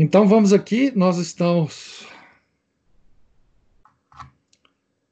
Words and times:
Então 0.00 0.28
vamos 0.28 0.52
aqui, 0.52 0.92
nós 0.94 1.18
estamos 1.18 2.06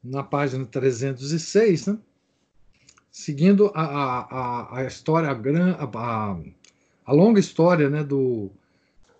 na 0.00 0.22
página 0.22 0.64
306, 0.64 1.88
né? 1.88 1.98
seguindo 3.10 3.72
a, 3.74 3.82
a, 3.82 4.78
a 4.78 4.84
história, 4.84 5.28
a, 5.28 5.84
a, 5.84 6.38
a 7.04 7.12
longa 7.12 7.40
história 7.40 7.90
né, 7.90 8.04
do, 8.04 8.48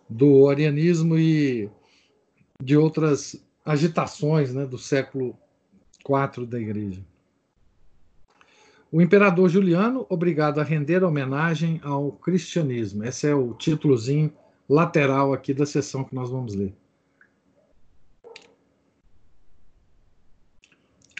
do 0.09 0.49
arianismo 0.49 1.19
e 1.19 1.69
de 2.63 2.77
outras 2.77 3.45
agitações 3.65 4.55
né, 4.55 4.65
do 4.65 4.79
século 4.79 5.37
IV 6.09 6.47
da 6.47 6.61
Igreja. 6.61 7.05
O 8.93 9.03
imperador 9.03 9.49
Juliano, 9.49 10.07
obrigado 10.09 10.61
a 10.61 10.63
render 10.63 11.03
homenagem 11.03 11.81
ao 11.83 12.13
cristianismo. 12.13 13.03
Esse 13.03 13.27
é 13.27 13.35
o 13.35 13.53
títulozinho 13.53 14.33
lateral 14.69 15.33
aqui 15.33 15.55
da 15.55 15.67
sessão 15.67 16.05
que 16.05 16.15
nós 16.15 16.31
vamos 16.31 16.55
ler. 16.55 16.75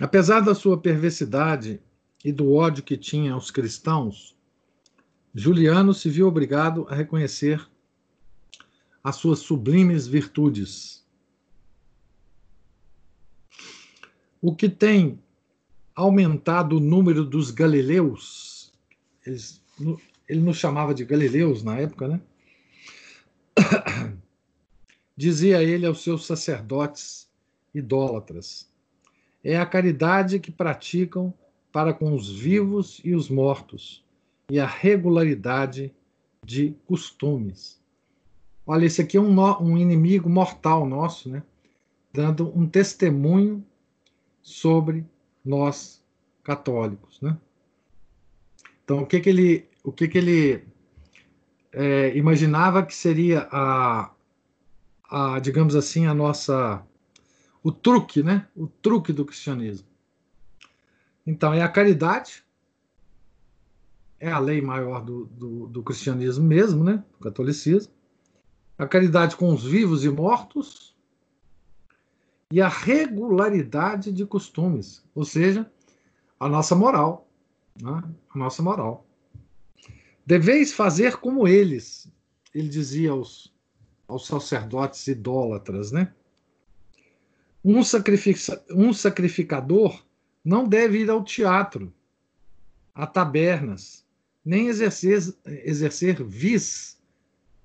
Apesar 0.01 0.41
da 0.41 0.55
sua 0.55 0.79
perversidade 0.79 1.81
e 2.25 2.31
do 2.31 2.53
ódio 2.53 2.83
que 2.83 2.97
tinha 2.97 3.33
aos 3.33 3.51
cristãos, 3.51 4.37
Juliano 5.35 5.95
se 5.95 6.11
viu 6.11 6.27
obrigado 6.27 6.87
a 6.89 6.95
reconhecer 6.95 7.67
as 9.03 9.17
suas 9.17 9.39
sublimes 9.39 10.07
virtudes. 10.07 11.07
O 14.41 14.55
que 14.55 14.69
tem 14.69 15.19
aumentado 15.95 16.77
o 16.77 16.81
número 16.81 17.25
dos 17.25 17.51
galileus, 17.51 18.73
eles, 19.25 19.63
ele 20.29 20.41
nos 20.41 20.59
chamava 20.59 20.95
de 20.95 21.05
galileus 21.05 21.63
na 21.63 21.79
época, 21.79 22.07
né? 22.07 22.21
Dizia 25.17 25.63
ele 25.63 25.87
aos 25.87 26.03
seus 26.03 26.27
sacerdotes 26.27 27.29
idólatras: 27.75 28.71
É 29.43 29.57
a 29.57 29.67
caridade 29.67 30.39
que 30.39 30.51
praticam 30.51 31.33
para 31.73 31.93
com 31.93 32.15
os 32.15 32.31
vivos 32.31 33.01
e 33.05 33.15
os 33.15 33.29
mortos, 33.29 34.05
e 34.51 34.59
a 34.59 34.67
regularidade 34.67 35.95
de 36.45 36.75
costumes. 36.87 37.81
Olha, 38.67 38.87
esse 38.87 39.01
aqui 39.01 39.17
é 39.17 39.21
um, 39.21 39.41
um 39.63 39.79
inimigo 39.79 40.29
mortal 40.29 40.87
nosso, 40.87 41.29
né? 41.29 41.43
Dando 42.13 42.53
um 42.57 42.67
testemunho 42.67 43.65
sobre 44.43 45.05
nós 45.45 46.03
católicos, 46.43 47.21
né? 47.21 47.37
Então, 48.85 49.01
o 49.03 49.07
que 49.07 49.21
que 49.21 49.29
ele, 49.29 49.69
o 49.83 49.93
que 49.93 50.07
que 50.09 50.19
ele 50.19 50.65
é, 51.79 52.17
imaginava 52.17 52.83
que 52.83 52.95
seria 52.95 53.47
a, 53.53 54.11
a, 55.11 55.39
digamos 55.41 55.77
assim, 55.77 56.07
a 56.07 56.15
nossa. 56.15 56.83
o 57.63 57.71
truque, 57.71 58.23
né? 58.23 58.49
O 58.57 58.67
truque 58.67 59.13
do 59.13 59.27
cristianismo. 59.27 59.87
Então, 61.27 61.53
é 61.53 61.61
a 61.61 61.69
caridade, 61.69 62.43
é 64.19 64.31
a 64.31 64.39
lei 64.39 64.63
maior 64.63 65.05
do, 65.05 65.27
do, 65.27 65.67
do 65.67 65.83
cristianismo 65.83 66.47
mesmo, 66.47 66.83
né? 66.83 67.05
Do 67.13 67.19
catolicismo. 67.19 67.93
A 68.79 68.87
caridade 68.87 69.37
com 69.37 69.53
os 69.53 69.63
vivos 69.63 70.03
e 70.03 70.09
mortos 70.09 70.97
e 72.51 72.63
a 72.63 72.69
regularidade 72.69 74.13
de 74.13 74.25
costumes, 74.25 75.05
ou 75.15 75.25
seja, 75.25 75.71
a 76.39 76.49
nossa 76.49 76.75
moral, 76.75 77.29
né? 77.83 78.03
a 78.35 78.39
nossa 78.39 78.63
moral. 78.63 79.06
Deveis 80.27 80.73
fazer 80.73 81.19
como 81.19 81.47
eles, 81.47 82.11
ele 82.53 82.69
dizia 82.69 83.13
aos, 83.13 83.55
aos 84.09 84.27
sacerdotes 84.27 85.07
idólatras, 85.07 85.93
né? 85.93 86.13
Um, 87.65 87.85
sacrifica, 87.85 88.61
um 88.71 88.93
sacrificador 88.93 90.05
não 90.45 90.67
deve 90.67 90.99
ir 90.99 91.11
ao 91.11 91.23
teatro, 91.23 91.95
a 92.93 93.07
tabernas, 93.07 94.05
nem 94.45 94.67
exercer, 94.67 95.33
exercer 95.47 96.25
vis 96.25 96.99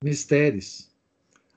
mistérios. 0.04 0.92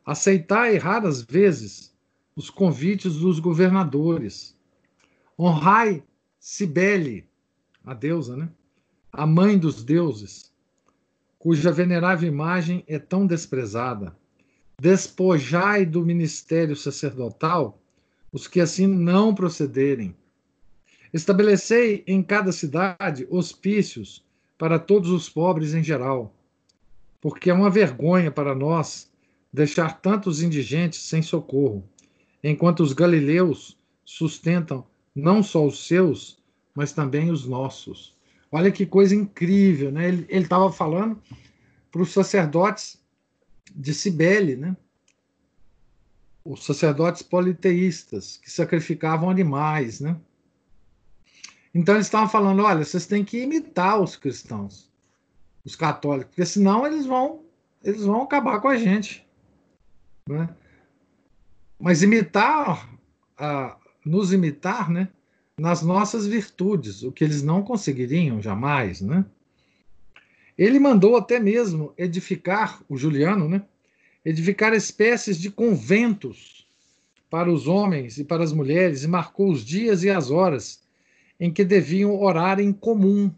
Aceitar 0.06 0.75
raras 0.78 1.21
vezes 1.21 1.94
os 2.34 2.48
convites 2.48 3.16
dos 3.16 3.38
governadores. 3.41 4.56
Honrai 5.38 6.03
Cibele, 6.38 7.26
a 7.84 7.92
deusa, 7.92 8.36
né? 8.36 8.48
A 9.12 9.26
mãe 9.26 9.59
dos 9.59 9.84
deuses 9.84 10.53
cuja 11.44 11.71
venerável 11.71 12.27
imagem 12.27 12.82
é 12.88 12.99
tão 12.99 13.27
desprezada. 13.27 14.16
Despojai 14.81 15.84
do 15.84 16.00
ministério 16.00 16.75
sacerdotal 16.75 17.78
os 18.32 18.49
que 18.49 18.62
assim 18.62 18.87
não 18.87 19.34
procederem. 19.34 20.16
Estabelecei 21.12 22.03
em 22.06 22.22
cada 22.22 22.50
cidade 22.50 23.27
hospícios 23.28 24.25
para 24.56 24.78
todos 24.78 25.10
os 25.10 25.28
pobres 25.28 25.75
em 25.75 25.84
geral, 25.84 26.34
porque 27.21 27.50
é 27.50 27.54
uma 27.54 27.69
vergonha 27.69 28.31
para 28.31 28.54
nós 28.54 29.12
deixar 29.53 30.00
tantos 30.00 30.43
indigentes 30.43 31.03
sem 31.03 31.21
socorro, 31.21 31.84
enquanto 32.43 32.81
os 32.81 32.94
galileus 32.94 33.77
sustentam 34.03 34.87
não 35.15 35.43
só 35.43 35.66
os 35.66 35.87
seus, 35.87 36.38
mas 36.75 36.91
também 36.94 37.31
os 37.31 37.44
nossos. 37.44 38.14
Olha 38.56 38.70
que 38.70 38.87
coisa 38.87 39.16
incrível, 39.16 39.91
né? 39.91 40.06
Ele 40.06 40.26
estava 40.31 40.70
falando 40.70 41.20
para 41.91 42.00
os 42.00 42.12
sacerdotes 42.12 43.03
de 43.75 43.92
Cibele, 43.92 44.54
né? 44.54 44.76
Os 46.44 46.65
sacerdotes 46.65 47.20
politeístas 47.20 48.37
que 48.37 48.48
sacrificavam 48.48 49.28
animais, 49.28 49.98
né? 49.98 50.16
Então 51.75 51.97
eles 51.97 52.06
estavam 52.06 52.28
falando, 52.28 52.62
olha, 52.62 52.84
vocês 52.84 53.06
têm 53.06 53.25
que 53.25 53.42
imitar 53.42 54.00
os 54.00 54.15
cristãos, 54.15 54.88
os 55.65 55.75
católicos, 55.75 56.28
porque 56.28 56.47
senão 56.47 56.86
eles 56.86 57.06
vão 57.06 57.42
eles 57.82 58.04
vão 58.04 58.22
acabar 58.22 58.60
com 58.60 58.69
a 58.69 58.76
gente, 58.76 59.26
né? 60.28 60.48
Mas 61.76 62.04
imitar, 62.04 62.88
nos 64.06 64.32
imitar, 64.32 64.88
né? 64.88 65.09
Nas 65.59 65.82
nossas 65.82 66.26
virtudes, 66.26 67.03
o 67.03 67.12
que 67.12 67.22
eles 67.22 67.42
não 67.42 67.62
conseguiriam 67.62 68.42
jamais, 68.42 69.00
né? 69.00 69.25
Ele 70.56 70.78
mandou 70.78 71.16
até 71.16 71.38
mesmo 71.41 71.92
edificar, 71.97 72.82
o 72.88 72.97
Juliano, 72.97 73.48
né? 73.48 73.62
Edificar 74.25 74.72
espécies 74.72 75.38
de 75.38 75.50
conventos 75.50 76.66
para 77.28 77.50
os 77.50 77.66
homens 77.66 78.19
e 78.19 78.25
para 78.25 78.44
as 78.44 78.53
mulheres 78.53 79.03
e 79.03 79.09
marcou 79.09 79.50
os 79.50 79.65
dias 79.65 80.04
e 80.04 80.10
as 80.10 80.31
horas 80.31 80.82
em 81.38 81.53
que 81.53 81.65
deviam 81.65 82.21
orar 82.21 82.60
em 82.60 82.72
comum, 82.72 83.32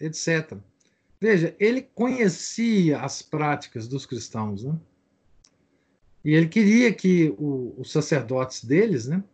etc. 0.00 0.54
Veja, 1.20 1.54
ele 1.58 1.82
conhecia 1.94 3.00
as 3.00 3.22
práticas 3.22 3.88
dos 3.88 4.04
cristãos, 4.04 4.64
né? 4.64 4.78
E 6.24 6.34
ele 6.34 6.46
queria 6.46 6.92
que 6.92 7.34
o, 7.38 7.74
os 7.78 7.90
sacerdotes 7.90 8.64
deles, 8.64 9.06
né, 9.06 9.24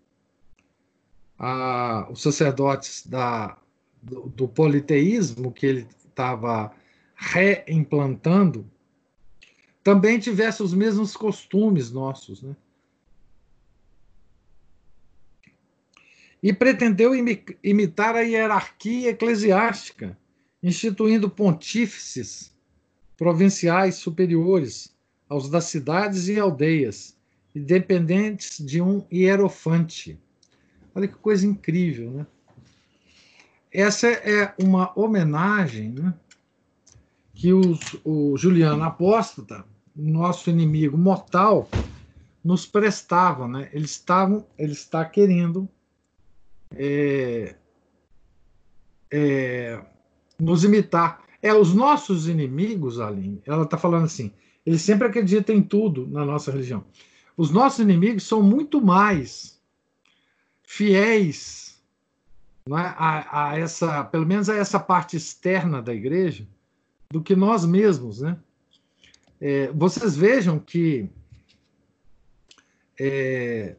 a, 1.38 2.08
os 2.10 2.20
sacerdotes 2.20 3.06
da, 3.06 3.56
do, 4.02 4.28
do 4.28 4.48
politeísmo 4.48 5.52
que 5.52 5.66
ele 5.66 5.86
estava 6.08 6.72
reimplantando 7.14 8.68
também 9.82 10.18
tivesse 10.18 10.62
os 10.62 10.74
mesmos 10.74 11.16
costumes 11.16 11.90
nossos, 11.90 12.42
né? 12.42 12.54
E 16.42 16.52
pretendeu 16.52 17.12
imitar 17.64 18.14
a 18.14 18.20
hierarquia 18.20 19.10
eclesiástica, 19.10 20.16
instituindo 20.62 21.28
pontífices 21.28 22.54
provinciais 23.16 23.96
superiores 23.96 24.94
aos 25.28 25.50
das 25.50 25.64
cidades 25.64 26.28
e 26.28 26.38
aldeias, 26.38 27.16
independentes 27.54 28.64
de 28.64 28.80
um 28.80 29.04
hierofante. 29.12 30.20
Olha 30.98 31.06
que 31.06 31.14
coisa 31.14 31.46
incrível, 31.46 32.10
né? 32.10 32.26
Essa 33.70 34.08
é 34.08 34.52
uma 34.58 34.92
homenagem 34.98 35.90
né, 35.90 36.12
que 37.32 37.52
os, 37.52 37.96
o 38.04 38.36
Juliano 38.36 38.82
Apóstata, 38.82 39.64
nosso 39.94 40.50
inimigo 40.50 40.98
mortal, 40.98 41.70
nos 42.42 42.66
prestava, 42.66 43.46
né? 43.46 43.70
Eles 43.72 43.92
estavam, 43.92 44.44
ele 44.58 44.72
está 44.72 45.04
querendo 45.04 45.68
é, 46.74 47.54
é, 49.08 49.80
nos 50.36 50.64
imitar. 50.64 51.22
É 51.40 51.54
os 51.54 51.72
nossos 51.72 52.26
inimigos, 52.26 52.98
Aline. 52.98 53.40
Ela 53.46 53.62
está 53.62 53.78
falando 53.78 54.06
assim. 54.06 54.32
Eles 54.66 54.82
sempre 54.82 55.06
acreditam 55.06 55.54
em 55.54 55.62
tudo 55.62 56.08
na 56.08 56.24
nossa 56.24 56.50
religião. 56.50 56.84
Os 57.36 57.52
nossos 57.52 57.78
inimigos 57.78 58.24
são 58.24 58.42
muito 58.42 58.84
mais 58.84 59.57
fiéis 60.68 61.82
é, 62.68 62.74
a, 62.74 63.48
a, 63.48 63.58
essa, 63.58 64.04
pelo 64.04 64.26
menos 64.26 64.50
a 64.50 64.56
essa 64.56 64.78
parte 64.78 65.16
externa 65.16 65.80
da 65.80 65.94
igreja, 65.94 66.46
do 67.10 67.22
que 67.22 67.34
nós 67.34 67.64
mesmos, 67.64 68.20
né? 68.20 68.38
É, 69.40 69.68
vocês 69.68 70.14
vejam 70.14 70.58
que 70.58 71.08
é, 73.00 73.76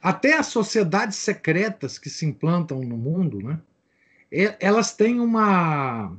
até 0.00 0.38
as 0.38 0.46
sociedades 0.46 1.18
secretas 1.18 1.98
que 1.98 2.08
se 2.08 2.24
implantam 2.24 2.80
no 2.80 2.96
mundo, 2.96 3.42
né, 3.42 3.60
elas 4.60 4.94
têm 4.94 5.18
uma, 5.18 6.16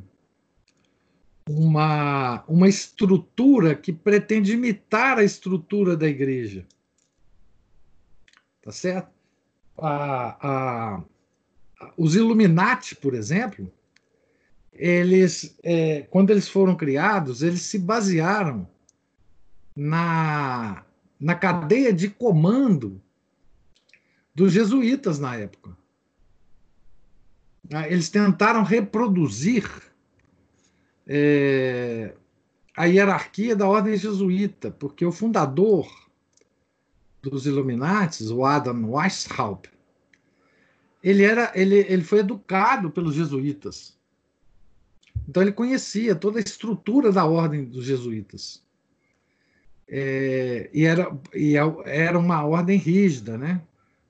uma, 1.47 2.43
uma 2.47 2.67
estrutura 2.67 3.75
que 3.75 3.93
pretende 3.93 4.53
imitar 4.53 5.19
a 5.19 5.23
estrutura 5.23 5.95
da 5.95 6.07
igreja. 6.07 6.65
Tá 8.61 8.71
certo? 8.71 9.18
A, 9.81 10.37
a, 10.41 11.03
os 11.97 12.15
Illuminati, 12.15 12.95
por 12.95 13.13
exemplo, 13.13 13.71
eles, 14.73 15.57
é, 15.63 16.01
quando 16.09 16.29
eles 16.29 16.47
foram 16.47 16.75
criados, 16.75 17.41
eles 17.41 17.61
se 17.61 17.77
basearam 17.77 18.67
na, 19.75 20.85
na 21.19 21.35
cadeia 21.35 21.91
de 21.93 22.09
comando 22.09 23.01
dos 24.33 24.53
jesuítas 24.53 25.19
na 25.19 25.35
época. 25.35 25.77
Ah, 27.73 27.87
eles 27.87 28.09
tentaram 28.09 28.63
reproduzir 28.63 29.69
é, 31.05 32.15
a 32.75 32.85
hierarquia 32.85 33.55
da 33.55 33.67
ordem 33.67 33.97
jesuíta, 33.97 34.71
porque 34.71 35.05
o 35.05 35.11
fundador 35.11 36.08
dos 37.21 37.45
Illuminates, 37.45 38.29
o 38.29 38.45
Adam 38.45 38.91
Weishaupt, 38.91 39.69
ele 41.03 41.23
era 41.23 41.51
ele, 41.55 41.85
ele 41.87 42.03
foi 42.03 42.19
educado 42.19 42.89
pelos 42.89 43.15
jesuítas. 43.15 43.97
Então 45.27 45.43
ele 45.43 45.51
conhecia 45.51 46.15
toda 46.15 46.39
a 46.39 46.41
estrutura 46.41 47.11
da 47.11 47.25
ordem 47.25 47.65
dos 47.65 47.85
jesuítas. 47.85 48.63
É, 49.87 50.69
e, 50.73 50.85
era, 50.85 51.11
e 51.33 51.57
é, 51.57 51.61
era 51.85 52.17
uma 52.17 52.43
ordem 52.43 52.77
rígida, 52.77 53.37
né? 53.37 53.61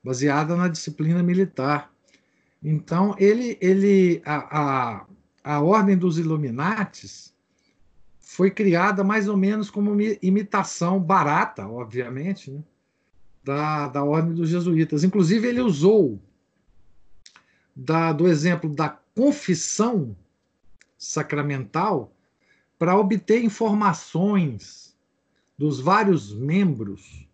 baseada 0.03 0.55
na 0.55 0.67
disciplina 0.67 1.21
militar. 1.21 1.91
Então, 2.63 3.15
ele, 3.17 3.57
ele 3.61 4.21
a, 4.25 4.59
a, 4.59 5.05
a 5.43 5.61
ordem 5.61 5.97
dos 5.97 6.17
Illuminates 6.17 7.33
foi 8.19 8.51
criada 8.51 9.03
mais 9.03 9.27
ou 9.27 9.37
menos 9.37 9.69
como 9.69 9.95
imitação 10.21 10.99
barata, 10.99 11.67
obviamente, 11.67 12.51
né? 12.51 12.61
Da, 13.43 13.87
da 13.87 14.03
ordem 14.03 14.33
dos 14.33 14.49
jesuítas. 14.49 15.03
Inclusive, 15.03 15.47
ele 15.47 15.61
usou 15.61 16.19
da, 17.75 18.11
do 18.11 18.27
exemplo 18.27 18.69
da 18.69 18.89
confissão 19.15 20.15
sacramental 20.97 22.11
para 22.77 22.97
obter 22.97 23.43
informações 23.43 24.95
dos 25.57 25.79
vários 25.79 26.33
membros 26.33 27.27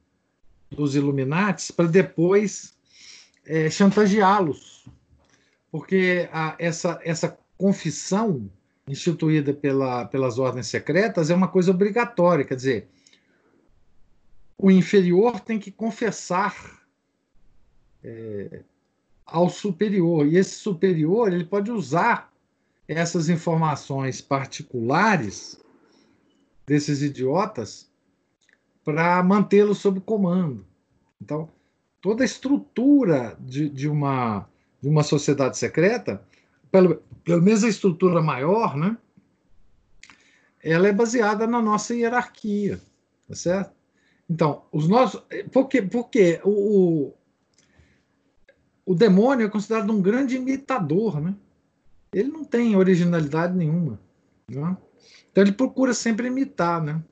dos 0.71 0.95
Illuminates 0.95 1.71
para 1.71 1.87
depois 1.87 2.75
é, 3.45 3.69
chantageá-los. 3.69 4.85
Porque 5.71 6.29
a, 6.31 6.55
essa, 6.57 6.99
essa 7.03 7.37
confissão 7.57 8.49
instituída 8.87 9.53
pela, 9.53 10.05
pelas 10.05 10.37
ordens 10.37 10.67
secretas 10.67 11.29
é 11.29 11.35
uma 11.35 11.47
coisa 11.47 11.71
obrigatória, 11.71 12.45
quer 12.45 12.55
dizer, 12.55 12.87
o 14.57 14.71
inferior 14.71 15.39
tem 15.39 15.59
que 15.59 15.71
confessar 15.71 16.81
é, 18.03 18.61
ao 19.25 19.49
superior, 19.49 20.25
e 20.25 20.37
esse 20.37 20.55
superior 20.55 21.33
ele 21.33 21.43
pode 21.43 21.71
usar 21.71 22.31
essas 22.87 23.29
informações 23.29 24.21
particulares 24.21 25.59
desses 26.65 27.01
idiotas 27.01 27.89
para 28.83 29.21
mantê-los 29.23 29.79
sob 29.79 29.99
comando. 29.99 30.65
Então, 31.19 31.49
toda 31.99 32.23
a 32.23 32.25
estrutura 32.25 33.35
de, 33.39 33.67
de, 33.67 33.89
uma, 33.89 34.47
de 34.81 34.87
uma 34.87 35.01
sociedade 35.01 35.57
secreta, 35.57 36.23
pelo, 36.71 37.01
pelo 37.23 37.41
menos 37.41 37.63
a 37.63 37.69
estrutura 37.69 38.21
maior, 38.21 38.77
né, 38.77 38.95
ela 40.63 40.87
é 40.87 40.93
baseada 40.93 41.47
na 41.47 41.61
nossa 41.61 41.95
hierarquia, 41.95 42.79
tá 43.27 43.35
certo? 43.35 43.74
Então, 44.29 44.63
os 44.71 44.87
nossos. 44.87 45.21
Porque 45.51 46.39
o, 46.43 46.49
o, 46.49 47.13
o 48.85 48.95
demônio 48.95 49.45
é 49.45 49.49
considerado 49.49 49.91
um 49.91 50.01
grande 50.01 50.35
imitador, 50.35 51.21
né? 51.21 51.35
Ele 52.13 52.29
não 52.29 52.43
tem 52.43 52.75
originalidade 52.75 53.55
nenhuma. 53.55 53.99
Né? 54.49 54.77
Então 55.31 55.43
ele 55.43 55.51
procura 55.51 55.93
sempre 55.93 56.27
imitar, 56.27 56.81
né? 56.81 57.03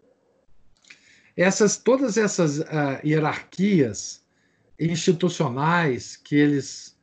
essas 1.35 1.77
todas 1.77 2.17
essas 2.17 2.59
uh, 2.59 2.99
hierarquias 3.03 4.23
institucionais 4.79 6.15
que 6.15 6.35
eles 6.35 6.97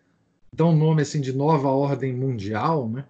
dão 0.52 0.74
nome 0.74 1.02
assim 1.02 1.20
de 1.20 1.32
nova 1.32 1.68
ordem 1.68 2.12
mundial, 2.12 2.88
né? 2.88 3.04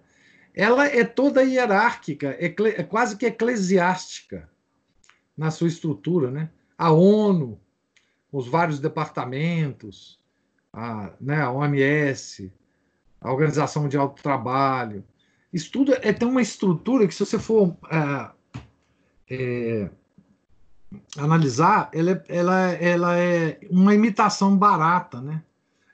Ela 0.53 0.85
é 0.85 1.05
toda 1.05 1.43
hierárquica, 1.43 2.35
é 2.37 2.83
quase 2.83 3.15
que 3.15 3.25
eclesiástica 3.25 4.49
na 5.35 5.49
sua 5.49 5.69
estrutura, 5.69 6.29
né? 6.29 6.49
A 6.81 6.91
ONU, 6.91 7.61
os 8.31 8.47
vários 8.47 8.79
departamentos, 8.79 10.19
a, 10.73 11.13
né, 11.21 11.39
a 11.39 11.51
OMS, 11.51 12.51
a 13.21 13.31
Organização 13.31 13.83
Mundial 13.83 14.09
do 14.09 14.19
Trabalho, 14.19 15.03
isso 15.53 15.71
tudo 15.71 15.93
é, 15.93 16.11
tem 16.11 16.27
uma 16.27 16.41
estrutura 16.41 17.07
que 17.07 17.13
se 17.13 17.23
você 17.23 17.37
for 17.37 17.67
uh, 17.67 18.31
é, 19.29 19.91
analisar, 21.17 21.91
ela 21.93 22.11
é, 22.13 22.23
ela, 22.27 22.59
ela 22.71 23.19
é 23.19 23.59
uma 23.69 23.93
imitação 23.93 24.57
barata, 24.57 25.21
né? 25.21 25.43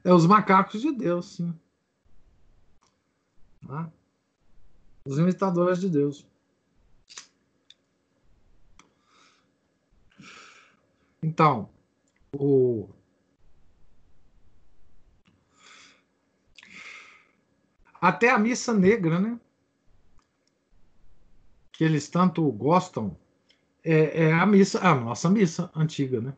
É 0.06 0.14
os 0.14 0.26
macacos 0.26 0.80
de 0.80 0.94
Deus, 0.94 1.36
sim. 1.36 1.54
Tá? 3.68 3.92
Os 5.04 5.20
imitadores 5.20 5.82
de 5.82 5.90
Deus. 5.90 6.26
Então, 11.22 11.70
o 12.34 12.90
até 18.00 18.30
a 18.30 18.38
missa 18.38 18.74
negra, 18.74 19.20
né? 19.20 19.40
Que 21.72 21.84
eles 21.84 22.08
tanto 22.08 22.50
gostam 22.52 23.18
é, 23.84 24.26
é 24.26 24.34
a 24.34 24.46
missa, 24.46 24.80
a 24.80 24.94
nossa 24.94 25.30
missa 25.30 25.72
antiga, 25.76 26.22
né? 26.22 26.34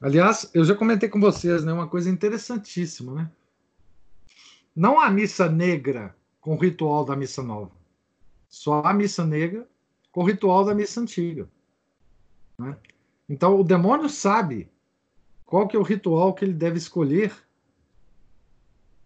Aliás, 0.00 0.48
eu 0.54 0.64
já 0.64 0.76
comentei 0.76 1.08
com 1.08 1.20
vocês, 1.20 1.64
né, 1.64 1.72
uma 1.72 1.88
coisa 1.88 2.08
interessantíssima, 2.08 3.14
né? 3.14 3.30
Não 4.74 5.00
a 5.00 5.10
missa 5.10 5.50
negra 5.50 6.16
com 6.40 6.54
o 6.54 6.58
ritual 6.58 7.04
da 7.04 7.16
missa 7.16 7.42
nova, 7.42 7.72
só 8.48 8.80
a 8.82 8.94
missa 8.94 9.26
negra 9.26 9.68
com 10.18 10.24
o 10.24 10.26
ritual 10.26 10.64
da 10.64 10.74
missa 10.74 11.00
antiga. 11.00 11.48
Né? 12.58 12.76
Então 13.28 13.60
o 13.60 13.62
demônio 13.62 14.08
sabe 14.08 14.68
qual 15.46 15.68
que 15.68 15.76
é 15.76 15.78
o 15.78 15.84
ritual 15.84 16.34
que 16.34 16.44
ele 16.44 16.52
deve 16.52 16.76
escolher 16.76 17.32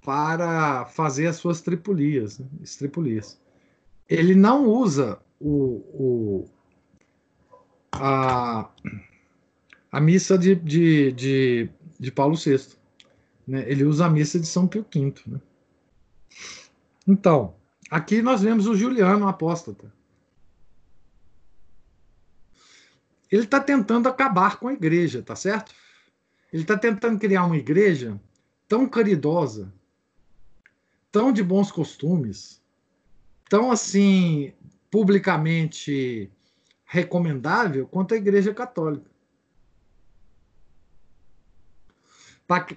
para 0.02 0.86
fazer 0.86 1.26
as 1.26 1.36
suas 1.36 1.60
tripulias, 1.60 2.38
né? 2.38 2.46
estripulias 2.62 3.38
ele 4.08 4.34
não 4.34 4.66
usa 4.66 5.18
o, 5.38 5.84
o 5.92 6.50
a, 7.92 8.70
a 9.92 10.00
missa 10.00 10.38
de, 10.38 10.54
de, 10.54 11.12
de, 11.12 11.70
de 12.00 12.10
Paulo 12.10 12.36
VI. 12.36 12.74
Né? 13.46 13.70
Ele 13.70 13.84
usa 13.84 14.06
a 14.06 14.10
missa 14.10 14.40
de 14.40 14.46
São 14.46 14.66
Pio 14.66 14.86
V. 14.90 15.14
Né? 15.26 15.40
Então, 17.06 17.54
aqui 17.90 18.22
nós 18.22 18.40
vemos 18.40 18.66
o 18.66 18.74
Juliano 18.74 19.28
apóstata. 19.28 19.92
Ele 23.32 23.44
está 23.44 23.58
tentando 23.58 24.10
acabar 24.10 24.58
com 24.58 24.68
a 24.68 24.74
igreja, 24.74 25.22
tá 25.22 25.34
certo? 25.34 25.74
Ele 26.52 26.62
está 26.62 26.76
tentando 26.76 27.18
criar 27.18 27.46
uma 27.46 27.56
igreja 27.56 28.20
tão 28.68 28.86
caridosa, 28.86 29.72
tão 31.10 31.32
de 31.32 31.42
bons 31.42 31.72
costumes, 31.72 32.62
tão 33.48 33.70
assim 33.70 34.52
publicamente 34.90 36.30
recomendável 36.84 37.88
quanto 37.88 38.12
a 38.12 38.18
Igreja 38.18 38.52
Católica. 38.52 39.10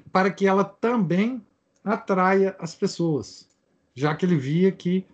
Para 0.10 0.32
que 0.32 0.48
ela 0.48 0.64
também 0.64 1.46
atraia 1.84 2.56
as 2.60 2.74
pessoas, 2.74 3.50
já 3.94 4.16
que 4.16 4.26
ele 4.26 4.38
via 4.38 4.72
que 4.72 5.06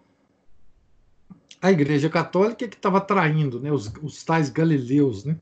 a 1.61 1.71
Igreja 1.71 2.09
Católica 2.09 2.67
que 2.67 2.75
estava 2.75 2.97
atraindo 2.97 3.59
né, 3.59 3.71
os, 3.71 3.91
os 4.01 4.23
tais 4.23 4.49
galileus. 4.49 5.23
Né? 5.23 5.37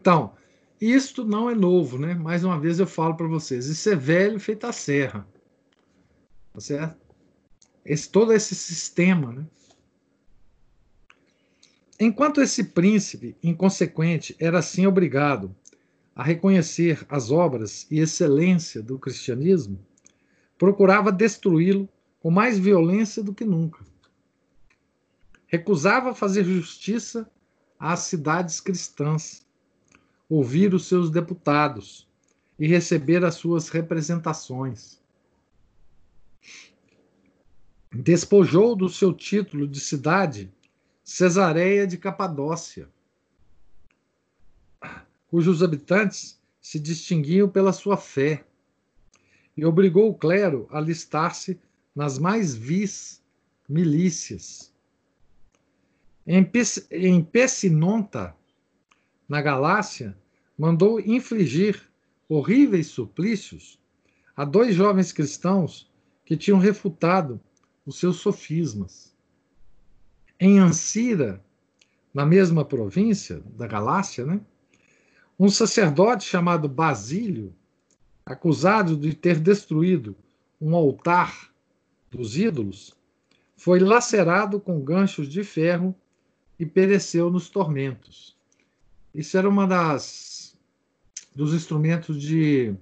Então, 0.00 0.34
isto 0.80 1.24
não 1.24 1.50
é 1.50 1.54
novo, 1.54 1.98
né? 1.98 2.14
Mais 2.14 2.44
uma 2.44 2.58
vez 2.58 2.78
eu 2.78 2.86
falo 2.86 3.14
para 3.14 3.26
vocês, 3.26 3.66
isso 3.66 3.90
é 3.90 3.94
velho 3.94 4.40
feito 4.40 4.66
a 4.66 4.72
serra. 4.72 5.28
Tá 6.52 6.60
certo? 6.60 6.96
Esse, 7.84 8.08
todo 8.08 8.32
esse 8.32 8.54
sistema, 8.54 9.32
né? 9.32 9.46
Enquanto 12.00 12.40
esse 12.40 12.64
príncipe 12.64 13.36
inconsequente 13.42 14.36
era 14.38 14.60
assim 14.60 14.86
obrigado 14.86 15.54
a 16.14 16.22
reconhecer 16.22 17.04
as 17.08 17.30
obras 17.30 17.86
e 17.90 17.98
excelência 17.98 18.80
do 18.80 18.98
cristianismo, 18.98 19.78
procurava 20.56 21.10
destruí-lo 21.10 21.88
com 22.20 22.30
mais 22.30 22.58
violência 22.58 23.22
do 23.22 23.34
que 23.34 23.44
nunca. 23.44 23.84
Recusava 25.46 26.14
fazer 26.14 26.44
justiça 26.44 27.30
às 27.78 28.00
cidades 28.00 28.60
cristãs, 28.60 29.46
ouvir 30.28 30.74
os 30.74 30.86
seus 30.86 31.10
deputados 31.10 32.08
e 32.58 32.66
receber 32.66 33.24
as 33.24 33.36
suas 33.36 33.68
representações. 33.68 35.00
Despojou 37.92 38.76
do 38.76 38.88
seu 38.88 39.14
título 39.14 39.66
de 39.66 39.80
cidade 39.80 40.52
Cesareia 41.02 41.86
de 41.86 41.96
Capadócia, 41.96 42.88
cujos 45.28 45.62
habitantes 45.62 46.38
se 46.60 46.78
distinguiam 46.78 47.48
pela 47.48 47.72
sua 47.72 47.96
fé, 47.96 48.44
e 49.56 49.64
obrigou 49.64 50.10
o 50.10 50.14
clero 50.14 50.68
a 50.70 50.80
listar-se 50.80 51.58
nas 51.98 52.16
mais 52.16 52.54
vis 52.54 53.20
milícias. 53.68 54.72
Em 56.24 57.24
Pessinonta, 57.24 58.36
na 59.28 59.42
Galácia, 59.42 60.16
mandou 60.56 61.00
infligir 61.00 61.90
horríveis 62.28 62.86
suplícios 62.86 63.80
a 64.36 64.44
dois 64.44 64.76
jovens 64.76 65.10
cristãos 65.10 65.90
que 66.24 66.36
tinham 66.36 66.60
refutado 66.60 67.40
os 67.84 67.98
seus 67.98 68.18
sofismas. 68.18 69.12
Em 70.38 70.60
Ancira, 70.60 71.44
na 72.14 72.24
mesma 72.24 72.64
província 72.64 73.42
da 73.56 73.66
Galácia, 73.66 74.24
né, 74.24 74.40
um 75.36 75.48
sacerdote 75.48 76.22
chamado 76.22 76.68
Basílio, 76.68 77.52
acusado 78.24 78.96
de 78.96 79.14
ter 79.14 79.40
destruído 79.40 80.14
um 80.60 80.76
altar 80.76 81.57
dos 82.10 82.36
ídolos, 82.36 82.96
foi 83.56 83.80
lacerado 83.80 84.60
com 84.60 84.80
ganchos 84.80 85.28
de 85.28 85.42
ferro 85.42 85.94
e 86.58 86.64
pereceu 86.64 87.30
nos 87.30 87.48
tormentos. 87.48 88.36
Isso 89.14 89.36
era 89.36 89.48
uma 89.48 89.66
das 89.66 90.56
dos 91.34 91.54
instrumentos 91.54 92.20
de, 92.20 92.74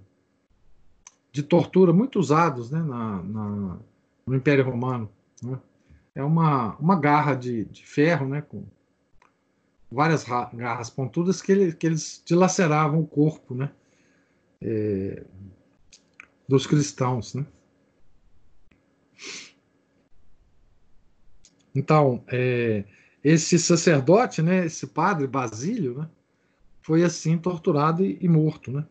de 1.30 1.42
tortura 1.42 1.92
muito 1.92 2.18
usados 2.18 2.71
né, 2.71 2.83
na, 2.83 3.23
na 3.23 3.78
no 4.26 4.35
Império 4.35 4.64
Romano. 4.64 5.11
Né? 5.42 5.59
É 6.14 6.25
uma, 6.25 6.75
uma 6.76 6.99
garra 6.99 7.35
de, 7.35 7.64
de 7.66 7.87
ferro, 7.87 8.26
né, 8.26 8.40
com 8.40 8.64
várias 9.90 10.25
garras 10.25 10.90
pontudas 10.90 11.40
que, 11.40 11.52
ele, 11.52 11.73
que 11.73 11.87
eles 11.87 12.23
dilaceravam 12.25 13.00
o 13.00 13.06
corpo 13.06 13.54
né, 13.54 13.71
é, 14.61 15.23
dos 16.49 16.66
cristãos. 16.66 17.35
Né? 17.35 17.47
Então, 21.76 22.25
é, 22.28 22.85
esse 23.23 23.59
sacerdote, 23.59 24.40
né, 24.40 24.64
esse 24.64 24.87
padre 24.87 25.26
Basílio, 25.26 25.99
né, 25.99 26.09
foi 26.80 27.04
assim 27.04 27.37
torturado 27.37 28.02
e, 28.02 28.16
e 28.18 28.26
morto. 28.26 28.73
Né? 28.73 28.87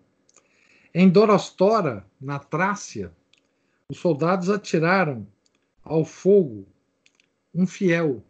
Em 0.93 1.09
Dorostora, 1.09 2.05
na 2.21 2.37
Trácia, 2.37 3.11
os 3.89 3.97
soldados 3.97 4.51
atiraram 4.51 5.25
ao 5.83 6.05
fogo 6.05 6.67
um 7.53 7.65
fiel, 7.65 8.23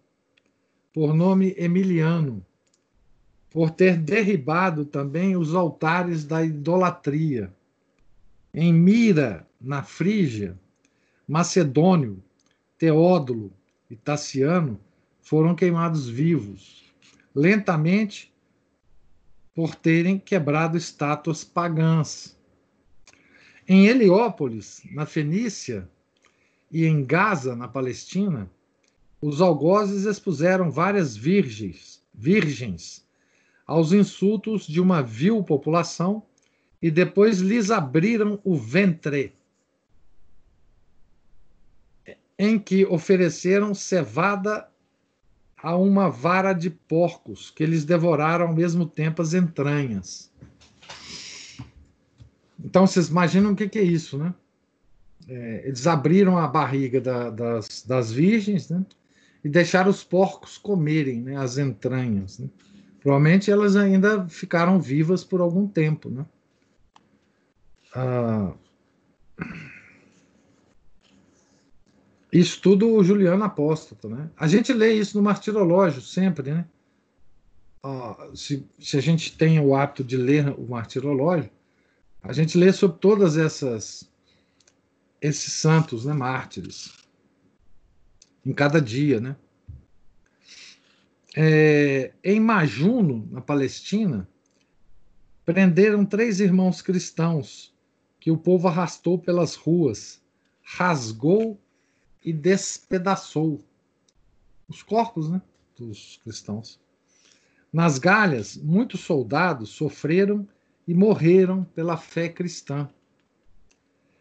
por 0.93 1.13
nome 1.13 1.53
Emiliano, 1.57 2.45
por 3.49 3.71
ter 3.71 3.97
derribado 3.97 4.85
também 4.85 5.35
os 5.35 5.53
altares 5.53 6.23
da 6.23 6.45
idolatria. 6.45 7.53
Em 8.53 8.73
Mira, 8.73 9.45
na 9.59 9.83
Frígia, 9.83 10.57
Macedônio, 11.27 12.23
Teódulo 12.77 13.51
e 13.89 13.95
Taciano 13.95 14.79
foram 15.21 15.55
queimados 15.55 16.07
vivos, 16.07 16.93
lentamente 17.33 18.33
por 19.53 19.75
terem 19.75 20.19
quebrado 20.19 20.77
estátuas 20.77 21.43
pagãs. 21.43 22.37
Em 23.67 23.87
Heliópolis, 23.87 24.81
na 24.91 25.05
Fenícia, 25.05 25.89
e 26.71 26.85
em 26.85 27.05
Gaza, 27.05 27.55
na 27.55 27.67
Palestina, 27.67 28.49
os 29.21 29.41
algozes 29.41 30.05
expuseram 30.05 30.69
várias 30.69 31.15
virgens, 31.15 32.03
virgens 32.13 33.05
aos 33.65 33.91
insultos 33.91 34.67
de 34.67 34.79
uma 34.79 35.01
vil 35.01 35.43
população 35.43 36.21
e 36.81 36.91
depois 36.91 37.39
lhes 37.39 37.71
abriram 37.71 38.39
o 38.43 38.55
ventre 38.55 39.33
em 42.37 42.59
que 42.59 42.85
ofereceram 42.85 43.73
cevada 43.73 44.67
a 45.61 45.75
uma 45.75 46.09
vara 46.09 46.53
de 46.53 46.69
porcos, 46.69 47.49
que 47.49 47.63
eles 47.63 47.85
devoraram 47.85 48.47
ao 48.47 48.53
mesmo 48.53 48.85
tempo 48.85 49.21
as 49.21 49.33
entranhas. 49.33 50.31
Então, 52.63 52.85
vocês 52.85 53.07
imaginam 53.07 53.51
o 53.51 53.55
que, 53.55 53.79
é 53.79 53.83
isso, 53.83 54.17
né? 54.17 54.33
É, 55.27 55.63
eles 55.65 55.87
abriram 55.87 56.37
a 56.37 56.47
barriga 56.47 57.01
da, 57.01 57.29
das, 57.29 57.83
das 57.83 58.11
virgens 58.11 58.69
né? 58.69 58.85
e 59.43 59.49
deixaram 59.49 59.89
os 59.89 60.03
porcos 60.03 60.57
comerem 60.57 61.21
né? 61.21 61.35
as 61.35 61.57
entranhas. 61.57 62.37
Né? 62.37 62.47
Provavelmente 63.01 63.49
elas 63.49 63.75
ainda 63.75 64.27
ficaram 64.27 64.79
vivas 64.79 65.23
por 65.23 65.41
algum 65.41 65.67
tempo. 65.67 66.09
Né? 66.09 66.25
Ah, 67.95 68.53
Isso 72.35 72.59
tudo 72.59 72.93
o 72.93 73.01
Juliano 73.01 73.45
Apóstolo, 73.45 74.13
né? 74.13 74.29
A 74.35 74.45
gente 74.45 74.73
lê 74.73 74.91
isso 74.91 75.15
no 75.15 75.23
Martirológio 75.23 76.01
sempre, 76.01 76.51
né? 76.51 76.65
se, 78.33 78.67
se, 78.77 78.97
a 78.97 79.01
gente 79.01 79.37
tem 79.37 79.57
o 79.57 79.73
hábito 79.73 80.03
de 80.03 80.17
ler 80.17 80.49
o 80.57 80.67
Martirológio, 80.67 81.49
a 82.21 82.33
gente 82.33 82.57
lê 82.57 82.73
sobre 82.73 82.97
todas 82.97 83.37
essas 83.37 84.11
esses 85.21 85.53
santos, 85.53 86.03
né, 86.03 86.11
mártires, 86.11 86.91
em 88.45 88.51
cada 88.51 88.81
dia, 88.81 89.21
né? 89.21 89.37
É, 91.37 92.11
em 92.21 92.39
Majuno, 92.41 93.29
na 93.31 93.39
Palestina, 93.39 94.27
prenderam 95.45 96.05
três 96.05 96.41
irmãos 96.41 96.81
cristãos 96.81 97.73
que 98.19 98.29
o 98.29 98.37
povo 98.37 98.67
arrastou 98.67 99.17
pelas 99.17 99.55
ruas, 99.55 100.21
rasgou 100.61 101.61
e 102.25 102.33
despedaçou 102.33 103.63
os 104.67 104.81
corpos 104.81 105.29
né, 105.29 105.39
dos 105.77 106.19
cristãos. 106.23 106.79
Nas 107.71 107.99
Galhas, 107.99 108.57
muitos 108.57 109.01
soldados 109.01 109.69
sofreram 109.69 110.47
e 110.87 110.93
morreram 110.93 111.63
pela 111.63 111.97
fé 111.97 112.27
cristã. 112.27 112.89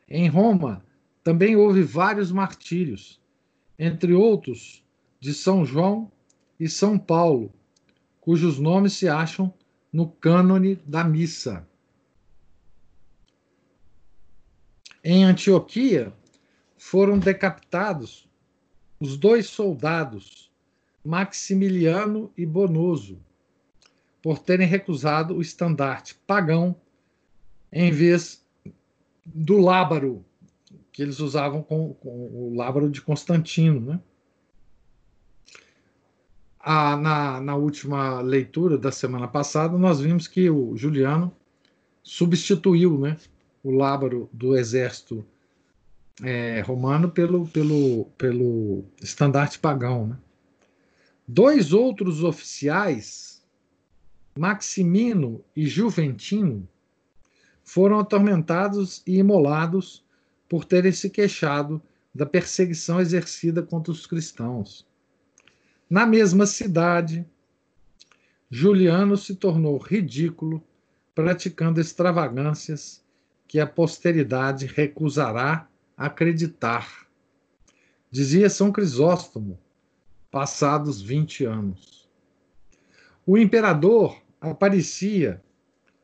Em 0.07 0.29
Roma, 0.29 0.85
também 1.23 1.57
houve 1.57 1.83
vários 1.83 2.31
martírios, 2.31 3.19
entre 3.79 4.13
outros 4.13 4.85
de 5.19 5.33
São 5.33 5.65
João 5.65 6.13
e 6.61 6.69
São 6.69 6.99
Paulo, 6.99 7.51
cujos 8.21 8.59
nomes 8.59 8.93
se 8.93 9.09
acham 9.09 9.53
no 9.91 10.09
cânone 10.09 10.77
da 10.85 11.03
missa. 11.03 11.67
Em 15.03 15.25
Antioquia, 15.25 16.13
foram 16.85 17.19
decapitados 17.19 18.29
os 19.01 19.17
dois 19.17 19.47
soldados, 19.47 20.53
Maximiliano 21.03 22.31
e 22.37 22.45
Bonoso, 22.45 23.19
por 24.23 24.39
terem 24.39 24.67
recusado 24.67 25.35
o 25.35 25.41
estandarte 25.41 26.15
pagão 26.27 26.77
em 27.73 27.91
vez 27.91 28.45
do 29.25 29.57
lábaro 29.57 30.23
que 30.93 31.03
eles 31.03 31.21
usavam 31.21 31.63
com, 31.63 31.95
com 31.95 32.11
o 32.11 32.55
lábaro 32.55 32.91
de 32.91 33.01
Constantino, 33.01 33.81
né? 33.81 34.01
a, 36.61 36.97
na, 36.99 37.41
na 37.41 37.57
última 37.57 38.21
leitura 38.21 38.77
da 38.77 38.93
semana 38.93 39.27
passada, 39.27 39.79
nós 39.79 40.01
vimos 40.01 40.29
que 40.29 40.51
o 40.51 40.77
Juliano 40.77 41.35
substituiu 42.03 42.99
né, 42.99 43.17
o 43.63 43.71
lábaro 43.71 44.29
do 44.31 44.55
exército 44.55 45.27
é, 46.23 46.61
romano 46.61 47.11
pelo, 47.11 47.47
pelo, 47.49 48.07
pelo 48.17 48.85
estandarte 49.03 49.59
pagão. 49.59 50.07
Né? 50.09 50.17
Dois 51.27 51.73
outros 51.73 52.23
oficiais, 52.23 53.43
Maximino 54.39 55.45
e 55.57 55.67
Juventino, 55.67 56.69
foram 57.63 57.99
atormentados 57.99 59.03
e 59.07 59.19
imolados 59.19 60.05
por 60.49 60.65
terem 60.65 60.93
se 60.93 61.09
queixado 61.09 61.83
da 62.15 62.27
perseguição 62.27 63.01
exercida 63.01 63.63
contra 63.63 63.91
os 63.91 64.07
cristãos. 64.07 64.87
Na 65.89 66.07
mesma 66.07 66.47
cidade, 66.47 67.27
Juliano 68.51 69.17
se 69.17 69.35
tornou 69.35 69.79
ridículo, 69.79 70.63
praticando 71.15 71.81
extravagâncias 71.81 73.03
que 73.49 73.59
a 73.59 73.67
posteridade 73.67 74.67
recusará 74.67 75.69
acreditar. 75.97 77.07
Dizia 78.11 78.49
São 78.49 78.71
Crisóstomo, 78.71 79.59
passados 80.31 81.01
20 81.01 81.45
anos. 81.45 82.09
O 83.27 83.39
imperador 83.39 84.21
aparecia 84.41 85.43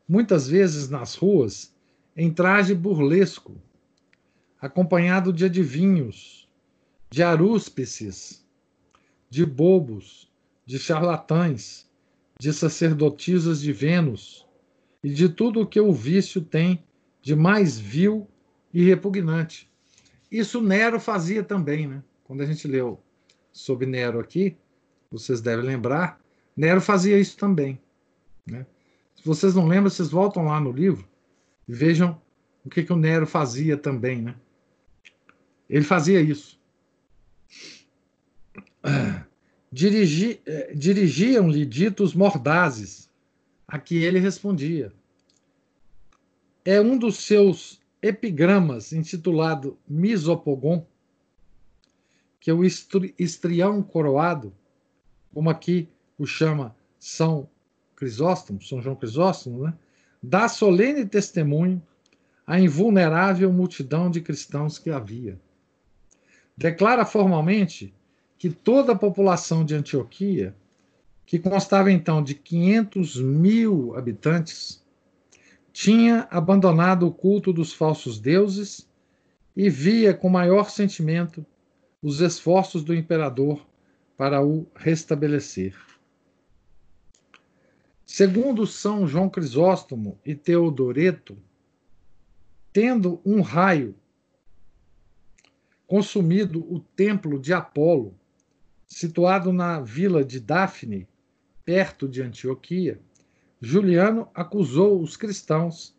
muitas 0.09 0.49
vezes 0.49 0.89
nas 0.89 1.15
ruas 1.15 1.75
em 2.17 2.33
traje 2.33 2.75
burlesco, 2.75 3.61
acompanhado 4.61 5.33
de 5.33 5.45
adivinhos, 5.45 6.49
de 7.11 7.23
arúspices, 7.23 8.45
de 9.29 9.47
bobos, 9.47 10.31
de 10.67 10.79
charlatães, 10.79 11.89
de 12.39 12.53
sacerdotisas 12.53 13.61
de 13.61 13.73
Vênus 13.73 14.47
e 15.03 15.11
de 15.11 15.29
tudo 15.29 15.61
o 15.61 15.67
que 15.67 15.81
o 15.81 15.93
vício 15.93 16.41
tem 16.41 16.83
de 17.23 17.37
mais 17.37 17.79
vil 17.79 18.27
e 18.73 18.85
repugnante. 18.85 19.70
Isso 20.31 20.61
Nero 20.61 21.01
fazia 21.01 21.43
também, 21.43 21.87
né? 21.87 22.03
Quando 22.25 22.43
a 22.43 22.47
gente 22.47 22.69
leu 22.69 23.03
sobre 23.53 23.87
Nero 23.87 24.21
aqui, 24.21 24.57
vocês 25.11 25.41
devem 25.41 25.65
lembrar, 25.65 26.21
Nero 26.57 26.81
fazia 26.81 27.19
isso 27.19 27.37
também. 27.37 27.81
Né? 28.47 28.65
Se 29.17 29.25
vocês 29.25 29.55
não 29.55 29.67
lembram, 29.67 29.91
vocês 29.91 30.09
voltam 30.09 30.45
lá 30.45 30.61
no 30.61 30.71
livro 30.71 31.09
e 31.67 31.73
vejam 31.73 32.21
o 32.65 32.71
que, 32.71 32.85
que 32.85 32.93
o 32.93 32.97
Nero 32.97 33.27
fazia 33.27 33.77
também. 33.77 34.23
Né? 34.23 34.35
Ele 35.69 35.85
fazia 35.85 36.21
isso. 36.21 36.61
Dirigi, 39.73 40.41
eh, 40.47 40.73
Dirigiam-lhe 40.75 41.65
ditos 41.65 42.15
mordazes, 42.15 43.11
a 43.67 43.79
que 43.79 44.03
ele 44.03 44.19
respondia. 44.19 44.93
É 46.65 46.81
um 46.81 46.99
dos 46.99 47.19
seus 47.19 47.80
epigramas 48.03 48.93
intitulado 48.93 49.79
Misopogon, 49.89 50.87
que 52.41 52.51
é 52.51 52.55
o 52.55 52.65
estrião 52.65 53.83
coroado, 53.83 54.53
como 55.33 55.51
aqui 55.51 55.89
o 56.19 56.27
chama 56.27 56.75
São 56.99 57.49
Crisóstomo, 57.95 58.63
São 58.63 58.81
João 58.81 58.97
Crisóstomo, 58.97 59.65
né? 59.65 59.75
dá 60.23 60.49
solene 60.49 61.05
testemunho 61.07 61.83
à 62.47 62.59
invulnerável 62.59 63.53
multidão 63.53 64.11
de 64.11 64.21
cristãos 64.21 64.79
que 64.79 64.91
havia. 64.91 65.39
Declara 66.57 67.05
formalmente 67.05 67.95
que 68.39 68.51
toda 68.51 68.93
a 68.93 68.99
população 68.99 69.65
de 69.65 69.75
Antioquia, 69.75 70.55
que 71.27 71.39
constava 71.39 71.93
então 71.93 72.23
de 72.23 72.35
500 72.35 73.21
mil 73.21 73.95
habitantes, 73.97 74.80
tinha 75.73 76.27
abandonado 76.31 77.07
o 77.07 77.13
culto 77.13 77.53
dos 77.53 77.73
falsos 77.73 78.19
deuses 78.19 78.89
e 79.57 79.69
via 79.69 80.15
com 80.15 80.29
maior 80.29 80.71
sentimento 80.71 81.45
os 82.03 82.21
esforços 82.21 82.83
do 82.83 82.95
imperador 82.95 83.67
para 84.17 84.45
o 84.45 84.67
restabelecer. 84.75 85.75
Segundo 88.05 88.67
São 88.67 89.07
João 89.07 89.29
Crisóstomo 89.29 90.19
e 90.25 90.35
Teodoreto, 90.35 91.39
tendo 92.73 93.21
um 93.25 93.41
raio 93.41 93.95
consumido 95.87 96.61
o 96.73 96.81
templo 96.81 97.39
de 97.39 97.53
Apolo, 97.53 98.15
situado 98.87 99.53
na 99.53 99.81
vila 99.81 100.25
de 100.25 100.41
Daphne, 100.41 101.09
perto 101.65 102.09
de 102.09 102.23
Antioquia, 102.23 103.01
Juliano 103.61 104.29
acusou 104.35 105.03
os 105.03 105.17
cristãos 105.17 105.95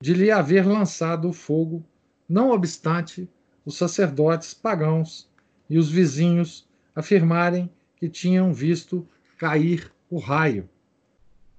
de 0.00 0.14
lhe 0.14 0.30
haver 0.30 0.66
lançado 0.66 1.28
o 1.28 1.32
fogo, 1.32 1.84
não 2.28 2.50
obstante 2.50 3.28
os 3.64 3.76
sacerdotes 3.76 4.54
pagãos 4.54 5.28
e 5.68 5.76
os 5.76 5.90
vizinhos 5.90 6.68
afirmarem 6.94 7.70
que 7.96 8.08
tinham 8.08 8.52
visto 8.52 9.06
cair 9.36 9.92
o 10.08 10.18
raio. 10.18 10.68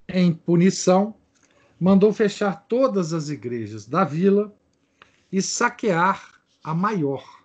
Em 0.08 0.32
punição, 0.32 1.14
mandou 1.78 2.12
fechar 2.12 2.66
todas 2.66 3.12
as 3.12 3.28
igrejas 3.28 3.86
da 3.86 4.04
vila 4.04 4.54
e 5.30 5.42
saquear 5.42 6.40
a 6.62 6.74
maior. 6.74 7.42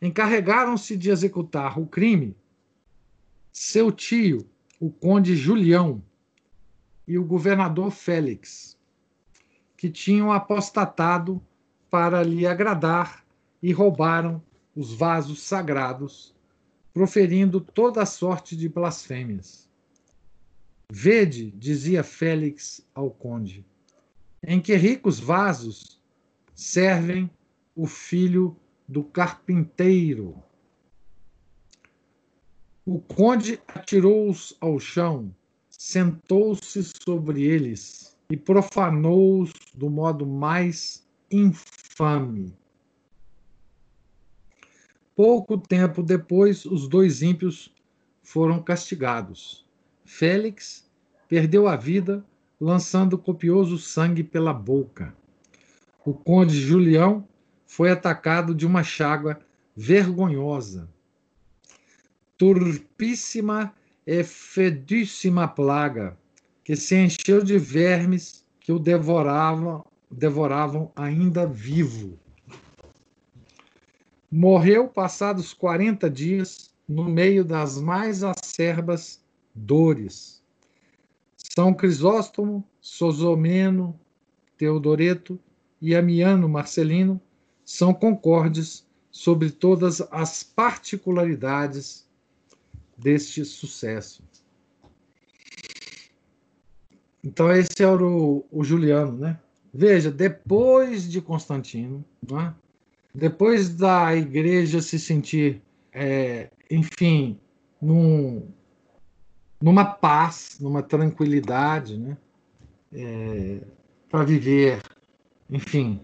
Encarregaram-se 0.00 0.96
de 0.96 1.10
executar 1.10 1.78
o 1.78 1.86
crime 1.86 2.36
seu 3.52 3.90
tio, 3.90 4.46
o 4.78 4.90
conde 4.90 5.34
Julião 5.36 6.02
e 7.06 7.18
o 7.18 7.24
governador 7.24 7.90
Félix, 7.90 8.78
que 9.76 9.88
tinham 9.88 10.32
apostatado 10.32 11.42
para 11.90 12.22
lhe 12.22 12.46
agradar 12.46 13.24
e 13.62 13.72
roubaram 13.72 14.42
os 14.74 14.92
vasos 14.92 15.42
sagrados, 15.42 16.34
proferindo 16.92 17.60
toda 17.60 18.02
a 18.02 18.06
sorte 18.06 18.56
de 18.56 18.68
blasfêmias. 18.68 19.68
Vede, 20.90 21.50
dizia 21.52 22.04
Félix 22.04 22.86
ao 22.94 23.10
conde, 23.10 23.64
em 24.42 24.60
que 24.60 24.74
ricos 24.76 25.18
vasos 25.18 26.00
servem 26.54 27.30
o 27.74 27.86
filho 27.86 28.56
do 28.88 29.02
carpinteiro 29.02 30.42
o 32.86 33.00
conde 33.00 33.60
atirou-os 33.66 34.56
ao 34.60 34.78
chão, 34.78 35.34
sentou-se 35.68 36.84
sobre 37.04 37.42
eles 37.42 38.16
e 38.30 38.36
profanou-os 38.36 39.52
do 39.74 39.90
modo 39.90 40.24
mais 40.24 41.04
infame. 41.28 42.54
Pouco 45.16 45.58
tempo 45.58 46.00
depois, 46.00 46.64
os 46.64 46.86
dois 46.86 47.22
ímpios 47.22 47.74
foram 48.22 48.62
castigados. 48.62 49.66
Félix 50.04 50.88
perdeu 51.28 51.66
a 51.66 51.74
vida 51.74 52.24
lançando 52.60 53.18
copioso 53.18 53.78
sangue 53.78 54.22
pela 54.22 54.54
boca. 54.54 55.12
O 56.04 56.14
conde 56.14 56.54
Julião 56.60 57.26
foi 57.66 57.90
atacado 57.90 58.54
de 58.54 58.64
uma 58.64 58.84
chágua 58.84 59.40
vergonhosa 59.74 60.88
turpíssima 62.38 63.74
e 64.06 64.22
fedíssima 64.22 65.48
plaga, 65.48 66.16
que 66.62 66.76
se 66.76 66.96
encheu 66.96 67.42
de 67.42 67.58
vermes 67.58 68.44
que 68.60 68.72
o 68.72 68.78
devoravam, 68.78 69.84
devoravam 70.10 70.92
ainda 70.94 71.46
vivo. 71.46 72.18
Morreu 74.30 74.88
passados 74.88 75.54
40 75.54 76.10
dias 76.10 76.70
no 76.88 77.04
meio 77.04 77.44
das 77.44 77.80
mais 77.80 78.22
acerbas 78.22 79.24
dores. 79.54 80.42
São 81.36 81.72
Crisóstomo, 81.72 82.64
Sosomeno, 82.80 83.98
Teodoreto 84.56 85.38
e 85.80 85.94
Amiano 85.94 86.48
Marcelino 86.48 87.20
são 87.64 87.92
concordes 87.92 88.86
sobre 89.10 89.50
todas 89.50 90.00
as 90.10 90.42
particularidades 90.42 92.05
deste 92.96 93.44
sucesso. 93.44 94.22
Então, 97.22 97.50
esse 97.50 97.82
era 97.82 98.04
o, 98.04 98.46
o 98.50 98.62
Juliano, 98.62 99.18
né? 99.18 99.38
Veja, 99.72 100.10
depois 100.10 101.10
de 101.10 101.20
Constantino, 101.20 102.04
né? 102.30 102.54
depois 103.12 103.68
da 103.74 104.14
igreja 104.14 104.80
se 104.80 104.98
sentir, 104.98 105.60
é, 105.92 106.50
enfim, 106.70 107.38
num, 107.80 108.48
numa 109.60 109.84
paz, 109.84 110.58
numa 110.60 110.82
tranquilidade, 110.82 111.98
né? 111.98 112.16
É, 112.92 113.60
para 114.08 114.24
viver, 114.24 114.80
enfim, 115.50 116.00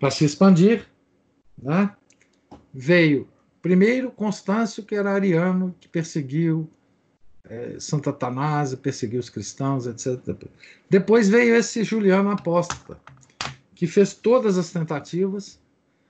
para 0.00 0.10
se 0.10 0.24
expandir, 0.24 0.88
né? 1.56 1.94
veio 2.72 3.28
Primeiro, 3.60 4.10
Constâncio, 4.10 4.84
que 4.84 4.94
era 4.94 5.12
ariano, 5.12 5.74
que 5.80 5.88
perseguiu 5.88 6.70
é, 7.44 7.76
Santa 7.80 8.10
Atanásio, 8.10 8.78
perseguiu 8.78 9.20
os 9.20 9.30
cristãos, 9.30 9.86
etc. 9.86 10.20
Depois 10.88 11.28
veio 11.28 11.54
esse 11.56 11.82
Juliano 11.82 12.30
Apóstata, 12.30 12.98
que 13.74 13.86
fez 13.86 14.14
todas 14.14 14.58
as 14.58 14.70
tentativas 14.70 15.60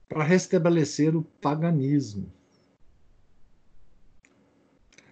para 0.08 0.24
restabelecer 0.24 1.16
o 1.16 1.22
paganismo. 1.40 2.30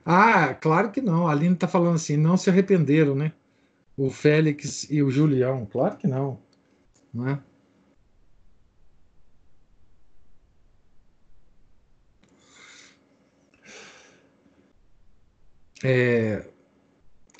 Ah, 0.05 0.55
claro 0.55 0.91
que 0.91 1.01
não. 1.01 1.27
A 1.27 1.33
Aline 1.33 1.55
está 1.55 1.67
falando 1.67 1.97
assim, 1.97 2.17
não 2.17 2.37
se 2.37 2.49
arrependeram, 2.49 3.15
né? 3.15 3.33
O 3.97 4.11
Félix 4.11 4.87
e 4.89 5.03
o 5.03 5.11
Julião. 5.11 5.67
Claro 5.67 5.97
que 5.97 6.07
não. 6.07 6.39
Não 7.13 7.41
é? 15.83 16.49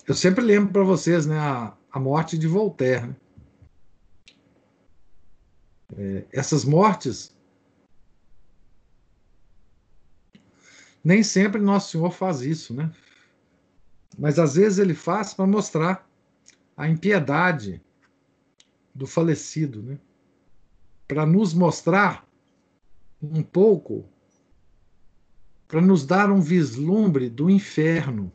Eu 0.07 0.15
sempre 0.15 0.45
lembro 0.45 0.73
para 0.73 0.85
vocês 0.85 1.27
né, 1.27 1.39
a, 1.39 1.77
a, 1.91 1.99
morte 1.99 2.39
de 2.39 2.47
Voltaire. 2.47 3.09
Né? 3.09 3.17
É, 5.97 6.25
essas 6.33 6.65
mortes 6.65 7.35
nem 11.03 11.23
sempre 11.23 11.61
Nosso 11.61 11.93
Senhor 11.93 12.11
faz 12.11 12.41
isso, 12.41 12.75
né? 12.75 12.93
Mas 14.19 14.39
às 14.39 14.57
vezes 14.57 14.79
ele 14.79 14.95
faz 14.95 15.33
para 15.33 15.47
mostrar 15.47 16.09
a 16.77 16.89
impiedade 16.89 17.81
do 18.93 19.07
falecido, 19.07 19.83
né? 19.83 19.99
Para 21.07 21.25
nos 21.25 21.55
mostrar 21.55 22.27
um 23.23 23.43
pouco 23.43 24.09
para 25.69 25.81
nos 25.81 26.05
dar 26.07 26.31
um 26.31 26.41
vislumbre 26.41 27.29
do 27.29 27.51
inferno. 27.51 28.33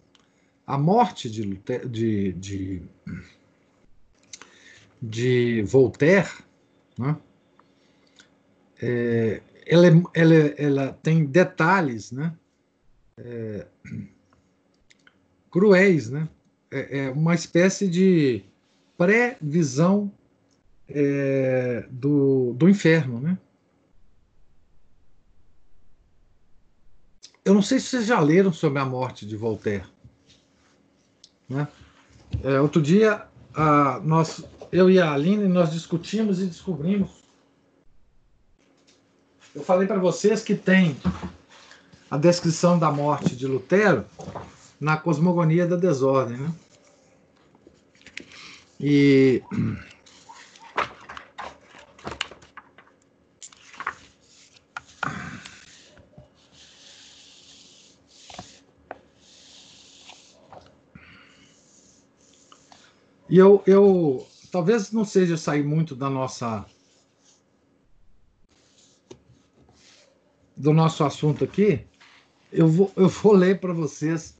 A 0.65 0.77
morte 0.77 1.29
de, 1.29 1.59
de, 1.89 2.33
de, 2.33 2.81
de 5.01 5.63
Voltaire, 5.63 6.29
né? 6.97 7.17
é, 8.81 9.41
ela, 9.65 9.87
é, 9.87 10.01
ela, 10.13 10.35
ela, 10.57 10.99
tem 11.03 11.25
detalhes 11.25 12.11
né? 12.11 12.33
É, 13.17 13.65
cruéis, 15.51 16.09
né? 16.09 16.27
É, 16.71 16.99
é, 16.99 17.09
uma 17.11 17.35
espécie 17.35 17.87
de 17.87 18.43
pré-visão 18.97 20.11
é, 20.89 21.85
do, 21.89 22.53
do 22.53 22.69
inferno, 22.69 23.19
né? 23.19 23.37
Eu 27.51 27.55
não 27.55 27.61
sei 27.61 27.81
se 27.81 27.87
vocês 27.87 28.05
já 28.05 28.17
leram 28.17 28.53
sobre 28.53 28.79
a 28.79 28.85
morte 28.85 29.25
de 29.25 29.35
Voltaire. 29.35 29.83
Né? 31.49 31.67
É, 32.41 32.61
outro 32.61 32.81
dia, 32.81 33.25
a, 33.53 33.99
nós, 34.05 34.41
eu 34.71 34.89
e 34.89 35.01
a 35.01 35.11
Aline, 35.11 35.49
nós 35.49 35.69
discutimos 35.69 36.41
e 36.41 36.45
descobrimos. 36.45 37.09
Eu 39.53 39.61
falei 39.63 39.85
para 39.85 39.99
vocês 39.99 40.41
que 40.41 40.55
tem 40.55 40.95
a 42.09 42.17
descrição 42.17 42.79
da 42.79 42.89
morte 42.89 43.35
de 43.35 43.45
Lutero 43.45 44.05
na 44.79 44.95
Cosmogonia 44.95 45.67
da 45.67 45.75
Desordem. 45.75 46.37
Né? 46.37 46.53
E 48.79 49.43
E 63.31 63.37
eu, 63.37 63.63
eu 63.65 64.27
talvez 64.51 64.91
não 64.91 65.05
seja 65.05 65.37
sair 65.37 65.63
muito 65.63 65.95
da 65.95 66.09
nossa 66.09 66.65
do 70.57 70.73
nosso 70.73 71.01
assunto 71.05 71.45
aqui. 71.45 71.87
Eu 72.51 72.67
vou, 72.67 72.91
eu 72.97 73.07
vou 73.07 73.31
ler 73.31 73.61
para 73.61 73.71
vocês 73.71 74.37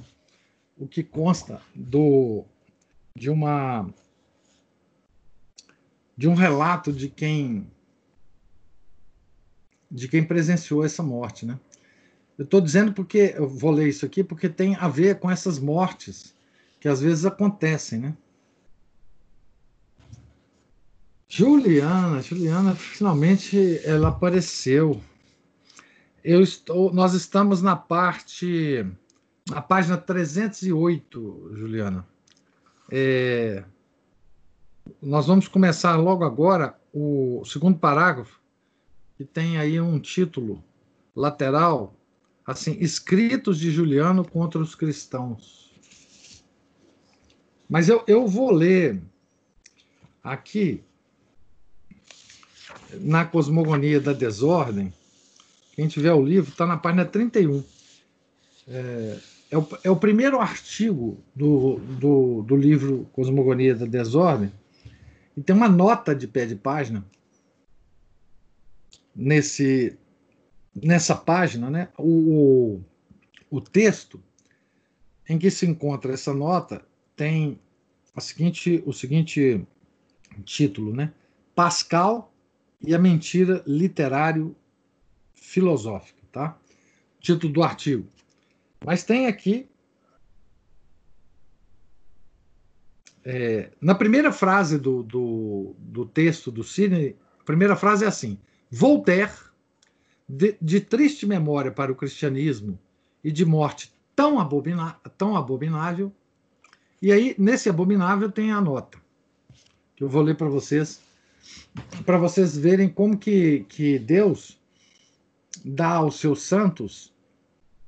o 0.77 0.85
que 0.85 1.03
consta 1.03 1.61
do 1.73 2.43
de 3.15 3.29
uma 3.29 3.89
de 6.17 6.27
um 6.27 6.33
relato 6.33 6.91
de 6.91 7.07
quem 7.07 7.71
de 9.89 10.09
quem 10.09 10.21
presenciou 10.21 10.83
essa 10.83 11.01
morte, 11.01 11.45
né? 11.45 11.57
Eu 12.37 12.43
estou 12.43 12.59
dizendo 12.59 12.91
porque 12.91 13.35
eu 13.37 13.47
vou 13.47 13.71
ler 13.71 13.87
isso 13.87 14.05
aqui 14.05 14.21
porque 14.21 14.49
tem 14.49 14.75
a 14.75 14.89
ver 14.89 15.17
com 15.17 15.31
essas 15.31 15.59
mortes 15.59 16.35
que 16.77 16.89
às 16.89 16.99
vezes 16.99 17.25
acontecem, 17.25 17.97
né? 17.97 18.17
Juliana, 21.33 22.21
Juliana, 22.21 22.75
finalmente 22.75 23.79
ela 23.85 24.09
apareceu. 24.09 25.01
Eu 26.21 26.41
estou, 26.41 26.93
nós 26.93 27.13
estamos 27.13 27.61
na 27.61 27.73
parte, 27.73 28.85
na 29.49 29.61
página 29.61 29.95
308, 29.95 31.51
Juliana. 31.55 32.05
É, 32.91 33.63
nós 35.01 35.27
vamos 35.27 35.47
começar 35.47 35.95
logo 35.95 36.25
agora 36.25 36.77
o 36.93 37.41
segundo 37.45 37.79
parágrafo, 37.79 38.41
que 39.15 39.23
tem 39.23 39.57
aí 39.57 39.79
um 39.79 40.01
título 40.01 40.61
lateral, 41.15 41.95
assim, 42.45 42.75
escritos 42.81 43.57
de 43.57 43.71
Juliano 43.71 44.27
contra 44.27 44.59
os 44.59 44.75
cristãos. 44.75 45.73
Mas 47.69 47.87
eu, 47.87 48.03
eu 48.05 48.27
vou 48.27 48.51
ler 48.51 49.01
aqui 50.21 50.83
na 52.99 53.25
Cosmogonia 53.25 53.99
da 53.99 54.13
Desordem, 54.13 54.93
quem 55.73 55.87
tiver 55.87 56.13
o 56.13 56.23
livro, 56.23 56.51
está 56.51 56.65
na 56.65 56.77
página 56.77 57.05
31. 57.05 57.63
É, 58.67 59.17
é, 59.51 59.57
o, 59.57 59.67
é 59.83 59.89
o 59.89 59.95
primeiro 59.95 60.39
artigo 60.39 61.17
do, 61.35 61.77
do, 61.99 62.41
do 62.43 62.55
livro 62.55 63.09
Cosmogonia 63.13 63.75
da 63.75 63.85
Desordem, 63.85 64.51
e 65.35 65.41
tem 65.41 65.55
uma 65.55 65.69
nota 65.69 66.13
de 66.13 66.27
pé 66.27 66.45
de 66.45 66.55
página 66.55 67.05
nesse, 69.15 69.97
nessa 70.75 71.15
página, 71.15 71.69
né? 71.69 71.89
O, 71.97 72.81
o, 73.49 73.57
o 73.57 73.61
texto 73.61 74.21
em 75.27 75.37
que 75.39 75.49
se 75.49 75.65
encontra 75.65 76.13
essa 76.13 76.33
nota 76.33 76.85
tem 77.15 77.59
a 78.15 78.19
seguinte, 78.19 78.83
o 78.85 78.91
seguinte 78.91 79.65
título, 80.43 80.93
né? 80.93 81.13
Pascal 81.55 82.30
e 82.83 82.95
a 82.95 82.99
mentira 82.99 83.63
literário-filosófica, 83.65 86.21
tá? 86.31 86.57
Título 87.19 87.53
do 87.53 87.63
artigo. 87.63 88.07
Mas 88.83 89.03
tem 89.03 89.27
aqui. 89.27 89.69
É, 93.23 93.69
na 93.79 93.93
primeira 93.93 94.31
frase 94.31 94.79
do, 94.79 95.03
do, 95.03 95.75
do 95.77 96.07
texto 96.07 96.51
do 96.51 96.63
Sidney, 96.63 97.15
a 97.39 97.43
primeira 97.43 97.75
frase 97.75 98.03
é 98.03 98.07
assim: 98.07 98.39
Voltaire, 98.69 99.31
de, 100.27 100.57
de 100.59 100.81
triste 100.81 101.27
memória 101.27 101.71
para 101.71 101.91
o 101.91 101.95
cristianismo 101.95 102.79
e 103.23 103.31
de 103.31 103.45
morte 103.45 103.93
tão, 104.15 104.39
abomina, 104.39 104.99
tão 105.17 105.35
abominável. 105.35 106.11
E 106.99 107.11
aí, 107.11 107.35
nesse 107.37 107.69
abominável, 107.69 108.31
tem 108.31 108.51
a 108.51 108.59
nota, 108.59 108.97
que 109.95 110.03
eu 110.03 110.09
vou 110.09 110.23
ler 110.23 110.35
para 110.35 110.49
vocês 110.49 110.99
para 112.05 112.17
vocês 112.17 112.57
verem 112.57 112.89
como 112.89 113.17
que, 113.17 113.65
que 113.69 113.97
Deus 113.99 114.59
dá 115.63 115.95
aos 115.95 116.19
seus 116.19 116.41
santos 116.41 117.13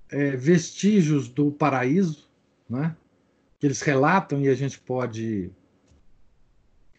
é, 0.10 0.36
vestígios 0.36 1.28
do 1.28 1.52
paraíso, 1.52 2.30
né? 2.70 2.96
que 3.60 3.68
eles 3.68 3.82
relatam 3.82 4.42
e 4.42 4.50
a 4.50 4.56
gente 4.56 4.80
pode 4.80 5.52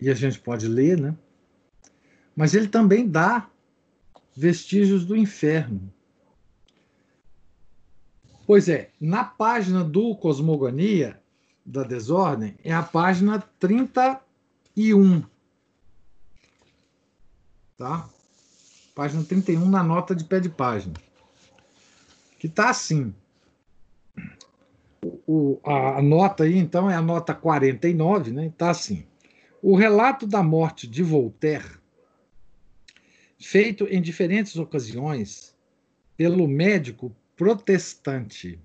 e 0.00 0.10
a 0.10 0.14
gente 0.14 0.38
pode 0.40 0.66
ler, 0.66 0.98
né? 0.98 1.16
Mas 2.34 2.54
ele 2.54 2.68
também 2.68 3.08
dá 3.08 3.48
vestígios 4.36 5.04
do 5.04 5.16
inferno. 5.16 5.92
Pois 8.46 8.68
é, 8.68 8.90
na 9.00 9.24
página 9.24 9.84
do 9.84 10.14
Cosmogonia 10.16 11.20
da 11.64 11.82
Desordem 11.82 12.56
é 12.62 12.72
a 12.72 12.82
página 12.82 13.40
31 13.58 15.22
tá? 17.84 18.08
Página 18.94 19.22
31 19.22 19.68
na 19.68 19.82
nota 19.82 20.14
de 20.14 20.24
pé 20.24 20.40
de 20.40 20.48
página. 20.48 20.94
Que 22.38 22.48
tá 22.48 22.70
assim. 22.70 23.14
O, 25.26 25.60
a, 25.62 25.98
a 25.98 26.02
nota 26.02 26.44
aí, 26.44 26.56
então, 26.56 26.90
é 26.90 26.94
a 26.94 27.02
nota 27.02 27.34
49, 27.34 28.30
né? 28.30 28.52
Tá 28.56 28.70
assim. 28.70 29.06
O 29.60 29.76
relato 29.76 30.26
da 30.26 30.42
morte 30.42 30.86
de 30.86 31.02
Voltaire, 31.02 31.78
feito 33.38 33.84
em 33.84 34.00
diferentes 34.00 34.56
ocasiões 34.56 35.54
pelo 36.16 36.48
médico 36.48 37.14
protestante. 37.36 38.58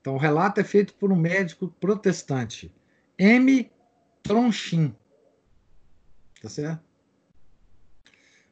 Então, 0.00 0.14
o 0.14 0.18
relato 0.18 0.60
é 0.60 0.64
feito 0.64 0.94
por 0.94 1.10
um 1.10 1.16
médico 1.16 1.66
protestante, 1.80 2.72
M. 3.18 3.68
Tronchin. 4.22 4.94
Tá 6.40 6.48
certo? 6.48 6.87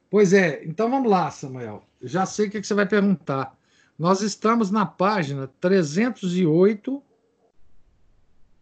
Pois 0.09 0.33
é, 0.33 0.63
então 0.63 0.89
vamos 0.89 1.09
lá, 1.09 1.29
Samuel. 1.29 1.83
Já 2.01 2.25
sei 2.25 2.47
o 2.47 2.51
que 2.51 2.63
você 2.63 2.73
vai 2.73 2.85
perguntar. 2.85 3.57
Nós 3.97 4.21
estamos 4.21 4.71
na 4.71 4.85
página 4.85 5.47
308 5.59 7.03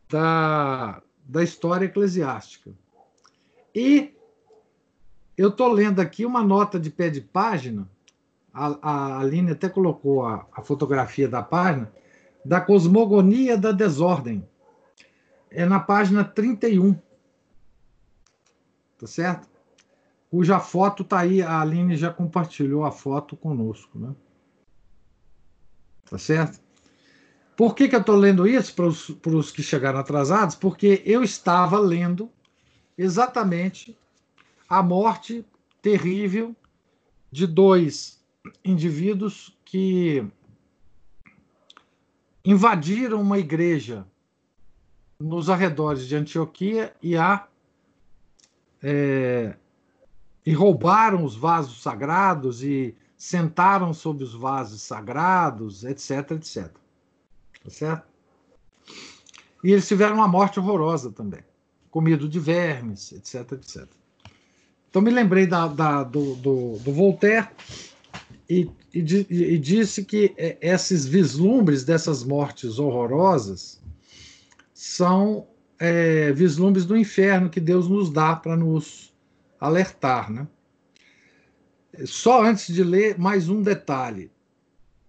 da, 0.09 1.01
da 1.23 1.43
história 1.43 1.85
eclesiástica. 1.85 2.71
E 3.73 4.13
eu 5.37 5.49
estou 5.49 5.71
lendo 5.71 5.99
aqui 5.99 6.25
uma 6.25 6.41
nota 6.41 6.79
de 6.79 6.89
pé 6.89 7.09
de 7.09 7.19
página, 7.19 7.89
a, 8.53 8.77
a 8.81 9.19
Aline 9.19 9.51
até 9.51 9.67
colocou 9.67 10.25
a, 10.25 10.47
a 10.53 10.61
fotografia 10.61 11.27
da 11.27 11.43
página, 11.43 11.91
da 12.43 12.61
cosmogonia 12.61 13.57
da 13.57 13.71
desordem. 13.71 14.47
É 15.51 15.65
na 15.65 15.79
página 15.79 16.23
31. 16.23 16.93
Tá 18.97 19.07
certo? 19.07 19.54
Cuja 20.35 20.59
foto 20.59 21.03
está 21.03 21.19
aí, 21.19 21.41
a 21.41 21.61
Aline 21.61 21.95
já 21.95 22.11
compartilhou 22.11 22.83
a 22.83 22.91
foto 22.91 23.37
conosco, 23.37 23.97
né? 23.97 24.13
Tá 26.09 26.17
certo? 26.17 26.59
Por 27.55 27.73
que, 27.73 27.87
que 27.87 27.95
eu 27.95 28.01
estou 28.01 28.17
lendo 28.17 28.45
isso 28.45 28.75
para 28.75 29.33
os 29.33 29.49
que 29.49 29.63
chegaram 29.63 29.97
atrasados? 29.97 30.53
Porque 30.53 31.01
eu 31.05 31.23
estava 31.23 31.79
lendo 31.79 32.29
exatamente 32.97 33.97
a 34.67 34.83
morte 34.83 35.45
terrível 35.81 36.53
de 37.31 37.47
dois 37.47 38.21
indivíduos 38.61 39.57
que 39.63 40.27
invadiram 42.43 43.21
uma 43.21 43.39
igreja 43.39 44.05
nos 45.17 45.49
arredores 45.49 46.05
de 46.05 46.17
Antioquia 46.17 46.93
e 47.01 47.15
a 47.15 47.47
é, 48.83 49.55
e 50.45 50.53
roubaram 50.53 51.23
os 51.23 51.35
vasos 51.35 51.81
sagrados 51.81 52.63
e 52.63 52.95
sentaram 53.17 53.93
sobre 53.93 54.23
os 54.23 54.33
vasos 54.33 54.81
sagrados, 54.81 55.83
etc, 55.83 56.31
etc. 56.31 56.71
Tá 57.63 57.69
certo? 57.69 58.07
E 59.63 59.71
eles 59.71 59.87
tiveram 59.87 60.15
uma 60.15 60.27
morte 60.27 60.59
horrorosa 60.59 61.11
também, 61.11 61.41
comido 61.89 62.29
de 62.29 62.39
vermes, 62.39 63.11
etc, 63.13 63.53
etc. 63.53 63.87
Então 64.89 65.01
me 65.01 65.09
lembrei 65.09 65.47
da, 65.47 65.67
da 65.67 66.03
do, 66.03 66.35
do, 66.35 66.77
do, 66.77 66.93
Voltaire 66.93 67.49
e, 68.47 68.69
e, 68.93 68.99
e, 68.99 69.57
disse 69.57 70.05
que 70.05 70.33
é, 70.37 70.57
esses 70.61 71.05
vislumbres 71.05 71.83
dessas 71.83 72.23
mortes 72.23 72.77
horrorosas 72.77 73.81
são 74.73 75.47
é, 75.79 76.31
vislumbres 76.31 76.85
do 76.85 76.95
inferno 76.95 77.49
que 77.49 77.59
Deus 77.59 77.89
nos 77.89 78.09
dá 78.11 78.35
para 78.35 78.55
nos 78.55 79.14
alertar. 79.65 80.31
Né? 80.31 80.47
Só 82.05 82.43
antes 82.43 82.73
de 82.73 82.83
ler, 82.83 83.17
mais 83.17 83.49
um 83.49 83.61
detalhe. 83.61 84.31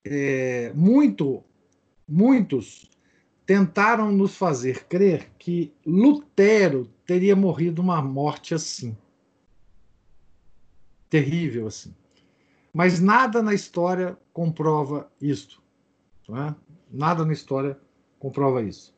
É, 0.04 0.72
muito, 0.74 1.42
muitos 2.08 2.90
tentaram 3.44 4.12
nos 4.12 4.36
fazer 4.36 4.84
crer 4.86 5.30
que 5.38 5.72
Lutero 5.84 6.88
teria 7.04 7.34
morrido 7.34 7.82
uma 7.82 8.00
morte 8.02 8.54
assim 8.54 8.96
terrível 11.08 11.66
assim. 11.66 11.94
Mas 12.72 13.00
nada 13.00 13.42
na 13.42 13.54
história 13.54 14.18
comprova 14.32 15.10
isto. 15.20 15.62
É? 16.28 16.54
Nada 16.90 17.24
na 17.24 17.32
história 17.32 17.78
comprova 18.18 18.62
isso. 18.62 18.94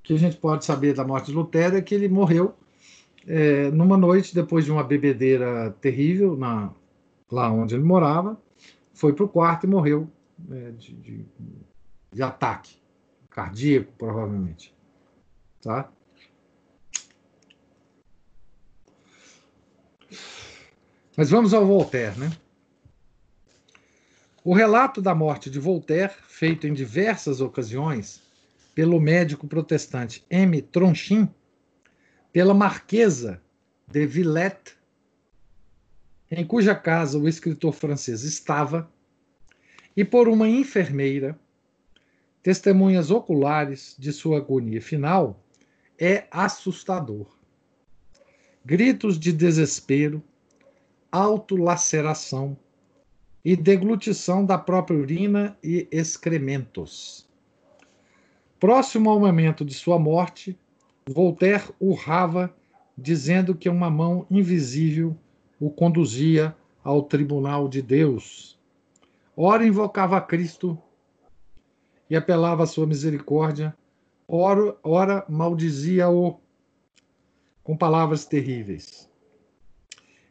O 0.00 0.02
que 0.02 0.14
a 0.14 0.18
gente 0.18 0.36
pode 0.36 0.64
saber 0.64 0.94
da 0.94 1.04
morte 1.04 1.26
de 1.26 1.32
Lutero 1.32 1.76
é 1.76 1.82
que 1.82 1.94
ele 1.94 2.08
morreu 2.08 2.54
é, 3.26 3.70
numa 3.70 3.96
noite 3.96 4.34
depois 4.34 4.64
de 4.64 4.72
uma 4.72 4.84
bebedeira 4.84 5.70
terrível 5.80 6.36
na, 6.36 6.72
lá 7.30 7.50
onde 7.50 7.74
ele 7.74 7.84
morava, 7.84 8.40
foi 8.92 9.12
para 9.12 9.24
o 9.24 9.28
quarto 9.28 9.64
e 9.64 9.68
morreu 9.68 10.10
é, 10.50 10.70
de, 10.72 10.94
de, 10.94 11.24
de 12.12 12.22
ataque 12.22 12.76
cardíaco, 13.30 13.92
provavelmente. 13.98 14.74
Tá? 15.60 15.90
Mas 21.16 21.30
vamos 21.30 21.54
ao 21.54 21.66
Voltaire, 21.66 22.18
né? 22.18 22.30
O 24.44 24.52
relato 24.52 25.00
da 25.00 25.14
morte 25.14 25.48
de 25.48 25.58
Voltaire, 25.58 26.12
feito 26.28 26.66
em 26.66 26.74
diversas 26.74 27.40
ocasiões 27.40 28.22
pelo 28.74 29.00
médico 29.00 29.46
protestante 29.46 30.24
M. 30.28 30.60
Tronchin, 30.60 31.28
pela 32.34 32.52
marquesa 32.52 33.40
de 33.86 34.04
Villette, 34.04 34.76
em 36.28 36.44
cuja 36.44 36.74
casa 36.74 37.16
o 37.16 37.28
escritor 37.28 37.72
francês 37.72 38.24
estava, 38.24 38.90
e 39.96 40.04
por 40.04 40.26
uma 40.26 40.48
enfermeira, 40.48 41.38
testemunhas 42.42 43.12
oculares 43.12 43.94
de 43.96 44.12
sua 44.12 44.38
agonia 44.38 44.82
final, 44.82 45.40
é 45.96 46.26
assustador. 46.28 47.28
Gritos 48.64 49.16
de 49.16 49.32
desespero, 49.32 50.20
autolaceração 51.12 52.56
e 53.44 53.54
deglutição 53.54 54.44
da 54.44 54.58
própria 54.58 54.98
urina 54.98 55.56
e 55.62 55.86
excrementos. 55.92 57.28
Próximo 58.58 59.08
ao 59.08 59.20
momento 59.20 59.64
de 59.64 59.72
sua 59.72 60.00
morte, 60.00 60.58
Voltaire 61.06 61.64
urrava, 61.78 62.54
dizendo 62.96 63.54
que 63.54 63.68
uma 63.68 63.90
mão 63.90 64.26
invisível 64.30 65.16
o 65.60 65.70
conduzia 65.70 66.56
ao 66.82 67.02
tribunal 67.02 67.68
de 67.68 67.82
Deus. 67.82 68.58
Ora 69.36 69.66
invocava 69.66 70.20
Cristo 70.20 70.78
e 72.08 72.16
apelava 72.16 72.62
à 72.62 72.66
sua 72.66 72.86
misericórdia, 72.86 73.76
ora, 74.26 74.76
ora 74.82 75.24
maldizia-o 75.28 76.40
com 77.62 77.76
palavras 77.76 78.24
terríveis. 78.24 79.10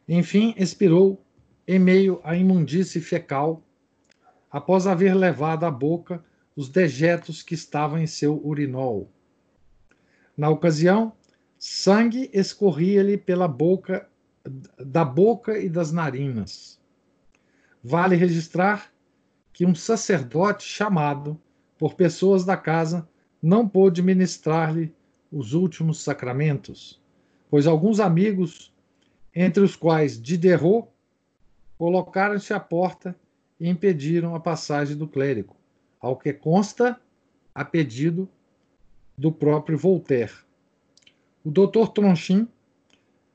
Enfim, 0.08 0.54
expirou 0.56 1.22
em 1.66 1.78
meio 1.78 2.20
à 2.24 2.36
imundície 2.36 3.00
fecal, 3.00 3.62
após 4.50 4.86
haver 4.86 5.14
levado 5.14 5.64
à 5.64 5.70
boca 5.70 6.24
os 6.56 6.68
dejetos 6.68 7.42
que 7.42 7.54
estavam 7.54 7.98
em 7.98 8.06
seu 8.06 8.40
urinol. 8.44 9.10
Na 10.36 10.50
ocasião, 10.50 11.12
sangue 11.58 12.30
escorria-lhe 12.32 13.16
pela 13.16 13.46
boca, 13.48 14.08
da 14.78 15.04
boca 15.04 15.58
e 15.58 15.68
das 15.68 15.92
narinas. 15.92 16.80
Vale 17.82 18.16
registrar 18.16 18.92
que 19.52 19.64
um 19.64 19.74
sacerdote 19.74 20.64
chamado 20.64 21.40
por 21.78 21.94
pessoas 21.94 22.44
da 22.44 22.56
casa 22.56 23.08
não 23.42 23.68
pôde 23.68 24.02
ministrar-lhe 24.02 24.92
os 25.30 25.52
últimos 25.52 26.02
sacramentos, 26.02 27.00
pois 27.50 27.66
alguns 27.66 28.00
amigos 28.00 28.72
entre 29.34 29.62
os 29.62 29.74
quais 29.74 30.20
Diderot, 30.20 30.88
colocaram-se 31.76 32.52
à 32.54 32.60
porta 32.60 33.16
e 33.58 33.68
impediram 33.68 34.34
a 34.34 34.40
passagem 34.40 34.96
do 34.96 35.08
clérigo, 35.08 35.56
ao 36.00 36.16
que 36.16 36.32
consta 36.32 37.00
a 37.54 37.64
pedido 37.64 38.28
do 39.16 39.30
próprio 39.30 39.78
Voltaire. 39.78 40.32
O 41.44 41.50
Dr. 41.50 41.88
Tronchin 41.94 42.48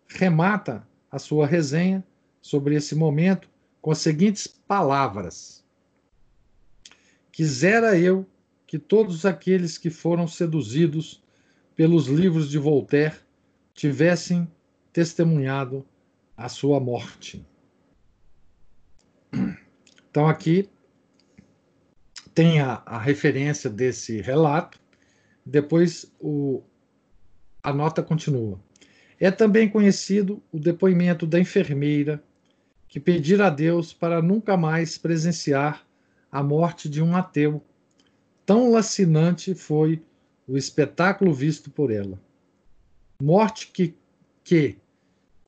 remata 0.08 0.88
a 1.12 1.20
sua 1.20 1.46
resenha 1.46 2.04
sobre 2.42 2.76
esse 2.76 2.96
momento 2.96 3.50
com 3.82 3.92
as 3.92 4.00
seguintes 4.00 4.48
palavras: 4.48 5.63
Quisera 7.32 7.98
eu 7.98 8.26
que 8.68 8.78
todos 8.78 9.26
aqueles 9.26 9.78
que 9.78 9.89
foram 9.89 10.28
seduzidos 10.28 11.24
pelos 11.76 12.08
livros 12.08 12.50
de 12.50 12.58
Voltaire 12.58 13.15
tivessem 13.74 14.48
testemunhado 14.92 15.86
a 16.36 16.50
sua 16.50 16.80
morte. 16.80 17.46
Então, 20.12 20.28
aqui 20.28 20.70
tem 22.34 22.60
a, 22.60 22.82
a 22.86 22.98
referência 22.98 23.70
desse 23.70 24.22
relato, 24.22 24.80
depois 25.50 26.12
o, 26.20 26.62
a 27.62 27.74
nota 27.74 28.04
continua. 28.04 28.60
É 29.20 29.30
também 29.32 29.68
conhecido 29.68 30.42
o 30.52 30.60
depoimento 30.60 31.26
da 31.26 31.40
enfermeira 31.40 32.24
que 32.88 33.00
pedira 33.00 33.48
a 33.48 33.50
Deus 33.50 33.92
para 33.92 34.22
nunca 34.22 34.56
mais 34.56 34.98
presenciar 34.98 35.86
a 36.32 36.42
morte 36.42 36.88
de 36.88 37.02
um 37.02 37.16
ateu. 37.16 37.62
Tão 38.46 38.72
lacinante 38.72 39.54
foi 39.54 40.02
o 40.48 40.58
espetáculo 40.58 41.34
visto 41.34 41.70
por 41.70 41.92
ela. 41.92 42.20
Morte 43.22 43.68
que, 43.68 43.96
que 44.44 44.78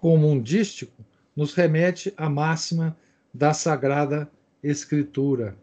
como 0.02 0.28
um 0.28 0.42
dístico, 0.42 1.06
nos 1.36 1.54
remete 1.54 2.12
à 2.18 2.28
máxima 2.28 2.98
da 3.34 3.54
Sagrada 3.54 4.30
Escritura. 4.64 5.56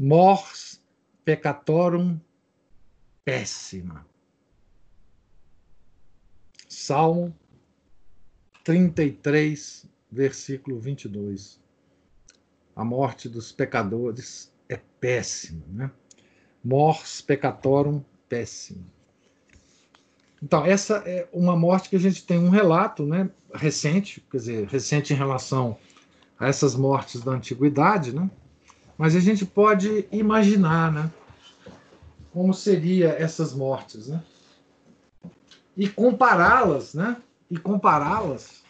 mors 0.00 0.80
peccatorum 1.24 2.18
péssima. 3.24 4.06
Salmo 6.68 7.34
33, 8.64 9.86
versículo 10.10 10.78
22. 10.78 11.60
A 12.74 12.84
morte 12.84 13.28
dos 13.28 13.52
pecadores 13.52 14.52
é 14.68 14.80
péssima, 15.00 15.64
né? 15.68 15.90
Mors 16.64 17.20
peccatorum 17.20 18.02
péssima. 18.28 18.84
Então, 20.42 20.64
essa 20.64 20.96
é 21.06 21.28
uma 21.32 21.56
morte 21.56 21.88
que 21.88 21.96
a 21.96 22.00
gente 22.00 22.26
tem 22.26 22.38
um 22.38 22.50
relato 22.50 23.06
né, 23.06 23.30
recente, 23.54 24.22
quer 24.30 24.36
dizer, 24.36 24.66
recente 24.66 25.12
em 25.12 25.16
relação 25.16 25.78
a 26.38 26.48
essas 26.48 26.74
mortes 26.74 27.22
da 27.22 27.32
antiguidade, 27.32 28.14
né? 28.14 28.30
Mas 28.98 29.16
a 29.16 29.20
gente 29.20 29.46
pode 29.46 30.06
imaginar, 30.12 30.92
né? 30.92 31.10
Como 32.34 32.52
seria 32.52 33.10
essas 33.10 33.54
mortes, 33.54 34.08
né? 34.08 34.20
E 35.76 35.88
compará-las, 35.88 36.92
né? 36.92 37.16
E 37.48 37.56
compará-las 37.56 38.64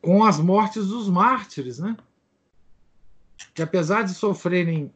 com 0.00 0.22
as 0.22 0.38
mortes 0.38 0.86
dos 0.86 1.08
mártires, 1.08 1.80
né? 1.80 1.96
Que 3.52 3.62
apesar 3.62 4.02
de 4.02 4.14
sofrerem 4.14 4.94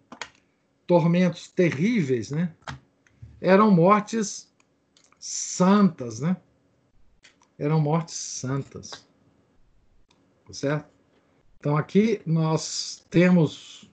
tormentos 0.86 1.48
terríveis, 1.48 2.30
né? 2.30 2.54
Eram 3.40 3.72
mortes 3.72 4.48
santas, 5.18 6.20
né? 6.20 6.36
Eram 7.58 7.80
mortes 7.80 8.14
santas. 8.14 8.90
Tá 10.46 10.52
certo? 10.52 10.88
Então 11.58 11.76
aqui 11.76 12.22
nós 12.24 13.04
temos 13.10 13.87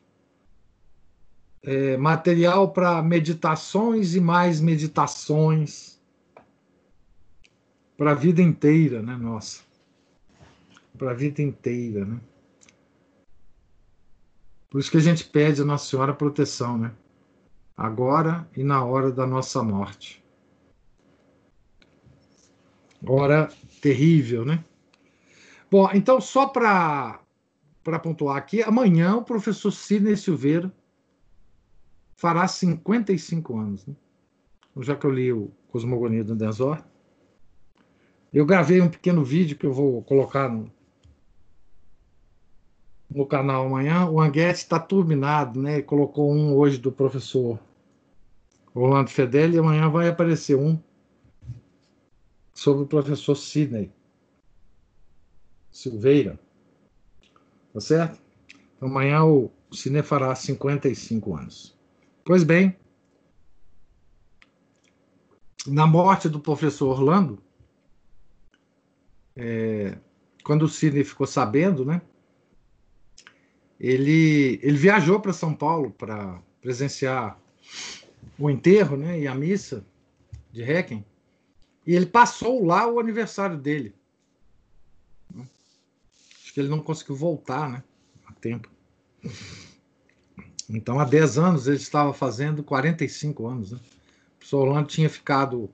é, 1.66 1.98
material 1.98 2.72
para 2.72 3.02
meditações 3.02 4.14
e 4.14 4.22
mais 4.22 4.62
meditações 4.62 6.00
para 7.98 8.12
a 8.12 8.14
vida 8.14 8.42
inteira, 8.42 9.02
né, 9.02 9.16
nossa? 9.18 9.64
Para 10.96 11.12
a 11.12 11.14
vida 11.14 11.42
inteira, 11.42 12.06
né? 12.06 12.20
Por 14.70 14.80
isso 14.80 14.92
que 14.92 14.98
a 14.98 15.02
gente 15.02 15.24
pede 15.24 15.62
a 15.62 15.66
Nossa 15.66 15.90
Senhora 15.90 16.14
proteção, 16.14 16.78
né? 16.78 16.92
Agora 17.76 18.48
e 18.56 18.64
na 18.64 18.84
hora 18.84 19.12
da 19.12 19.26
nossa 19.26 19.64
morte. 19.64 20.24
Hora 23.08 23.50
terrível, 23.82 24.46
né? 24.46 24.64
Bom, 25.72 25.90
então 25.94 26.22
só 26.22 26.48
para 26.48 27.20
para 27.84 28.00
pontuar 28.00 28.38
aqui, 28.38 28.64
amanhã 28.64 29.16
o 29.16 29.24
professor 29.24 29.72
Sidney 29.72 30.18
Silveira 30.18 30.74
fará 32.16 32.48
55 32.48 33.58
anos. 33.58 33.86
Né? 33.86 33.96
Já 34.82 34.96
que 34.96 35.06
eu 35.06 35.12
li 35.12 35.32
o 35.32 35.52
Cosmogonia 35.70 36.24
do 36.24 36.36
Denzor, 36.36 36.84
eu 38.34 38.46
gravei 38.46 38.82
um 38.82 38.90
pequeno 38.90 39.24
vídeo 39.24 39.58
que 39.58 39.66
eu 39.66 39.72
vou 39.72 40.02
colocar 40.04 40.50
no, 40.50 40.72
no 43.10 43.26
canal 43.26 43.66
amanhã. 43.66 44.06
O 44.10 44.20
Anguete 44.20 44.60
está 44.60 44.80
turbinado, 44.80 45.62
né? 45.62 45.82
Colocou 45.82 46.34
um 46.34 46.54
hoje 46.54 46.78
do 46.78 46.92
professor 46.92 47.60
Orlando 48.74 49.10
Fedeli 49.10 49.56
e 49.56 49.60
amanhã 49.60 49.90
vai 49.90 50.10
aparecer 50.10 50.58
um 50.58 50.78
sobre 52.54 52.84
o 52.84 52.88
professor 52.88 53.36
Sidney 53.36 53.92
Silveira. 55.72 56.38
Tá 57.74 57.80
certo? 57.80 58.22
Então, 58.76 58.90
amanhã 58.90 59.24
o 59.24 59.52
Cine 59.72 60.02
fará 60.02 60.34
55 60.34 61.36
anos. 61.36 61.75
Pois 62.26 62.44
bem, 62.44 62.76
na 65.66 65.88
morte 65.88 66.28
do 66.28 66.40
professor 66.40 66.90
Orlando, 66.90 67.42
é, 69.36 69.98
quando 70.44 70.64
o 70.64 70.70
Cine 70.70 71.04
ficou 71.04 71.26
sabendo, 71.26 71.86
né? 71.86 72.02
Ele, 73.80 74.60
ele 74.64 74.78
viajou 74.78 75.20
para 75.20 75.32
São 75.32 75.54
Paulo 75.54 75.92
para 75.92 76.42
presenciar 76.62 77.40
o 78.38 78.50
enterro 78.50 78.98
né, 78.98 79.20
e 79.20 79.28
a 79.28 79.36
missa 79.36 79.86
de 80.52 80.64
Requiem. 80.64 81.06
E 81.86 81.96
ele 81.96 82.06
passou 82.06 82.66
lá 82.66 82.88
o 82.88 83.00
aniversário 83.00 83.58
dele 83.58 83.94
que 86.56 86.62
ele 86.62 86.70
não 86.70 86.80
conseguiu 86.80 87.18
voltar 87.18 87.70
né, 87.70 87.84
a 88.26 88.32
tempo. 88.32 88.72
Então, 90.70 91.00
há 91.00 91.06
10 91.06 91.38
anos, 91.38 91.68
ele 91.68 91.78
estava 91.78 92.14
fazendo 92.14 92.64
45 92.64 93.48
anos. 93.48 93.72
Né? 93.72 93.78
O 93.78 94.38
professor 94.40 94.68
Orlando 94.68 94.88
tinha 94.88 95.10
ficado 95.10 95.70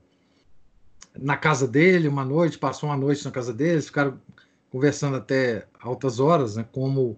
na 1.18 1.36
casa 1.38 1.68
dele 1.68 2.08
uma 2.08 2.24
noite, 2.24 2.58
passou 2.58 2.90
uma 2.90 2.98
noite 2.98 3.24
na 3.26 3.32
casa 3.32 3.54
dele, 3.54 3.82
ficaram 3.82 4.20
conversando 4.70 5.18
até 5.18 5.68
altas 5.82 6.20
horas, 6.20 6.56
né? 6.56 6.66
Como, 6.72 7.18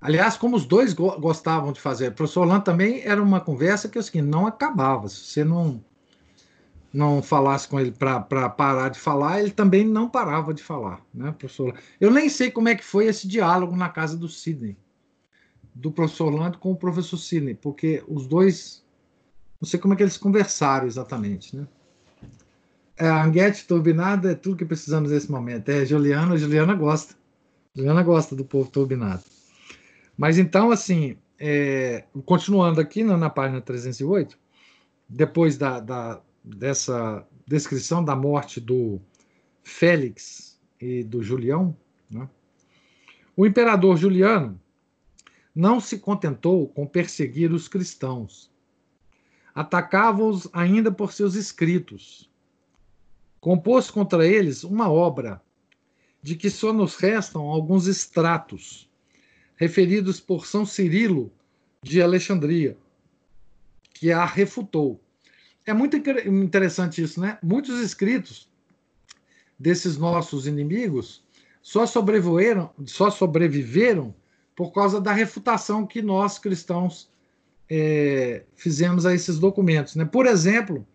aliás, 0.00 0.36
como 0.36 0.56
os 0.56 0.64
dois 0.64 0.92
go 0.92 1.18
gostavam 1.18 1.72
de 1.72 1.80
fazer. 1.80 2.08
O 2.08 2.12
professor 2.12 2.42
Orlando 2.42 2.64
também 2.64 3.02
era 3.02 3.20
uma 3.22 3.40
conversa 3.40 3.88
que 3.88 3.98
assim, 3.98 4.22
não 4.22 4.46
acabava. 4.46 5.08
Se 5.08 5.16
você 5.16 5.44
não 5.44 5.82
não 6.92 7.20
falasse 7.20 7.66
com 7.66 7.80
ele 7.80 7.90
para 7.90 8.48
parar 8.48 8.88
de 8.88 9.00
falar, 9.00 9.40
ele 9.40 9.50
também 9.50 9.84
não 9.84 10.08
parava 10.08 10.54
de 10.54 10.62
falar, 10.62 11.04
né, 11.12 11.34
professor? 11.36 11.74
Eu 12.00 12.08
nem 12.08 12.28
sei 12.28 12.52
como 12.52 12.68
é 12.68 12.76
que 12.76 12.84
foi 12.84 13.06
esse 13.06 13.26
diálogo 13.26 13.74
na 13.74 13.88
casa 13.88 14.16
do 14.16 14.28
Sidney, 14.28 14.76
do 15.74 15.90
professor 15.90 16.32
Orlando 16.32 16.58
com 16.58 16.70
o 16.70 16.76
professor 16.76 17.16
Sidney, 17.16 17.54
porque 17.54 18.02
os 18.06 18.26
dois, 18.26 18.84
não 19.60 19.68
sei 19.68 19.80
como 19.80 19.94
é 19.94 19.96
que 19.96 20.02
eles 20.02 20.16
conversaram 20.16 20.86
exatamente, 20.86 21.56
né? 21.56 21.66
É, 22.96 23.08
Anguete 23.08 23.66
turbinada 23.66 24.30
é 24.30 24.34
tudo 24.36 24.56
que 24.56 24.64
precisamos 24.64 25.10
nesse 25.10 25.28
momento. 25.28 25.68
É 25.68 25.84
Juliana, 25.84 26.36
Juliana 26.36 26.74
gosta. 26.74 27.16
Juliana 27.74 28.04
gosta 28.04 28.36
do 28.36 28.44
povo 28.44 28.70
turbinado. 28.70 29.24
Mas 30.16 30.38
então, 30.38 30.70
assim, 30.70 31.16
é, 31.36 32.04
continuando 32.24 32.80
aqui 32.80 33.02
na, 33.02 33.16
na 33.16 33.28
página 33.28 33.60
308, 33.60 34.38
depois 35.08 35.58
da, 35.58 35.80
da 35.80 36.20
dessa 36.44 37.26
descrição 37.46 38.04
da 38.04 38.14
morte 38.14 38.60
do 38.60 39.00
Félix 39.62 40.60
e 40.78 41.02
do 41.02 41.22
Julião, 41.22 41.74
né? 42.10 42.28
o 43.34 43.46
imperador 43.46 43.96
Juliano 43.96 44.60
não 45.54 45.80
se 45.80 45.98
contentou 45.98 46.68
com 46.68 46.86
perseguir 46.86 47.52
os 47.52 47.68
cristãos. 47.68 48.50
Atacava-os 49.54 50.48
ainda 50.52 50.90
por 50.90 51.12
seus 51.12 51.34
escritos. 51.34 52.28
Compôs 53.40 53.90
contra 53.90 54.26
eles 54.26 54.64
uma 54.64 54.90
obra, 54.90 55.40
de 56.22 56.34
que 56.34 56.50
só 56.50 56.72
nos 56.72 56.96
restam 56.96 57.42
alguns 57.42 57.86
extratos, 57.86 58.90
referidos 59.56 60.18
por 60.18 60.46
São 60.46 60.64
Cirilo 60.66 61.30
de 61.82 62.02
Alexandria, 62.02 62.76
que 63.92 64.10
a 64.10 64.24
refutou 64.24 65.00
é 65.66 65.72
muito 65.72 65.96
interessante 65.96 67.02
isso, 67.02 67.20
né? 67.20 67.38
Muitos 67.42 67.80
escritos 67.80 68.48
desses 69.58 69.96
nossos 69.96 70.46
inimigos 70.46 71.24
só 71.62 71.86
sobreviveram, 71.86 72.70
só 72.84 73.10
sobreviveram 73.10 74.14
por 74.54 74.72
causa 74.72 75.00
da 75.00 75.12
refutação 75.12 75.86
que 75.86 76.00
nós 76.00 76.38
cristãos 76.38 77.10
é, 77.68 78.44
fizemos 78.54 79.04
a 79.06 79.14
esses 79.14 79.38
documentos. 79.38 79.96
Né? 79.96 80.04
Por 80.04 80.26
exemplo, 80.26 80.86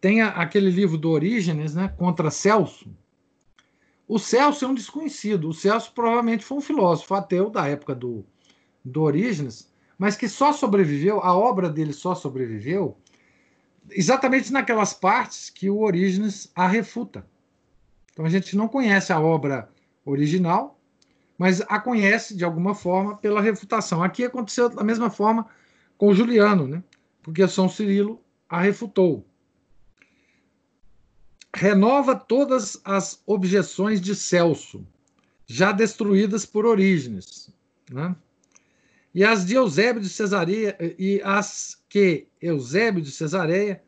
tem 0.00 0.22
aquele 0.22 0.70
livro 0.70 0.96
do 0.96 1.10
Orígenes, 1.10 1.74
né, 1.74 1.88
contra 1.96 2.30
Celso. 2.30 2.90
O 4.06 4.18
Celso 4.18 4.64
é 4.64 4.68
um 4.68 4.74
desconhecido. 4.74 5.48
O 5.48 5.54
Celso 5.54 5.92
provavelmente 5.92 6.44
foi 6.44 6.58
um 6.58 6.62
filósofo 6.62 7.14
ateu 7.14 7.50
da 7.50 7.66
época 7.66 7.94
do, 7.94 8.24
do 8.84 9.02
Orígenes, 9.02 9.70
mas 9.98 10.16
que 10.16 10.28
só 10.28 10.52
sobreviveu, 10.52 11.20
a 11.20 11.36
obra 11.36 11.68
dele 11.68 11.92
só 11.92 12.14
sobreviveu 12.14 12.96
exatamente 13.90 14.52
naquelas 14.52 14.94
partes 14.94 15.50
que 15.50 15.68
o 15.68 15.80
Orígenes 15.80 16.50
a 16.54 16.66
refuta. 16.66 17.26
Então 18.12 18.24
a 18.24 18.28
gente 18.28 18.56
não 18.56 18.68
conhece 18.68 19.12
a 19.12 19.20
obra 19.20 19.68
original, 20.04 20.77
mas 21.38 21.60
a 21.62 21.78
conhece 21.78 22.36
de 22.36 22.44
alguma 22.44 22.74
forma 22.74 23.16
pela 23.16 23.40
refutação. 23.40 24.02
Aqui 24.02 24.24
aconteceu 24.24 24.68
da 24.68 24.82
mesma 24.82 25.08
forma 25.08 25.46
com 25.96 26.12
Juliano, 26.12 26.66
né? 26.66 26.82
porque 27.22 27.46
São 27.46 27.68
Cirilo 27.68 28.20
a 28.48 28.60
refutou. 28.60 29.24
Renova 31.54 32.16
todas 32.16 32.80
as 32.84 33.22
objeções 33.24 34.00
de 34.00 34.14
Celso, 34.14 34.84
já 35.46 35.70
destruídas 35.70 36.44
por 36.44 36.66
Orígenes. 36.66 37.50
Né? 37.90 38.14
E 39.14 39.24
as 39.24 39.46
de 39.46 39.54
Eusébio 39.54 40.02
de 40.02 40.08
Cesareia 40.08 40.76
e 40.98 41.20
as 41.24 41.80
que 41.88 42.26
Eusébio 42.40 43.00
de 43.00 43.10
Cesareia 43.10 43.82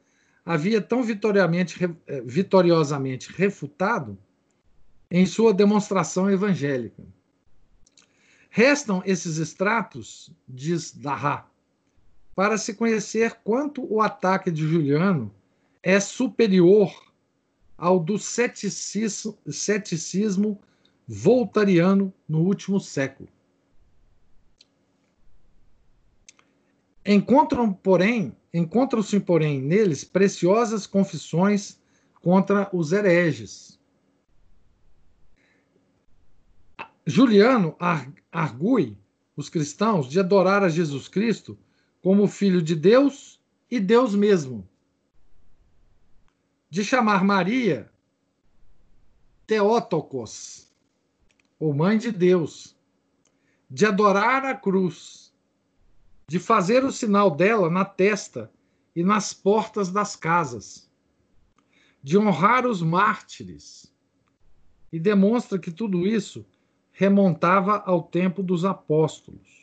havia 0.45 0.81
tão 0.81 1.03
eh, 1.03 2.21
vitoriosamente 2.25 3.31
refutado 3.33 4.19
em 5.11 5.27
sua 5.27 5.53
demonstração 5.53 6.31
evangélica. 6.31 7.03
Restam 8.51 9.01
esses 9.07 9.39
extratos, 9.39 10.33
diz 10.47 10.93
Darra, 10.93 11.49
para 12.35 12.59
se 12.59 12.75
conhecer 12.75 13.39
quanto 13.45 13.87
o 13.93 14.03
ataque 14.03 14.51
de 14.51 14.67
Juliano 14.67 15.33
é 15.81 16.01
superior 16.01 16.93
ao 17.79 18.01
do 18.01 18.19
ceticismo, 18.19 19.39
ceticismo 19.49 20.61
voltariano 21.07 22.13
no 22.29 22.41
último 22.41 22.79
século. 22.81 23.29
Encontram, 27.07 27.73
porém, 27.73 28.37
encontram-se, 28.53 29.19
porém, 29.21 29.61
neles 29.61 30.05
preciosas 30.05 30.87
confissões 30.87 31.81
contra 32.21 32.69
os 32.73 32.93
hereges. 32.93 33.80
Juliano 37.11 37.77
argui 38.31 38.97
os 39.37 39.49
cristãos 39.49 40.09
de 40.09 40.21
adorar 40.21 40.63
a 40.63 40.69
Jesus 40.69 41.09
Cristo 41.09 41.59
como 42.01 42.29
filho 42.29 42.63
de 42.63 42.77
Deus 42.77 43.41
e 43.69 43.81
Deus 43.81 44.15
mesmo. 44.15 44.67
De 46.71 46.85
chamar 46.85 47.25
Maria 47.25 47.91
Teótocos, 49.45 50.73
ou 51.59 51.75
Mãe 51.75 51.99
de 51.99 52.13
Deus, 52.13 52.77
de 53.69 53.85
adorar 53.85 54.45
a 54.45 54.55
cruz, 54.55 55.35
de 56.29 56.39
fazer 56.39 56.85
o 56.85 56.93
sinal 56.93 57.29
dela 57.29 57.69
na 57.69 57.85
testa 57.85 58.53
e 58.95 59.03
nas 59.03 59.35
portas 59.35 59.91
das 59.91 60.15
casas, 60.15 60.89
de 62.01 62.17
honrar 62.17 62.65
os 62.65 62.81
mártires, 62.81 63.93
e 64.93 65.01
demonstra 65.01 65.59
que 65.59 65.73
tudo 65.73 66.07
isso 66.07 66.47
remontava 66.93 67.83
ao 67.87 68.03
tempo 68.03 68.43
dos 68.43 68.65
apóstolos 68.65 69.61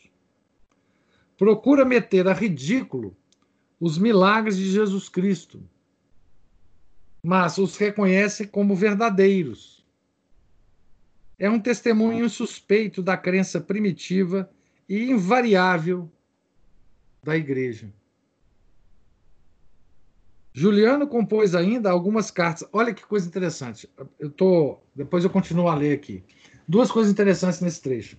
procura 1.38 1.86
meter 1.86 2.28
a 2.28 2.34
ridículo 2.34 3.16
os 3.80 3.98
milagres 3.98 4.58
de 4.58 4.72
Jesus 4.72 5.08
Cristo, 5.08 5.62
mas 7.24 7.60
os 7.60 7.78
reconhece 7.78 8.48
como 8.48 8.76
verdadeiros. 8.76 9.86
É 11.38 11.48
um 11.48 11.60
testemunho 11.60 12.28
suspeito 12.28 13.04
da 13.04 13.16
crença 13.16 13.62
primitiva 13.62 14.50
e 14.90 15.12
invariável 15.12 16.12
da 17.24 17.38
igreja. 17.38 17.94
Juliano 20.52 21.06
compôs 21.06 21.54
ainda 21.54 21.92
algumas 21.92 22.32
cartas. 22.32 22.68
Olha 22.74 22.92
que 22.92 23.06
coisa 23.06 23.28
interessante. 23.28 23.88
Eu 24.18 24.32
tô, 24.32 24.80
depois 24.96 25.24
eu 25.24 25.30
continuo 25.30 25.68
a 25.68 25.76
ler 25.76 25.94
aqui. 25.94 26.24
Duas 26.68 26.92
coisas 26.92 27.12
interessantes 27.12 27.62
nesse 27.62 27.82
trecho. 27.82 28.18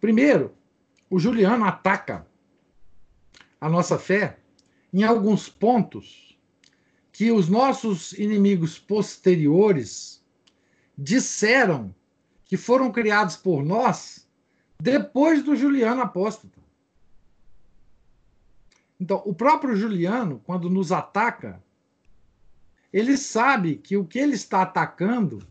Primeiro, 0.00 0.54
o 1.08 1.18
Juliano 1.18 1.64
ataca 1.64 2.26
a 3.60 3.68
nossa 3.68 3.98
fé 3.98 4.38
em 4.92 5.04
alguns 5.04 5.48
pontos 5.48 6.38
que 7.12 7.30
os 7.30 7.48
nossos 7.48 8.12
inimigos 8.12 8.78
posteriores 8.78 10.22
disseram 10.96 11.94
que 12.44 12.56
foram 12.56 12.90
criados 12.90 13.36
por 13.36 13.64
nós 13.64 14.28
depois 14.80 15.42
do 15.42 15.54
Juliano 15.54 16.02
apóstolo. 16.02 16.52
Então, 18.98 19.22
o 19.24 19.34
próprio 19.34 19.76
Juliano, 19.76 20.40
quando 20.44 20.68
nos 20.68 20.92
ataca, 20.92 21.62
ele 22.92 23.16
sabe 23.16 23.76
que 23.76 23.96
o 23.96 24.04
que 24.04 24.18
ele 24.18 24.34
está 24.34 24.62
atacando 24.62 25.46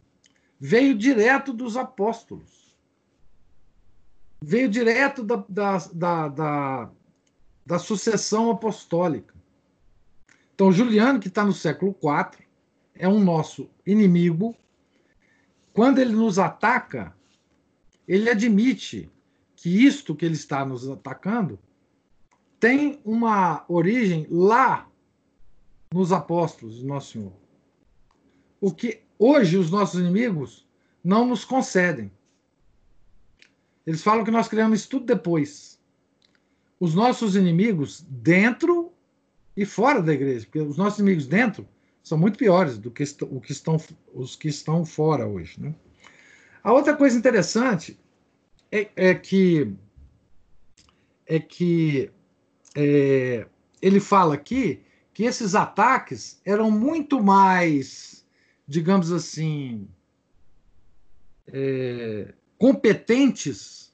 veio 0.62 0.96
direto 0.96 1.52
dos 1.52 1.76
apóstolos. 1.76 2.78
Veio 4.42 4.70
direto 4.70 5.24
da, 5.24 5.44
da, 5.50 5.78
da, 5.94 6.28
da 6.30 6.92
da 7.66 7.80
sucessão 7.80 8.50
apostólica. 8.52 9.34
Então, 10.54 10.72
Juliano, 10.72 11.20
que 11.20 11.28
está 11.28 11.46
no 11.46 11.54
século 11.54 11.96
IV, 12.04 12.46
é 12.96 13.08
um 13.08 13.24
nosso 13.24 13.70
inimigo. 13.86 14.56
Quando 15.74 16.00
ele 16.00 16.14
nos 16.14 16.38
ataca, 16.38 17.16
ele 18.08 18.30
admite 18.30 19.10
que 19.56 19.86
isto 19.86 20.16
que 20.16 20.26
ele 20.26 20.36
está 20.36 20.66
nos 20.66 20.90
atacando 20.90 21.58
tem 22.60 23.00
uma 23.04 23.64
origem 23.68 24.28
lá 24.30 24.88
nos 25.94 26.12
apóstolos 26.12 26.84
Nosso 26.84 27.14
Senhor. 27.14 27.34
O 28.60 28.72
que 28.72 29.02
hoje 29.24 29.58
os 29.58 29.70
nossos 29.70 30.00
inimigos 30.00 30.68
não 31.04 31.26
nos 31.28 31.46
concedem. 31.46 32.12
Eles 33.86 34.02
falam 34.02 34.24
que 34.24 34.32
nós 34.32 34.48
criamos 34.48 34.80
isso 34.80 34.90
tudo 34.90 35.06
depois 35.06 35.72
os 36.82 36.96
nossos 36.96 37.36
inimigos 37.36 38.04
dentro 38.10 38.92
e 39.56 39.68
fora 39.68 40.02
da 40.02 40.12
igreja, 40.12 40.48
porque 40.48 40.60
os 40.60 40.78
nossos 40.78 40.98
inimigos 40.98 41.28
dentro 41.28 41.68
são 42.02 42.18
muito 42.18 42.40
piores 42.40 42.80
do 42.80 42.90
que 42.90 43.04
o 43.22 43.40
que 43.40 43.52
estão, 43.52 43.78
os 44.12 44.36
que 44.36 44.48
estão 44.48 44.84
fora 44.84 45.28
hoje. 45.28 45.62
Né? 45.62 45.76
A 46.64 46.74
outra 46.74 46.96
coisa 46.96 47.16
interessante 47.16 48.00
é, 48.72 48.90
é 48.96 49.14
que 49.14 49.72
é 51.28 51.40
que 51.40 52.10
é, 52.76 53.46
ele 53.80 54.00
fala 54.00 54.34
aqui 54.34 54.82
que 55.14 55.24
esses 55.24 55.54
ataques 55.54 56.42
eram 56.44 56.72
muito 56.72 57.22
mais, 57.22 58.21
digamos 58.72 59.12
assim, 59.12 59.86
é, 61.46 62.34
competentes, 62.58 63.94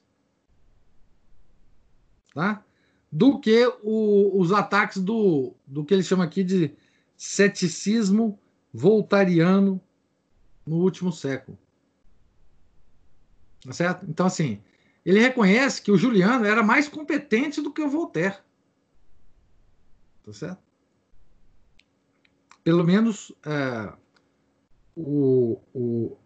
tá? 2.32 2.64
do 3.10 3.40
que 3.40 3.66
o, 3.82 4.40
os 4.40 4.52
ataques 4.52 5.02
do, 5.02 5.52
do 5.66 5.84
que 5.84 5.92
ele 5.92 6.04
chama 6.04 6.22
aqui 6.22 6.44
de 6.44 6.76
ceticismo 7.16 8.38
voltariano 8.72 9.80
no 10.64 10.76
último 10.76 11.10
século. 11.10 11.58
Tá 13.64 13.72
certo? 13.72 14.06
Então, 14.08 14.26
assim, 14.26 14.62
ele 15.04 15.18
reconhece 15.18 15.82
que 15.82 15.90
o 15.90 15.98
Juliano 15.98 16.44
era 16.44 16.62
mais 16.62 16.88
competente 16.88 17.60
do 17.60 17.72
que 17.72 17.82
o 17.82 17.90
Voltaire. 17.90 18.38
Tá 20.24 20.32
certo? 20.32 20.62
Pelo 22.62 22.84
menos 22.84 23.32
é, 23.44 23.92
o, 24.98 25.60
o, 25.72 26.16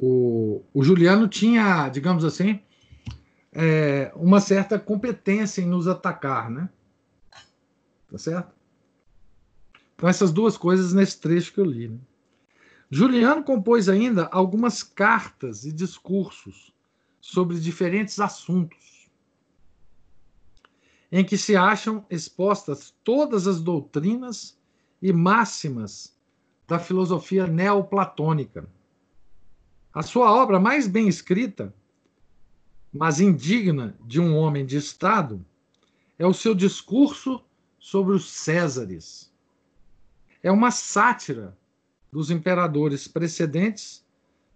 o, 0.00 0.64
o 0.72 0.84
Juliano 0.84 1.26
tinha, 1.26 1.88
digamos 1.88 2.24
assim, 2.24 2.60
é, 3.52 4.12
uma 4.14 4.40
certa 4.40 4.78
competência 4.78 5.60
em 5.60 5.66
nos 5.66 5.88
atacar, 5.88 6.48
né? 6.48 6.68
Tá 8.10 8.18
certo? 8.18 8.54
Então, 9.96 10.08
essas 10.08 10.32
duas 10.32 10.56
coisas 10.56 10.92
nesse 10.92 11.20
trecho 11.20 11.52
que 11.52 11.58
eu 11.58 11.64
li. 11.64 11.88
Né? 11.88 11.98
Juliano 12.88 13.42
compôs 13.42 13.88
ainda 13.88 14.26
algumas 14.26 14.82
cartas 14.82 15.64
e 15.64 15.72
discursos 15.72 16.72
sobre 17.20 17.58
diferentes 17.58 18.20
assuntos, 18.20 19.10
em 21.10 21.24
que 21.24 21.36
se 21.36 21.56
acham 21.56 22.04
expostas 22.08 22.94
todas 23.02 23.48
as 23.48 23.60
doutrinas 23.60 24.56
e 25.02 25.12
máximas 25.12 26.13
da 26.66 26.78
filosofia 26.78 27.46
neoplatônica. 27.46 28.68
A 29.92 30.02
sua 30.02 30.32
obra 30.32 30.58
mais 30.58 30.86
bem 30.86 31.08
escrita 31.08 31.72
mas 32.94 33.18
indigna 33.18 33.96
de 34.06 34.20
um 34.20 34.36
homem 34.36 34.64
de 34.64 34.76
Estado, 34.76 35.44
é 36.16 36.24
o 36.24 36.32
seu 36.32 36.54
discurso 36.54 37.42
sobre 37.76 38.14
os 38.14 38.30
Césares. 38.30 39.32
É 40.40 40.52
uma 40.52 40.70
sátira 40.70 41.58
dos 42.12 42.30
imperadores 42.30 43.08
precedentes, 43.08 44.04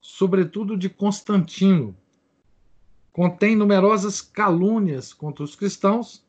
sobretudo 0.01 0.77
de 0.77 0.89
Constantino. 0.89 1.97
Contém 3.13 3.57
numerosas 3.57 4.21
calúnias 4.21 5.13
contra 5.13 5.43
os 5.43 5.57
cristãos. 5.57 6.25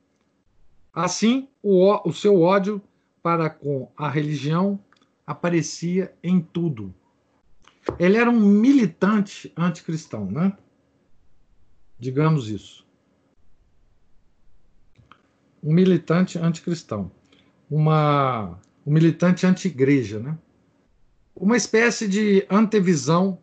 Assim, 0.91 1.47
o, 1.61 2.09
o 2.09 2.11
seu 2.11 2.41
ódio 2.41 2.81
para 3.21 3.51
com 3.51 3.91
a 3.95 4.09
religião 4.09 4.79
aparecia 5.29 6.11
em 6.23 6.41
tudo. 6.41 6.91
Ele 7.99 8.17
era 8.17 8.27
um 8.27 8.39
militante 8.39 9.53
anticristão, 9.55 10.25
né? 10.25 10.57
digamos 11.99 12.49
isso. 12.49 12.83
Um 15.61 15.71
militante 15.71 16.39
anticristão, 16.39 17.11
uma, 17.69 18.59
um 18.83 18.91
militante 18.91 19.45
anti-igreja, 19.45 20.19
né? 20.19 20.35
uma 21.35 21.55
espécie 21.55 22.07
de 22.07 22.47
antevisão 22.49 23.39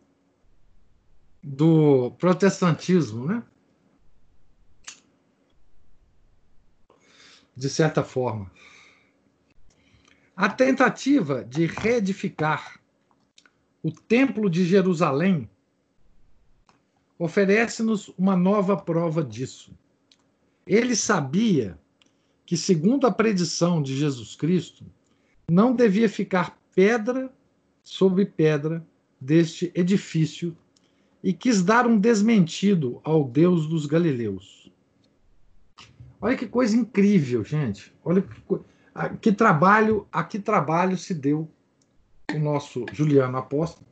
do 1.41 2.11
protestantismo, 2.19 3.27
né? 3.27 3.45
de 7.55 7.71
certa 7.71 8.03
forma. 8.03 8.51
A 10.37 10.51
tentativa 10.51 11.43
de 11.43 11.65
reedificar 11.65 12.79
o 13.83 13.91
Templo 13.91 14.51
de 14.51 14.67
Jerusalém 14.67 15.49
oferece-nos 17.19 18.09
uma 18.19 18.37
nova 18.37 18.77
prova 18.77 19.25
disso. 19.25 19.73
Ele 20.67 20.95
sabia 20.95 21.79
que, 22.45 22.55
segundo 22.55 23.07
a 23.07 23.11
predição 23.11 23.81
de 23.81 23.97
Jesus 23.97 24.37
Cristo, 24.37 24.85
não 25.51 25.75
devia 25.75 26.09
ficar 26.09 26.59
pedra 26.75 27.33
sobre 27.83 28.27
pedra 28.27 28.87
deste 29.19 29.73
edifício 29.75 30.55
e 31.25 31.33
quis 31.33 31.63
dar 31.63 31.87
um 31.87 31.99
desmentido 31.99 33.01
ao 33.03 33.25
Deus 33.25 33.67
dos 33.67 33.87
Galileus. 33.87 34.71
Olha 36.21 36.37
que 36.37 36.47
coisa 36.47 36.77
incrível, 36.77 37.43
gente. 37.43 37.91
Olha 38.05 38.21
que, 38.21 38.35
a, 38.97 39.11
que 39.11 39.31
trabalho, 39.31 40.09
a 40.11 40.25
que 40.25 40.39
trabalho 40.39 40.97
se 40.97 41.13
deu 41.13 41.49
o 42.35 42.39
nosso 42.39 42.87
Juliano 42.93 43.37
Apóstolo. 43.37 43.87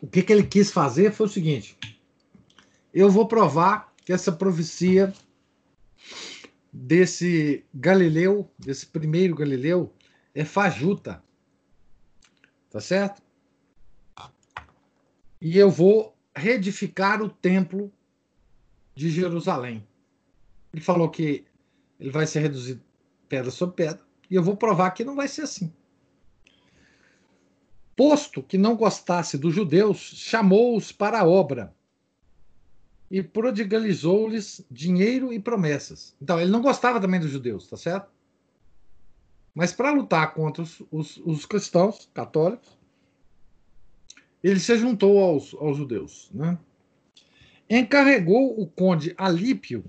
O 0.00 0.06
que, 0.08 0.22
que 0.22 0.32
ele 0.32 0.42
quis 0.42 0.70
fazer 0.70 1.12
foi 1.12 1.26
o 1.26 1.30
seguinte: 1.30 1.78
eu 2.92 3.10
vou 3.10 3.28
provar 3.28 3.92
que 4.04 4.12
essa 4.12 4.32
profecia 4.32 5.12
desse 6.72 7.64
Galileu, 7.74 8.50
desse 8.58 8.86
primeiro 8.86 9.36
Galileu, 9.36 9.92
é 10.34 10.44
fajuta. 10.44 11.22
Tá 12.70 12.80
certo? 12.80 13.22
E 15.38 15.58
eu 15.58 15.70
vou 15.70 16.16
reedificar 16.34 17.20
o 17.20 17.28
templo 17.28 17.92
de 18.94 19.10
Jerusalém. 19.10 19.86
Ele 20.72 20.82
falou 20.82 21.08
que 21.10 21.44
ele 21.98 22.10
vai 22.10 22.26
ser 22.26 22.40
reduzido 22.40 22.82
pedra 23.28 23.50
sobre 23.50 23.76
pedra, 23.76 24.02
e 24.30 24.34
eu 24.34 24.42
vou 24.42 24.56
provar 24.56 24.90
que 24.90 25.04
não 25.04 25.14
vai 25.14 25.28
ser 25.28 25.42
assim. 25.42 25.72
Posto 27.96 28.42
que 28.42 28.58
não 28.58 28.76
gostasse 28.76 29.38
dos 29.38 29.54
judeus, 29.54 29.98
chamou-os 29.98 30.92
para 30.92 31.20
a 31.20 31.26
obra 31.26 31.74
e 33.10 33.22
prodigalizou-lhes 33.22 34.64
dinheiro 34.70 35.32
e 35.32 35.38
promessas. 35.38 36.16
Então, 36.20 36.40
ele 36.40 36.50
não 36.50 36.62
gostava 36.62 36.98
também 36.98 37.20
dos 37.20 37.30
judeus, 37.30 37.68
tá 37.68 37.76
certo? 37.76 38.10
Mas 39.54 39.72
para 39.72 39.92
lutar 39.92 40.32
contra 40.32 40.62
os, 40.62 40.82
os, 40.90 41.16
os, 41.18 41.44
cristãos 41.44 42.10
católicos, 42.14 42.78
ele 44.42 44.58
se 44.58 44.78
juntou 44.78 45.22
aos, 45.22 45.54
aos 45.54 45.76
judeus. 45.76 46.30
Né? 46.32 46.58
Encarregou 47.68 48.60
o 48.60 48.66
conde 48.66 49.14
Alípio, 49.16 49.84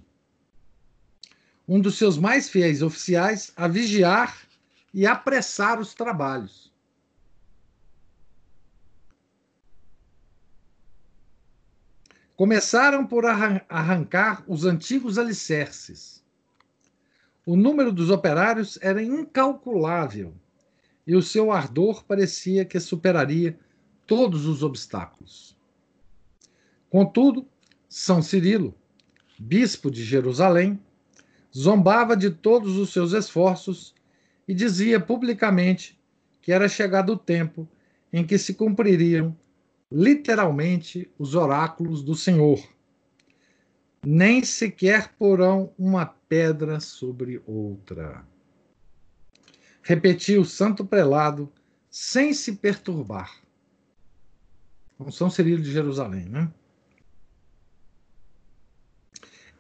um 1.67 1.79
dos 1.79 1.97
seus 1.97 2.17
mais 2.17 2.49
fiéis 2.49 2.81
oficiais, 2.81 3.51
a 3.55 3.67
vigiar 3.67 4.47
e 4.93 5.05
apressar 5.05 5.79
os 5.79 5.93
trabalhos. 5.93 6.71
Começaram 12.35 13.05
por 13.05 13.25
arrancar 13.25 14.43
os 14.47 14.65
antigos 14.65 15.17
alicerces. 15.17 16.23
O 17.45 17.55
número 17.55 17.91
dos 17.91 18.09
operários 18.09 18.79
era 18.81 19.03
incalculável 19.03 20.33
e 21.05 21.15
o 21.15 21.21
seu 21.21 21.51
ardor 21.51 22.03
parecia 22.05 22.65
que 22.65 22.79
superaria 22.79 23.59
todos 24.07 24.45
os 24.45 24.63
obstáculos. 24.63 25.57
Contudo, 26.89 27.47
São 27.95 28.23
Cirilo, 28.23 28.73
bispo 29.37 29.91
de 29.91 30.03
Jerusalém, 30.03 30.81
zombava 31.55 32.17
de 32.17 32.31
todos 32.31 32.75
os 32.75 32.91
seus 32.91 33.13
esforços 33.13 33.93
e 34.47 34.53
dizia 34.55 34.99
publicamente 34.99 36.01
que 36.41 36.51
era 36.51 36.67
chegado 36.67 37.13
o 37.13 37.17
tempo 37.17 37.69
em 38.11 38.25
que 38.25 38.35
se 38.39 38.55
cumpririam 38.55 39.37
literalmente 39.91 41.07
os 41.19 41.35
oráculos 41.35 42.01
do 42.01 42.15
Senhor. 42.15 42.67
Nem 44.03 44.43
sequer 44.43 45.13
porão 45.13 45.71
uma 45.77 46.07
pedra 46.07 46.79
sobre 46.79 47.43
outra. 47.45 48.25
Repetiu 49.83 50.41
o 50.41 50.45
santo 50.45 50.83
prelado 50.83 51.47
sem 51.91 52.33
se 52.33 52.53
perturbar. 52.53 53.39
Então, 54.95 55.11
São 55.11 55.29
Cirilo 55.29 55.61
de 55.61 55.71
Jerusalém, 55.71 56.25
né? 56.25 56.51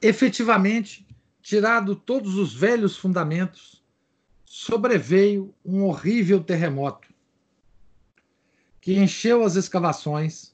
Efetivamente, 0.03 1.07
tirado 1.41 1.95
todos 1.95 2.35
os 2.35 2.53
velhos 2.53 2.97
fundamentos, 2.97 3.81
sobreveio 4.43 5.55
um 5.63 5.85
horrível 5.85 6.43
terremoto 6.43 7.07
que 8.81 8.99
encheu 8.99 9.45
as 9.45 9.55
escavações, 9.55 10.53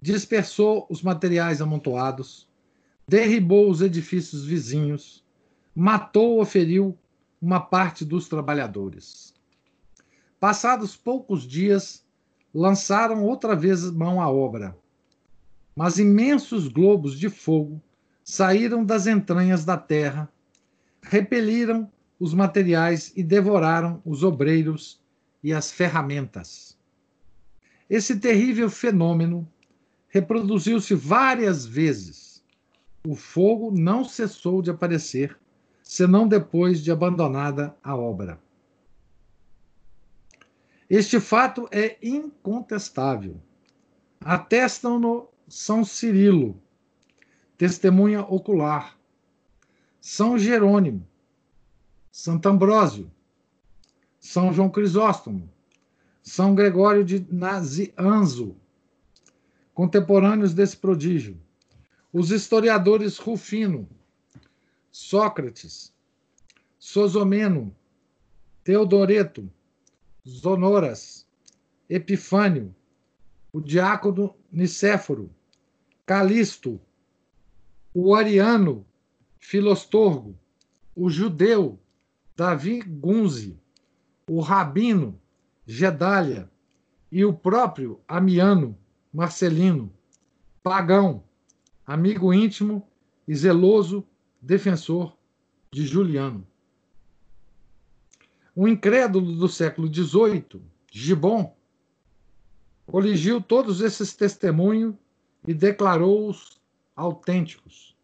dispersou 0.00 0.86
os 0.88 1.02
materiais 1.02 1.60
amontoados, 1.60 2.48
derribou 3.08 3.68
os 3.68 3.82
edifícios 3.82 4.44
vizinhos, 4.44 5.24
matou 5.74 6.36
ou 6.36 6.44
feriu 6.44 6.96
uma 7.42 7.58
parte 7.58 8.04
dos 8.04 8.28
trabalhadores. 8.28 9.34
Passados 10.38 10.94
poucos 10.94 11.42
dias, 11.42 12.06
lançaram 12.54 13.24
outra 13.24 13.56
vez 13.56 13.90
mão 13.90 14.22
à 14.22 14.30
obra. 14.30 14.78
Mas 15.74 15.98
imensos 15.98 16.68
globos 16.68 17.18
de 17.18 17.28
fogo 17.28 17.82
saíram 18.28 18.84
das 18.84 19.06
entranhas 19.06 19.64
da 19.64 19.78
terra, 19.78 20.30
repeliram 21.00 21.90
os 22.20 22.34
materiais 22.34 23.10
e 23.16 23.22
devoraram 23.22 24.02
os 24.04 24.22
obreiros 24.22 25.00
e 25.42 25.50
as 25.50 25.72
ferramentas. 25.72 26.76
Esse 27.88 28.20
terrível 28.20 28.68
fenômeno 28.68 29.50
reproduziu-se 30.08 30.94
várias 30.94 31.64
vezes. 31.64 32.44
O 33.06 33.14
fogo 33.14 33.70
não 33.70 34.04
cessou 34.04 34.60
de 34.60 34.70
aparecer, 34.70 35.34
senão 35.82 36.28
depois 36.28 36.82
de 36.84 36.92
abandonada 36.92 37.74
a 37.82 37.96
obra. 37.96 38.38
Este 40.90 41.18
fato 41.18 41.66
é 41.72 41.96
incontestável. 42.02 43.40
Atestam-no 44.20 45.28
São 45.48 45.82
Cirilo, 45.82 46.60
testemunha 47.58 48.22
ocular, 48.22 48.96
São 50.00 50.38
Jerônimo, 50.38 51.06
Santo 52.10 52.48
Ambrósio, 52.48 53.10
São 54.20 54.52
João 54.52 54.70
Crisóstomo, 54.70 55.50
são 56.22 56.54
Gregório 56.54 57.04
de 57.04 57.26
Nazianzo, 57.32 58.54
contemporâneos 59.74 60.54
desse 60.54 60.76
prodígio. 60.76 61.40
Os 62.12 62.30
historiadores 62.30 63.18
Rufino, 63.18 63.88
Sócrates, 64.90 65.92
Sosomeno, 66.78 67.74
Teodoreto, 68.62 69.50
Zonoras, 70.26 71.26
Epifânio, 71.88 72.74
o 73.52 73.60
diácono 73.60 74.34
Nicéforo, 74.52 75.30
Calisto, 76.04 76.80
o 78.00 78.14
ariano 78.14 78.86
Filostorgo, 79.40 80.38
o 80.94 81.10
judeu 81.10 81.80
Davi 82.36 82.80
Gunzi, 82.80 83.58
o 84.30 84.40
rabino 84.40 85.20
Gedália 85.66 86.48
e 87.10 87.24
o 87.24 87.32
próprio 87.32 88.00
Amiano 88.06 88.78
Marcelino, 89.12 89.92
pagão, 90.62 91.24
amigo 91.84 92.32
íntimo 92.32 92.86
e 93.26 93.34
zeloso 93.34 94.06
defensor 94.40 95.16
de 95.72 95.84
Juliano. 95.84 96.46
O 98.54 98.68
incrédulo 98.68 99.34
do 99.34 99.48
século 99.48 99.92
XVIII, 99.92 100.62
Gibbon, 100.88 101.52
coligiu 102.86 103.40
todos 103.40 103.80
esses 103.80 104.14
testemunhos 104.14 104.94
e 105.48 105.52
declarou-os 105.52 106.57
autênticos. 106.98 107.96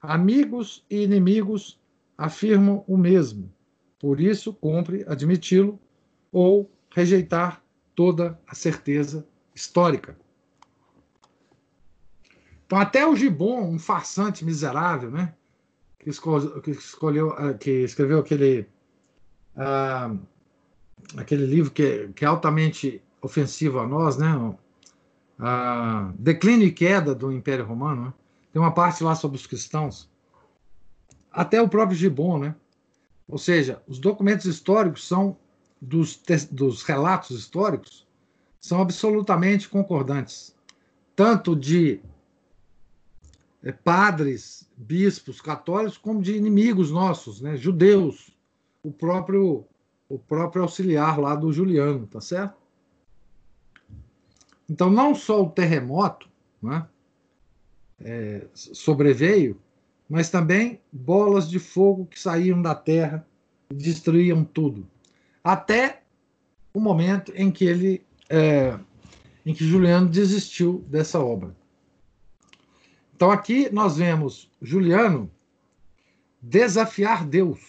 Amigos 0.00 0.84
e 0.90 1.02
inimigos 1.02 1.80
afirmam 2.16 2.84
o 2.86 2.96
mesmo, 2.96 3.50
por 3.98 4.20
isso 4.20 4.52
cumpre 4.52 5.02
admiti-lo 5.08 5.80
ou 6.30 6.70
rejeitar 6.94 7.62
toda 7.94 8.38
a 8.46 8.54
certeza 8.54 9.26
histórica. 9.54 10.16
Então, 12.66 12.78
até 12.78 13.06
o 13.06 13.16
Gibbon, 13.16 13.70
um 13.70 13.78
farsante 13.78 14.44
miserável, 14.44 15.10
né, 15.10 15.34
que, 15.98 16.10
escolheu, 16.10 17.32
ah, 17.32 17.54
que 17.54 17.70
escreveu 17.70 18.18
aquele, 18.18 18.68
uh, 19.56 20.18
aquele 21.16 21.46
livro 21.46 21.70
que, 21.70 22.08
que, 22.14 22.24
é 22.24 22.28
altamente 22.28 23.02
ofensivo 23.22 23.78
a 23.78 23.86
nós, 23.86 24.18
né, 24.18 24.36
uh, 24.36 26.12
Declínio 26.18 26.66
e 26.66 26.72
Queda 26.72 27.14
do 27.14 27.32
Império 27.32 27.64
Romano, 27.64 28.06
né, 28.06 28.12
tem 28.54 28.62
uma 28.62 28.70
parte 28.70 29.02
lá 29.02 29.16
sobre 29.16 29.36
os 29.36 29.48
cristãos. 29.48 30.08
Até 31.28 31.60
o 31.60 31.68
próprio 31.68 31.98
Gibbon, 31.98 32.38
né? 32.38 32.54
Ou 33.26 33.36
seja, 33.36 33.82
os 33.88 33.98
documentos 33.98 34.46
históricos 34.46 35.08
são 35.08 35.36
dos, 35.80 36.22
dos 36.52 36.84
relatos 36.84 37.36
históricos 37.36 38.06
são 38.60 38.80
absolutamente 38.80 39.68
concordantes, 39.68 40.54
tanto 41.16 41.56
de 41.56 42.00
é, 43.60 43.72
padres, 43.72 44.70
bispos 44.76 45.40
católicos, 45.40 45.98
como 45.98 46.22
de 46.22 46.36
inimigos 46.36 46.92
nossos, 46.92 47.40
né? 47.40 47.56
judeus, 47.56 48.30
o 48.84 48.92
próprio, 48.92 49.66
o 50.08 50.16
próprio 50.16 50.62
auxiliar 50.62 51.18
lá 51.18 51.34
do 51.34 51.52
Juliano, 51.52 52.06
tá 52.06 52.20
certo? 52.20 52.56
Então, 54.70 54.88
não 54.88 55.12
só 55.12 55.42
o 55.42 55.50
terremoto 55.50 56.28
né, 56.62 56.86
é, 58.04 58.46
sobreveio, 58.52 59.58
mas 60.08 60.28
também 60.28 60.80
bolas 60.92 61.48
de 61.48 61.58
fogo 61.58 62.06
que 62.06 62.20
saíam 62.20 62.60
da 62.60 62.74
terra 62.74 63.26
e 63.70 63.74
destruíam 63.74 64.44
tudo. 64.44 64.86
Até 65.42 66.02
o 66.72 66.80
momento 66.80 67.32
em 67.34 67.50
que 67.50 67.64
ele, 67.64 68.06
é, 68.28 68.78
em 69.44 69.54
que 69.54 69.66
Juliano 69.66 70.08
desistiu 70.08 70.84
dessa 70.88 71.18
obra. 71.18 71.56
Então 73.16 73.30
aqui 73.30 73.72
nós 73.72 73.96
vemos 73.96 74.50
Juliano 74.60 75.30
desafiar 76.42 77.26
Deus. 77.26 77.60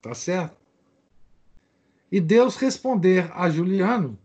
Tá 0.00 0.14
certo? 0.14 0.56
E 2.12 2.20
Deus 2.20 2.56
responder 2.56 3.30
a 3.34 3.50
Juliano 3.50 4.18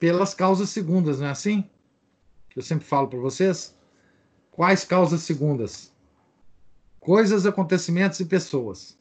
pelas 0.00 0.34
causas 0.34 0.70
segundas, 0.70 1.20
não 1.20 1.26
é 1.26 1.30
assim? 1.30 1.62
Que 2.48 2.58
eu 2.58 2.62
sempre 2.62 2.86
falo 2.86 3.06
para 3.06 3.18
vocês. 3.18 3.76
Quais 4.50 4.82
causas 4.82 5.22
segundas? 5.22 5.92
Coisas, 6.98 7.46
acontecimentos 7.46 8.18
e 8.18 8.24
pessoas. 8.24 8.98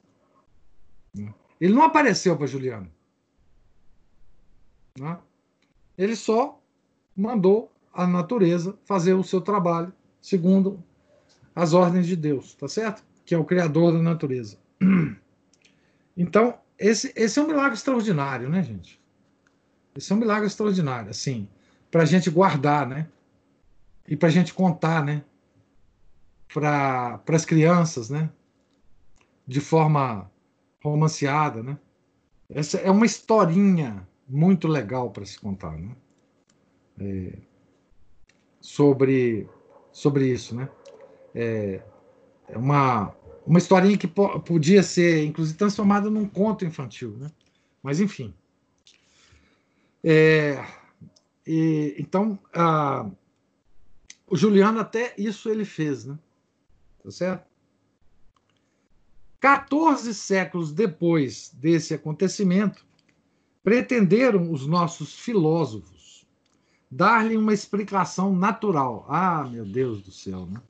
Ele 1.59 1.73
não 1.73 1.83
apareceu 1.83 2.37
para 2.37 2.45
Juliano. 2.45 2.91
Né? 4.99 5.17
Ele 5.97 6.15
só 6.15 6.61
mandou 7.15 7.71
a 7.93 8.05
natureza 8.05 8.77
fazer 8.83 9.13
o 9.13 9.23
seu 9.23 9.41
trabalho 9.41 9.93
segundo 10.21 10.83
as 11.55 11.73
ordens 11.73 12.07
de 12.07 12.15
Deus, 12.15 12.53
tá 12.55 12.67
certo? 12.67 13.03
Que 13.25 13.33
é 13.33 13.37
o 13.37 13.45
criador 13.45 13.93
da 13.93 14.01
natureza. 14.01 14.57
Então, 16.17 16.59
esse, 16.77 17.13
esse 17.15 17.39
é 17.39 17.41
um 17.41 17.47
milagre 17.47 17.75
extraordinário, 17.75 18.49
né, 18.49 18.61
gente? 18.61 18.98
Esse 19.95 20.11
é 20.11 20.15
um 20.15 20.19
milagre 20.19 20.47
extraordinário, 20.47 21.09
assim, 21.09 21.47
para 21.89 22.03
a 22.03 22.05
gente 22.05 22.29
guardar, 22.29 22.87
né? 22.87 23.07
E 24.07 24.15
para 24.15 24.27
a 24.27 24.31
gente 24.31 24.53
contar, 24.53 25.03
né? 25.03 25.23
Para 26.53 27.21
as 27.27 27.45
crianças, 27.45 28.09
né? 28.09 28.29
De 29.45 29.59
forma 29.59 30.29
romanceada, 30.83 31.61
né? 31.61 31.77
Essa 32.49 32.77
é 32.77 32.89
uma 32.89 33.05
historinha 33.05 34.07
muito 34.27 34.67
legal 34.67 35.11
para 35.11 35.25
se 35.25 35.39
contar, 35.39 35.77
né? 35.77 35.95
É, 36.99 37.37
sobre, 38.59 39.47
sobre 39.91 40.27
isso, 40.27 40.55
né? 40.55 40.69
É, 41.33 41.81
é 42.47 42.57
uma, 42.57 43.15
uma 43.45 43.59
historinha 43.59 43.97
que 43.97 44.07
po 44.07 44.39
podia 44.39 44.83
ser, 44.83 45.23
inclusive, 45.23 45.57
transformada 45.57 46.09
num 46.09 46.27
conto 46.27 46.65
infantil, 46.65 47.15
né? 47.17 47.31
Mas, 47.81 47.99
enfim. 47.99 48.33
É, 50.03 50.65
e, 51.45 51.95
então, 51.97 52.39
a, 52.53 53.09
o 54.27 54.35
Juliano 54.35 54.79
até 54.79 55.13
isso 55.17 55.49
ele 55.49 55.65
fez, 55.65 56.05
né? 56.05 56.17
Tá 57.03 57.11
certo? 57.11 57.49
14 59.39 60.13
séculos 60.13 60.71
depois 60.71 61.51
desse 61.55 61.93
acontecimento, 61.93 62.85
pretenderam 63.63 64.51
os 64.51 64.67
nossos 64.67 65.17
filósofos 65.17 66.27
dar-lhe 66.89 67.37
uma 67.37 67.53
explicação 67.53 68.35
natural. 68.35 69.05
Ah, 69.07 69.47
meu 69.49 69.65
Deus 69.65 70.01
do 70.01 70.11
céu, 70.11 70.45
né? 70.45 70.61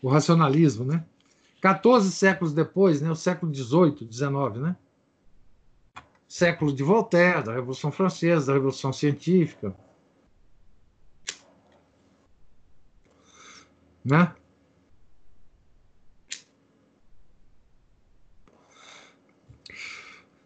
O 0.00 0.08
racionalismo, 0.08 0.84
né? 0.84 1.04
14 1.60 2.10
séculos 2.12 2.52
depois, 2.52 3.00
né? 3.00 3.10
O 3.10 3.16
século 3.16 3.50
18, 3.50 4.04
19, 4.04 4.60
né? 4.60 4.76
Século 6.28 6.74
de 6.74 6.82
Voltaire, 6.82 7.42
da 7.42 7.54
Revolução 7.54 7.90
Francesa, 7.90 8.48
da 8.48 8.52
Revolução 8.52 8.92
Científica. 8.92 9.74
Né? 14.04 14.34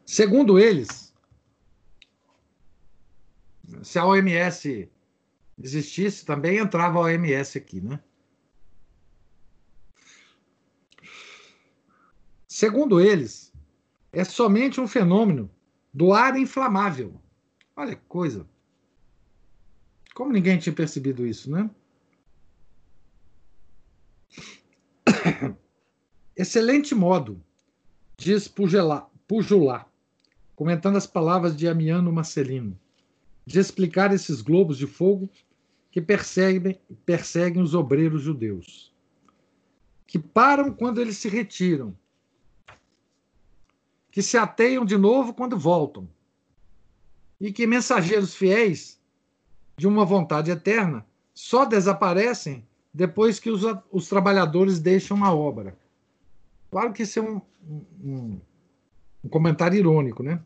Segundo 0.07 0.59
eles, 0.59 1.13
se 3.83 3.99
a 3.99 4.07
OMS 4.07 4.89
existisse, 5.59 6.25
também 6.25 6.59
entrava 6.59 6.99
a 6.99 7.03
OMS 7.03 7.59
aqui, 7.59 7.81
né? 7.81 7.99
Segundo 12.47 13.01
eles, 13.01 13.53
é 14.13 14.23
somente 14.23 14.81
um 14.81 14.87
fenômeno 14.87 15.51
do 15.93 16.13
ar 16.13 16.39
inflamável. 16.39 17.21
Olha 17.77 17.95
que 17.95 18.03
coisa. 18.09 18.47
Como 20.15 20.33
ninguém 20.33 20.59
tinha 20.59 20.75
percebido 20.75 21.27
isso, 21.27 21.51
né? 21.51 21.71
Excelente 26.37 26.95
modo, 26.95 27.43
diz 28.17 28.49
Pugelar, 28.49 29.09
Pujular, 29.27 29.91
comentando 30.55 30.97
as 30.97 31.07
palavras 31.07 31.57
de 31.57 31.67
Amiano 31.69 32.13
Marcelino, 32.13 32.79
de 33.47 33.59
explicar 33.59 34.13
esses 34.13 34.41
globos 34.41 34.79
de 34.79 34.87
fogo 34.87 35.29
que 35.91 36.01
perseguem, 36.01 36.81
perseguem 37.05 37.63
os 37.63 37.75
obreiros 37.75 38.23
judeus, 38.23 38.95
que 40.07 40.19
param 40.19 40.73
quando 40.73 41.01
eles 41.01 41.19
se 41.19 41.29
retiram, 41.29 41.97
que 44.13 44.23
se 44.23 44.37
ateiam 44.37 44.85
de 44.85 44.97
novo 44.97 45.33
quando 45.33 45.59
voltam, 45.59 46.07
e 47.41 47.51
que 47.51 47.67
mensageiros 47.67 48.37
fiéis 48.37 49.01
de 49.77 49.89
uma 49.89 50.05
vontade 50.05 50.51
eterna 50.51 51.05
só 51.35 51.65
desaparecem 51.65 52.65
depois 52.95 53.41
que 53.41 53.51
os, 53.51 53.63
os 53.91 54.09
trabalhadores 54.09 54.79
deixam 54.79 55.25
a 55.25 55.35
obra. 55.35 55.77
Claro 56.71 56.93
que 56.93 57.03
isso 57.03 57.19
é 57.19 57.23
um, 57.23 57.41
um, 58.05 58.41
um 59.25 59.29
comentário 59.29 59.79
irônico, 59.79 60.23
né? 60.23 60.41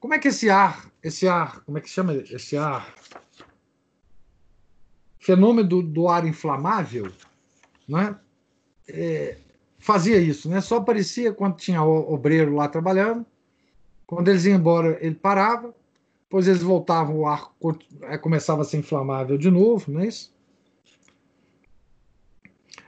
Como 0.00 0.12
é 0.12 0.18
que 0.18 0.28
esse 0.28 0.50
ar, 0.50 0.90
esse 1.02 1.26
ar, 1.26 1.60
como 1.60 1.78
é 1.78 1.80
que 1.80 1.88
chama 1.88 2.14
esse 2.14 2.56
ar? 2.56 2.94
Fenômeno 5.18 5.68
do, 5.68 5.82
do 5.82 6.08
ar 6.08 6.26
inflamável, 6.26 7.12
né? 7.88 8.18
É, 8.88 9.38
fazia 9.78 10.18
isso, 10.18 10.48
né? 10.48 10.60
Só 10.60 10.76
aparecia 10.76 11.32
quando 11.32 11.56
tinha 11.56 11.82
o 11.82 12.12
obreiro 12.12 12.54
lá 12.54 12.68
trabalhando. 12.68 13.24
Quando 14.06 14.28
eles 14.28 14.44
iam 14.44 14.58
embora, 14.58 14.98
ele 15.00 15.14
parava. 15.14 15.74
Depois 16.24 16.46
eles 16.46 16.62
voltavam, 16.62 17.20
o 17.20 17.26
ar 17.26 17.50
é, 18.02 18.18
começava 18.18 18.60
a 18.60 18.64
ser 18.64 18.76
inflamável 18.76 19.38
de 19.38 19.50
novo, 19.50 19.90
não 19.90 20.00
é 20.00 20.08
isso? 20.08 20.36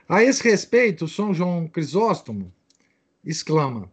A 0.07 0.23
esse 0.23 0.43
respeito, 0.43 1.07
São 1.07 1.33
João 1.33 1.67
Crisóstomo 1.67 2.53
exclama: 3.25 3.91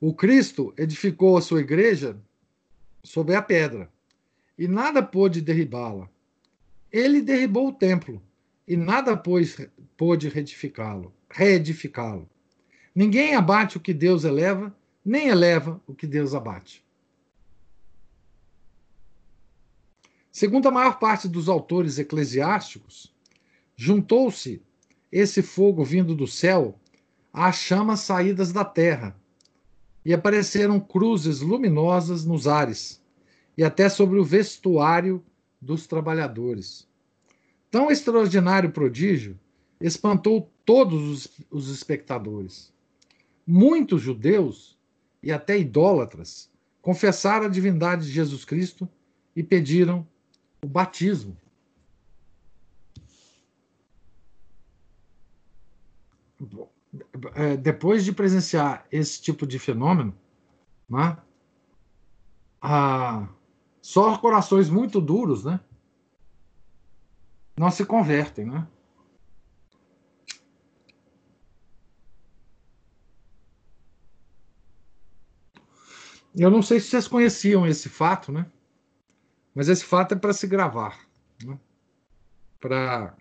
o 0.00 0.12
Cristo 0.12 0.74
edificou 0.76 1.36
a 1.36 1.40
sua 1.40 1.60
igreja 1.60 2.20
sobre 3.02 3.34
a 3.34 3.40
pedra, 3.40 3.88
e 4.58 4.68
nada 4.68 5.02
pôde 5.02 5.40
derribá-la. 5.40 6.10
Ele 6.90 7.22
derribou 7.22 7.68
o 7.68 7.72
templo, 7.72 8.20
e 8.72 8.76
nada 8.76 9.14
pois, 9.14 9.58
pôde 9.98 10.30
reedificá-lo, 10.30 11.12
reedificá-lo. 11.28 12.26
Ninguém 12.94 13.34
abate 13.34 13.76
o 13.76 13.80
que 13.80 13.92
Deus 13.92 14.24
eleva, 14.24 14.74
nem 15.04 15.28
eleva 15.28 15.78
o 15.86 15.94
que 15.94 16.06
Deus 16.06 16.34
abate. 16.34 16.82
Segundo 20.30 20.68
a 20.68 20.70
maior 20.70 20.98
parte 20.98 21.28
dos 21.28 21.50
autores 21.50 21.98
eclesiásticos, 21.98 23.14
juntou-se 23.76 24.62
esse 25.10 25.42
fogo 25.42 25.84
vindo 25.84 26.14
do 26.14 26.26
céu 26.26 26.80
às 27.30 27.56
chamas 27.56 28.00
saídas 28.00 28.54
da 28.54 28.64
terra, 28.64 29.14
e 30.02 30.14
apareceram 30.14 30.80
cruzes 30.80 31.42
luminosas 31.42 32.24
nos 32.24 32.48
ares 32.48 33.04
e 33.54 33.62
até 33.62 33.90
sobre 33.90 34.18
o 34.18 34.24
vestuário 34.24 35.22
dos 35.60 35.86
trabalhadores. 35.86 36.90
Tão 37.72 37.90
extraordinário 37.90 38.70
prodígio 38.70 39.40
espantou 39.80 40.52
todos 40.62 41.02
os, 41.08 41.28
os 41.50 41.68
espectadores. 41.70 42.70
Muitos 43.46 44.02
judeus 44.02 44.78
e 45.22 45.32
até 45.32 45.58
idólatras 45.58 46.50
confessaram 46.82 47.46
a 47.46 47.48
divindade 47.48 48.04
de 48.04 48.12
Jesus 48.12 48.44
Cristo 48.44 48.86
e 49.34 49.42
pediram 49.42 50.06
o 50.62 50.68
batismo. 50.68 51.34
é, 57.34 57.56
depois 57.56 58.04
de 58.04 58.12
presenciar 58.12 58.84
esse 58.92 59.22
tipo 59.22 59.46
de 59.46 59.58
fenômeno, 59.58 60.14
né, 60.86 61.16
só 63.80 64.18
corações 64.18 64.68
muito 64.68 65.00
duros, 65.00 65.44
né, 65.44 65.58
não 67.56 67.70
se 67.70 67.84
convertem, 67.84 68.46
né? 68.46 68.66
Eu 76.34 76.50
não 76.50 76.62
sei 76.62 76.80
se 76.80 76.88
vocês 76.88 77.06
conheciam 77.06 77.66
esse 77.66 77.88
fato, 77.88 78.32
né? 78.32 78.50
Mas 79.54 79.68
esse 79.68 79.84
fato 79.84 80.14
é 80.14 80.18
para 80.18 80.32
se 80.32 80.46
gravar, 80.46 80.98
né? 81.44 81.58
para 82.58 83.14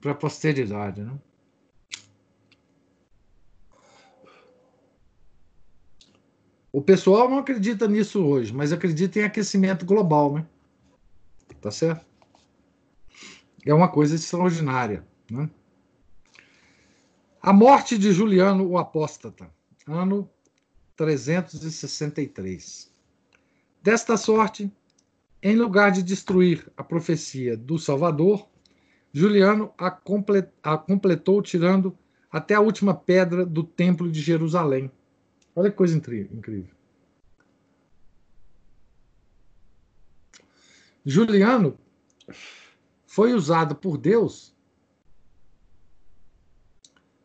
para 0.00 0.14
posteridade, 0.14 1.02
né? 1.02 1.18
O 6.72 6.80
pessoal 6.80 7.28
não 7.28 7.38
acredita 7.38 7.88
nisso 7.88 8.24
hoje, 8.24 8.52
mas 8.54 8.72
acredita 8.72 9.18
em 9.18 9.24
aquecimento 9.24 9.84
global, 9.84 10.34
né? 10.34 10.46
Tá 11.60 11.70
certo? 11.70 12.09
É 13.64 13.74
uma 13.74 13.88
coisa 13.88 14.14
extraordinária, 14.14 15.06
né? 15.30 15.50
A 17.42 17.52
morte 17.52 17.96
de 17.96 18.12
Juliano 18.12 18.66
o 18.66 18.76
Apóstata, 18.76 19.50
ano 19.86 20.28
363. 20.96 22.92
Desta 23.82 24.16
sorte, 24.18 24.70
em 25.42 25.56
lugar 25.56 25.90
de 25.90 26.02
destruir 26.02 26.70
a 26.76 26.84
profecia 26.84 27.56
do 27.56 27.78
Salvador, 27.78 28.46
Juliano 29.12 29.72
a, 29.78 29.90
completou 29.90 31.40
tirando 31.42 31.96
até 32.30 32.54
a 32.54 32.60
última 32.60 32.94
pedra 32.94 33.46
do 33.46 33.64
Templo 33.64 34.10
de 34.10 34.20
Jerusalém. 34.20 34.90
Olha 35.56 35.70
que 35.70 35.76
coisa 35.76 35.96
incrível. 35.96 36.74
Juliano 41.04 41.78
foi 43.10 43.34
usado 43.34 43.74
por 43.74 43.98
Deus 43.98 44.54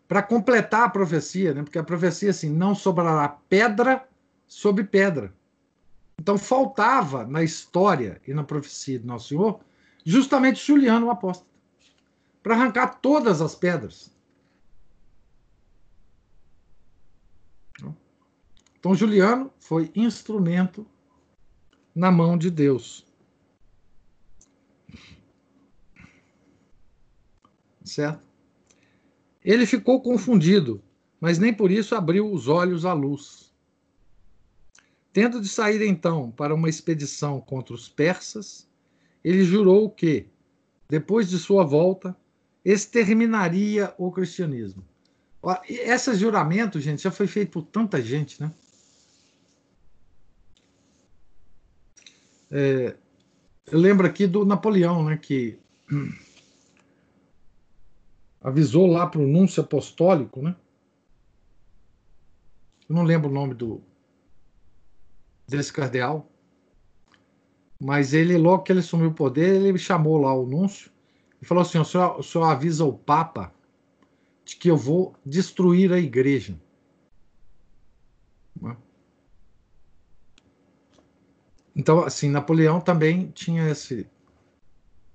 para 0.08 0.24
completar 0.24 0.82
a 0.82 0.90
profecia, 0.90 1.54
né? 1.54 1.62
porque 1.62 1.78
a 1.78 1.84
profecia 1.84 2.32
assim, 2.32 2.50
não 2.50 2.74
sobrará 2.74 3.30
pedra 3.30 4.10
sobre 4.48 4.84
pedra. 4.84 5.32
Então 6.20 6.40
faltava 6.40 7.24
na 7.24 7.44
história 7.44 8.20
e 8.28 8.34
na 8.34 8.44
profecia 8.44 9.00
do 9.00 9.06
Nosso 9.06 9.28
Senhor 9.28 9.60
justamente 10.04 10.66
Juliano 10.66 11.06
o 11.06 11.12
apóstolo 11.12 11.52
para 12.42 12.56
arrancar 12.56 13.00
todas 13.00 13.40
as 13.40 13.54
pedras. 13.54 14.12
Então 18.80 18.96
Juliano 18.96 19.54
foi 19.60 19.92
instrumento 19.94 20.84
na 21.94 22.12
mão 22.12 22.36
de 22.36 22.50
Deus. 22.50 23.05
Certo? 27.86 28.22
Ele 29.44 29.66
ficou 29.66 30.02
confundido, 30.02 30.82
mas 31.22 31.38
nem 31.38 31.54
por 31.54 31.72
isso 31.72 31.96
abriu 31.96 32.32
os 32.32 32.48
olhos 32.48 32.84
à 32.84 32.94
luz. 32.94 33.54
Tendo 35.14 35.40
de 35.40 35.48
sair 35.48 35.82
então 35.84 36.32
para 36.32 36.54
uma 36.54 36.68
expedição 36.68 37.40
contra 37.40 37.74
os 37.74 37.88
persas, 37.88 38.68
ele 39.24 39.44
jurou 39.44 39.90
que, 39.90 40.28
depois 40.90 41.30
de 41.30 41.38
sua 41.38 41.64
volta, 41.64 42.18
exterminaria 42.66 43.94
o 43.98 44.12
cristianismo. 44.12 44.84
Esse 45.70 46.16
juramento, 46.16 46.82
gente, 46.82 47.04
já 47.04 47.12
foi 47.12 47.28
feito 47.28 47.52
por 47.52 47.62
tanta 47.62 48.02
gente, 48.02 48.42
né? 48.42 48.52
É, 52.52 52.96
eu 53.68 53.80
lembro 53.80 54.08
aqui 54.08 54.26
do 54.26 54.44
Napoleão, 54.44 55.04
né, 55.06 55.18
que 55.18 55.58
avisou 58.46 58.86
lá 58.86 59.08
para 59.08 59.20
o 59.20 59.26
núncio 59.26 59.64
apostólico, 59.64 60.40
né? 60.40 60.56
Eu 62.88 62.96
não 62.96 63.02
lembro 63.02 63.28
o 63.28 63.34
nome 63.34 63.56
do 63.56 63.82
desse 65.48 65.74
cardeal, 65.74 66.30
mas 67.80 68.14
ele 68.14 68.38
logo 68.38 68.62
que 68.62 68.72
ele 68.72 68.80
assumiu 68.80 69.10
o 69.10 69.14
poder, 69.14 69.62
ele 69.62 69.80
chamou 69.80 70.18
lá 70.20 70.32
o 70.32 70.46
núncio 70.46 70.92
e 71.42 71.46
falou 71.46 71.64
assim: 71.64 71.80
o 71.80 71.86
senhor, 71.86 72.20
o 72.20 72.24
senhor 72.24 72.46
avisa 72.46 72.86
o 72.86 72.94
Papa 72.94 73.52
de 74.46 74.56
que 74.56 74.70
eu 74.70 74.78
vou 74.78 75.16
destruir 75.26 75.92
a 75.92 75.98
igreja. 75.98 76.56
Né? 78.62 78.78
Então, 81.76 82.04
assim, 82.04 82.30
Napoleão 82.30 82.80
também 82.80 83.32
tinha 83.32 83.68
esse. 83.72 84.08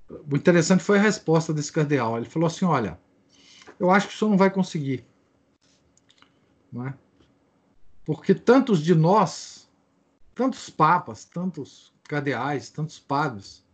O 0.08 0.36
interessante 0.36 0.82
foi 0.82 0.98
a 0.98 1.02
resposta 1.02 1.54
desse 1.54 1.70
cardeal. 1.70 2.16
Ele 2.16 2.26
falou 2.26 2.48
assim: 2.48 2.64
olha, 2.64 2.98
eu 3.80 3.90
acho 3.90 4.08
que 4.08 4.14
o 4.14 4.18
senhor 4.18 4.30
não 4.30 4.38
vai 4.38 4.50
conseguir. 4.50 5.04
Não 6.70 6.86
é? 6.86 6.94
Porque 8.04 8.34
tantos 8.34 8.82
de 8.82 8.94
nós, 8.94 9.68
tantos 10.34 10.68
papas, 10.68 11.24
tantos 11.24 11.92
cardeais, 12.04 12.68
tantos 12.68 12.98
padres, 12.98 13.64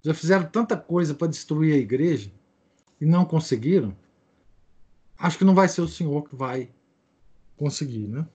já 0.00 0.14
fizeram 0.14 0.48
tanta 0.48 0.76
coisa 0.76 1.12
para 1.12 1.26
destruir 1.26 1.74
a 1.74 1.78
igreja 1.78 2.32
e 3.00 3.04
não 3.04 3.24
conseguiram. 3.24 3.96
Acho 5.18 5.36
que 5.36 5.44
não 5.44 5.54
vai 5.54 5.68
ser 5.68 5.80
o 5.80 5.88
senhor 5.88 6.28
que 6.28 6.36
vai 6.36 6.70
conseguir, 7.56 8.06
né? 8.06 8.26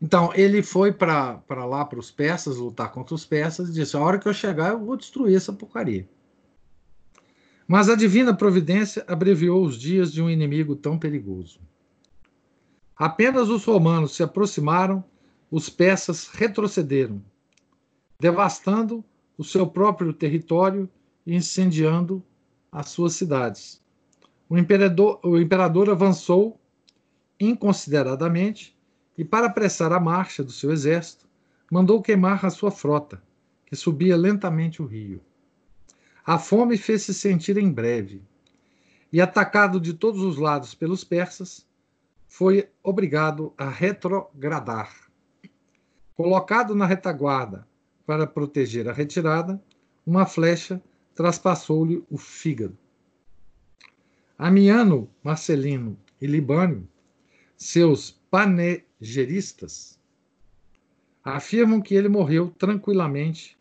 Então, 0.00 0.32
ele 0.34 0.62
foi 0.62 0.92
para 0.92 1.42
lá, 1.50 1.84
para 1.84 1.98
os 1.98 2.10
persas, 2.10 2.56
lutar 2.56 2.92
contra 2.92 3.14
os 3.14 3.24
persas, 3.26 3.68
e 3.68 3.72
disse: 3.72 3.96
a 3.96 4.00
hora 4.00 4.18
que 4.18 4.28
eu 4.28 4.32
chegar, 4.32 4.70
eu 4.70 4.84
vou 4.84 4.96
destruir 4.96 5.36
essa 5.36 5.52
porcaria. 5.52 6.08
Mas 7.66 7.88
a 7.88 7.96
divina 7.96 8.32
providência 8.34 9.04
abreviou 9.08 9.64
os 9.64 9.76
dias 9.76 10.12
de 10.12 10.22
um 10.22 10.30
inimigo 10.30 10.76
tão 10.76 10.98
perigoso. 10.98 11.58
Apenas 12.96 13.48
os 13.48 13.64
romanos 13.64 14.14
se 14.14 14.22
aproximaram, 14.22 15.04
os 15.50 15.68
persas 15.68 16.28
retrocederam, 16.28 17.22
devastando 18.20 19.04
o 19.36 19.44
seu 19.44 19.66
próprio 19.66 20.12
território 20.12 20.88
e 21.26 21.34
incendiando 21.34 22.22
as 22.70 22.88
suas 22.88 23.14
cidades. 23.14 23.82
O 24.48 24.56
imperador, 24.56 25.18
o 25.24 25.38
imperador 25.38 25.90
avançou 25.90 26.60
inconsideradamente 27.38 28.76
e, 29.18 29.24
para 29.24 29.46
apressar 29.46 29.92
a 29.92 30.00
marcha 30.00 30.44
do 30.44 30.52
seu 30.52 30.70
exército, 30.70 31.26
mandou 31.70 32.00
queimar 32.00 32.44
a 32.46 32.50
sua 32.50 32.70
frota, 32.70 33.20
que 33.66 33.74
subia 33.74 34.16
lentamente 34.16 34.80
o 34.80 34.86
rio. 34.86 35.20
A 36.26 36.40
fome 36.40 36.76
fez-se 36.76 37.14
sentir 37.14 37.56
em 37.56 37.70
breve, 37.70 38.20
e, 39.12 39.20
atacado 39.20 39.78
de 39.78 39.94
todos 39.94 40.22
os 40.22 40.38
lados 40.38 40.74
pelos 40.74 41.04
persas, 41.04 41.64
foi 42.26 42.68
obrigado 42.82 43.54
a 43.56 43.68
retrogradar. 43.68 44.92
Colocado 46.16 46.74
na 46.74 46.84
retaguarda 46.84 47.64
para 48.04 48.26
proteger 48.26 48.88
a 48.88 48.92
retirada, 48.92 49.62
uma 50.04 50.26
flecha 50.26 50.82
traspassou-lhe 51.14 52.04
o 52.10 52.18
fígado. 52.18 52.76
Amiano, 54.36 55.08
Marcelino 55.22 55.96
e 56.20 56.26
Libânio, 56.26 56.88
seus 57.56 58.10
panegeristas, 58.28 59.96
afirmam 61.22 61.80
que 61.80 61.94
ele 61.94 62.08
morreu 62.08 62.52
tranquilamente 62.58 63.56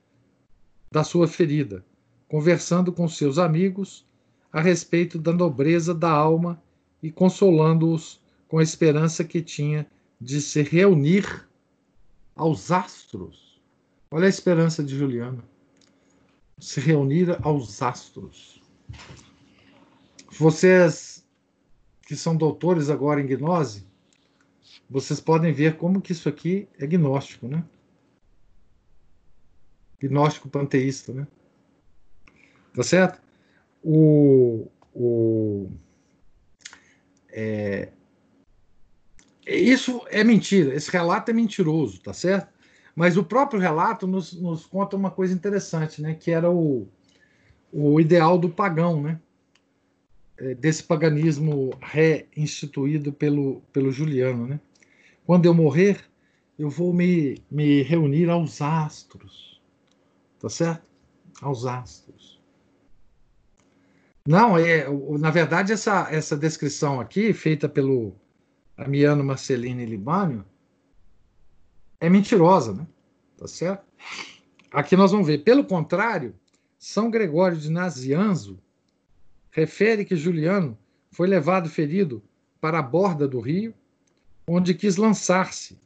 da 0.91 1.03
sua 1.03 1.27
ferida, 1.27 1.85
conversando 2.27 2.91
com 2.91 3.07
seus 3.07 3.37
amigos 3.37 4.05
a 4.51 4.61
respeito 4.61 5.19
da 5.19 5.33
nobreza 5.33 5.93
da 5.93 6.09
alma 6.09 6.61
e 7.01 7.11
consolando-os 7.11 8.21
com 8.47 8.59
a 8.59 8.63
esperança 8.63 9.23
que 9.23 9.41
tinha 9.41 9.85
de 10.19 10.41
se 10.41 10.61
reunir 10.61 11.47
aos 12.35 12.71
astros. 12.71 13.61
Olha 14.09 14.25
a 14.27 14.29
esperança 14.29 14.83
de 14.83 14.97
Juliano. 14.97 15.43
Se 16.57 16.79
reunir 16.79 17.37
aos 17.45 17.81
astros. 17.81 18.61
Vocês 20.31 21.25
que 22.07 22.15
são 22.15 22.35
doutores 22.35 22.89
agora 22.89 23.19
em 23.19 23.25
gnose, 23.25 23.85
vocês 24.89 25.19
podem 25.19 25.51
ver 25.51 25.77
como 25.77 26.01
que 26.01 26.11
isso 26.11 26.29
aqui 26.29 26.67
é 26.77 26.85
gnóstico, 26.85 27.47
né? 27.47 27.63
Gnóstico 29.99 30.47
panteísta, 30.47 31.13
né? 31.13 31.27
Tá 32.75 32.83
certo? 32.83 33.21
O, 33.83 34.67
o, 34.93 35.69
é, 37.29 37.89
isso 39.45 40.01
é 40.09 40.23
mentira, 40.23 40.73
esse 40.73 40.89
relato 40.91 41.31
é 41.31 41.33
mentiroso, 41.33 42.01
tá 42.01 42.13
certo? 42.13 42.53
Mas 42.95 43.17
o 43.17 43.23
próprio 43.23 43.59
relato 43.59 44.07
nos, 44.07 44.33
nos 44.33 44.65
conta 44.65 44.95
uma 44.95 45.11
coisa 45.11 45.33
interessante, 45.33 46.01
né? 46.01 46.15
Que 46.15 46.31
era 46.31 46.49
o, 46.49 46.87
o 47.71 47.99
ideal 47.99 48.37
do 48.37 48.49
pagão, 48.49 49.01
né? 49.01 49.19
É, 50.37 50.55
desse 50.55 50.83
paganismo 50.83 51.71
reinstituído 51.81 53.13
pelo, 53.13 53.61
pelo 53.71 53.91
Juliano, 53.91 54.47
né? 54.47 54.59
Quando 55.25 55.45
eu 55.45 55.53
morrer, 55.53 56.03
eu 56.57 56.69
vou 56.69 56.93
me, 56.93 57.41
me 57.49 57.81
reunir 57.83 58.29
aos 58.29 58.61
astros 58.61 59.55
tá 60.45 60.49
certo? 60.49 60.87
Aos 61.41 61.65
astros. 61.65 62.34
Não, 64.27 64.57
é, 64.57 64.87
na 65.19 65.29
verdade, 65.29 65.71
essa, 65.71 66.07
essa 66.09 66.35
descrição 66.35 66.99
aqui, 66.99 67.31
feita 67.31 67.69
pelo 67.69 68.15
Amiano 68.75 69.23
Marcelini 69.23 69.85
Libânio, 69.85 70.43
é 71.99 72.09
mentirosa, 72.09 72.73
né? 72.73 72.87
Tá 73.37 73.47
certo? 73.47 73.85
Aqui 74.71 74.95
nós 74.95 75.11
vamos 75.11 75.27
ver. 75.27 75.43
Pelo 75.43 75.63
contrário, 75.63 76.35
São 76.79 77.11
Gregório 77.11 77.57
de 77.57 77.69
Nazianzo 77.69 78.59
refere 79.51 80.03
que 80.03 80.15
Juliano 80.15 80.77
foi 81.11 81.27
levado 81.27 81.69
ferido 81.69 82.21
para 82.59 82.79
a 82.79 82.81
borda 82.81 83.27
do 83.27 83.39
rio, 83.39 83.73
onde 84.47 84.73
quis 84.73 84.97
lançar-se, 84.97 85.79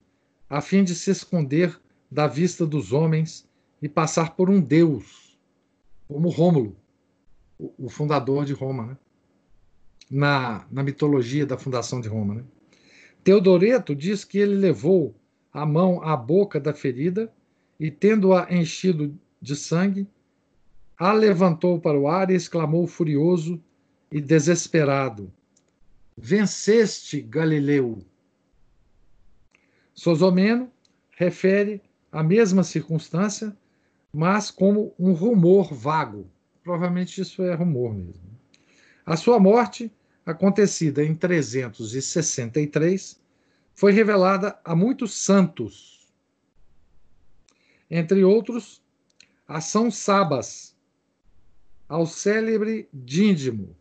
a 0.50 0.62
fim 0.62 0.84
de 0.84 0.96
se 0.96 1.12
esconder 1.12 1.80
da 2.10 2.26
vista 2.26 2.66
dos 2.66 2.94
homens 2.94 3.48
e 3.82 3.90
passar 3.90 4.36
por 4.36 4.50
um 4.50 4.60
deus, 4.60 5.38
como 6.08 6.30
Rômulo, 6.30 6.79
o 7.60 7.90
fundador 7.90 8.46
de 8.46 8.54
Roma, 8.54 8.86
né? 8.86 8.98
na, 10.10 10.66
na 10.72 10.82
mitologia 10.82 11.46
da 11.46 11.58
fundação 11.58 12.00
de 12.00 12.08
Roma. 12.08 12.36
Né? 12.36 12.44
Teodoreto 13.24 13.94
diz 13.94 14.24
que 14.24 14.38
ele 14.38 14.56
levou 14.56 15.14
a 15.52 15.66
mão 15.66 16.02
à 16.02 16.16
boca 16.16 16.60
da 16.60 16.74
ferida 16.74 17.32
e, 17.80 17.92
tendo-a 17.92 18.48
enchido 18.50 19.18
de 19.42 19.56
sangue, 19.56 20.08
a 20.98 21.12
levantou 21.12 21.80
para 21.80 22.00
o 22.00 22.08
ar 22.08 22.30
e 22.30 22.36
exclamou 22.36 22.88
furioso 22.88 23.62
e 24.12 24.20
desesperado: 24.20 25.32
Venceste, 26.18 27.22
Galileu! 27.22 28.00
Sosomeno 29.94 30.72
refere 31.12 31.82
a 32.12 32.24
mesma 32.24 32.64
circunstância, 32.64 33.56
mas 34.14 34.50
como 34.50 34.94
um 34.98 35.14
rumor 35.14 35.74
vago. 35.74 36.26
Provavelmente 36.70 37.20
isso 37.20 37.42
é 37.42 37.56
rumor 37.56 37.96
mesmo. 37.96 38.30
A 39.04 39.18
sua 39.18 39.40
morte, 39.40 39.92
acontecida 40.24 41.04
em 41.04 41.16
363, 41.16 43.20
foi 43.74 43.92
revelada 43.92 44.60
a 44.64 44.76
muitos 44.76 45.16
santos, 45.16 46.08
entre 47.90 48.24
outros 48.24 48.84
a 49.48 49.60
São 49.60 49.90
Sabas, 49.90 50.78
ao 51.88 52.06
célebre 52.06 52.88
Díndimo. 52.94 53.76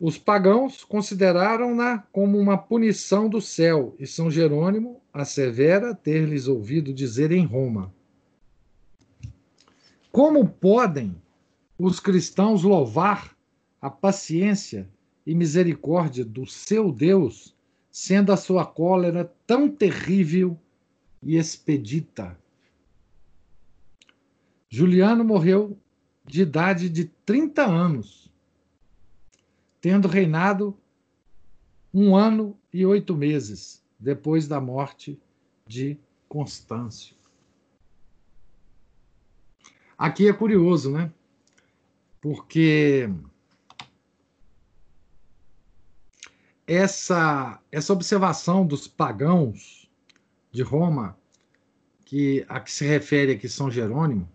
Os 0.00 0.16
pagãos 0.16 0.84
consideraram-na 0.84 1.98
como 2.10 2.38
uma 2.38 2.56
punição 2.56 3.28
do 3.28 3.42
céu, 3.42 3.94
e 3.98 4.06
São 4.06 4.30
Jerônimo 4.30 5.02
assevera 5.12 5.94
ter-lhes 5.94 6.48
ouvido 6.48 6.94
dizer 6.94 7.30
em 7.30 7.44
Roma: 7.44 7.94
Como 10.16 10.48
podem 10.48 11.14
os 11.78 12.00
cristãos 12.00 12.62
louvar 12.62 13.36
a 13.78 13.90
paciência 13.90 14.88
e 15.26 15.34
misericórdia 15.34 16.24
do 16.24 16.46
seu 16.46 16.90
Deus, 16.90 17.54
sendo 17.90 18.32
a 18.32 18.36
sua 18.38 18.64
cólera 18.64 19.30
tão 19.46 19.68
terrível 19.68 20.58
e 21.22 21.36
expedita? 21.36 22.34
Juliano 24.70 25.22
morreu 25.22 25.76
de 26.24 26.40
idade 26.40 26.88
de 26.88 27.04
30 27.26 27.66
anos, 27.66 28.32
tendo 29.82 30.08
reinado 30.08 30.74
um 31.92 32.16
ano 32.16 32.58
e 32.72 32.86
oito 32.86 33.14
meses 33.14 33.84
depois 33.98 34.48
da 34.48 34.62
morte 34.62 35.20
de 35.66 35.98
Constâncio. 36.26 37.15
Aqui 39.98 40.28
é 40.28 40.32
curioso, 40.32 40.90
né? 40.90 41.10
Porque 42.20 43.08
essa, 46.66 47.60
essa 47.70 47.92
observação 47.92 48.66
dos 48.66 48.88
pagãos 48.88 49.90
de 50.50 50.62
Roma, 50.62 51.16
que 52.04 52.44
a 52.48 52.60
que 52.60 52.70
se 52.70 52.84
refere 52.84 53.32
aqui 53.32 53.48
São 53.48 53.70
Jerônimo, 53.70 54.28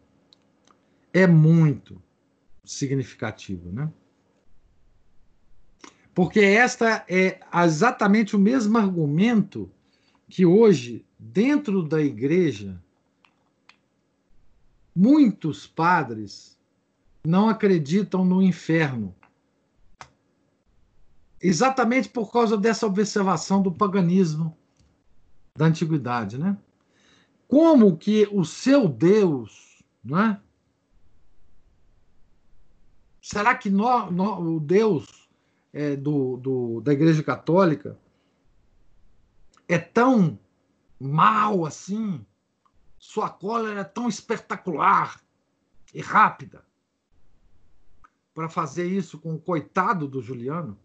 é 1.14 1.28
muito 1.28 2.01
significativo, 2.64 3.72
né? 3.72 3.91
Porque 6.14 6.39
esta 6.39 7.05
é 7.07 7.39
exatamente 7.64 8.36
o 8.36 8.39
mesmo 8.39 8.78
argumento 8.78 9.72
que 10.30 10.45
hoje, 10.45 11.05
dentro 11.18 11.84
da 11.84 12.01
igreja, 12.01 12.82
muitos 14.95 15.65
padres 15.67 16.57
não 17.25 17.49
acreditam 17.49 18.25
no 18.25 18.41
inferno. 18.41 19.15
Exatamente 21.41 22.09
por 22.09 22.31
causa 22.31 22.57
dessa 22.57 22.85
observação 22.85 23.61
do 23.61 23.71
paganismo 23.71 24.55
da 25.55 25.65
antiguidade, 25.65 26.37
né? 26.37 26.57
Como 27.47 27.97
que 27.97 28.27
o 28.31 28.45
seu 28.45 28.87
Deus, 28.87 29.83
não 30.03 30.19
é? 30.19 30.41
Será 33.21 33.55
que 33.55 33.69
o 33.69 34.59
Deus 34.59 35.29
é, 35.73 35.95
do, 35.95 36.37
do, 36.37 36.81
da 36.81 36.93
Igreja 36.93 37.21
Católica 37.23 37.97
é 39.67 39.77
tão 39.77 40.39
mal 40.99 41.65
assim? 41.65 42.25
Sua 43.01 43.31
cólera 43.31 43.81
é 43.81 43.83
tão 43.83 44.07
espetacular 44.07 45.19
e 45.91 46.01
rápida 46.01 46.63
para 48.31 48.47
fazer 48.47 48.85
isso 48.85 49.17
com 49.17 49.33
o 49.33 49.41
coitado 49.41 50.07
do 50.07 50.21
Juliano? 50.21 50.77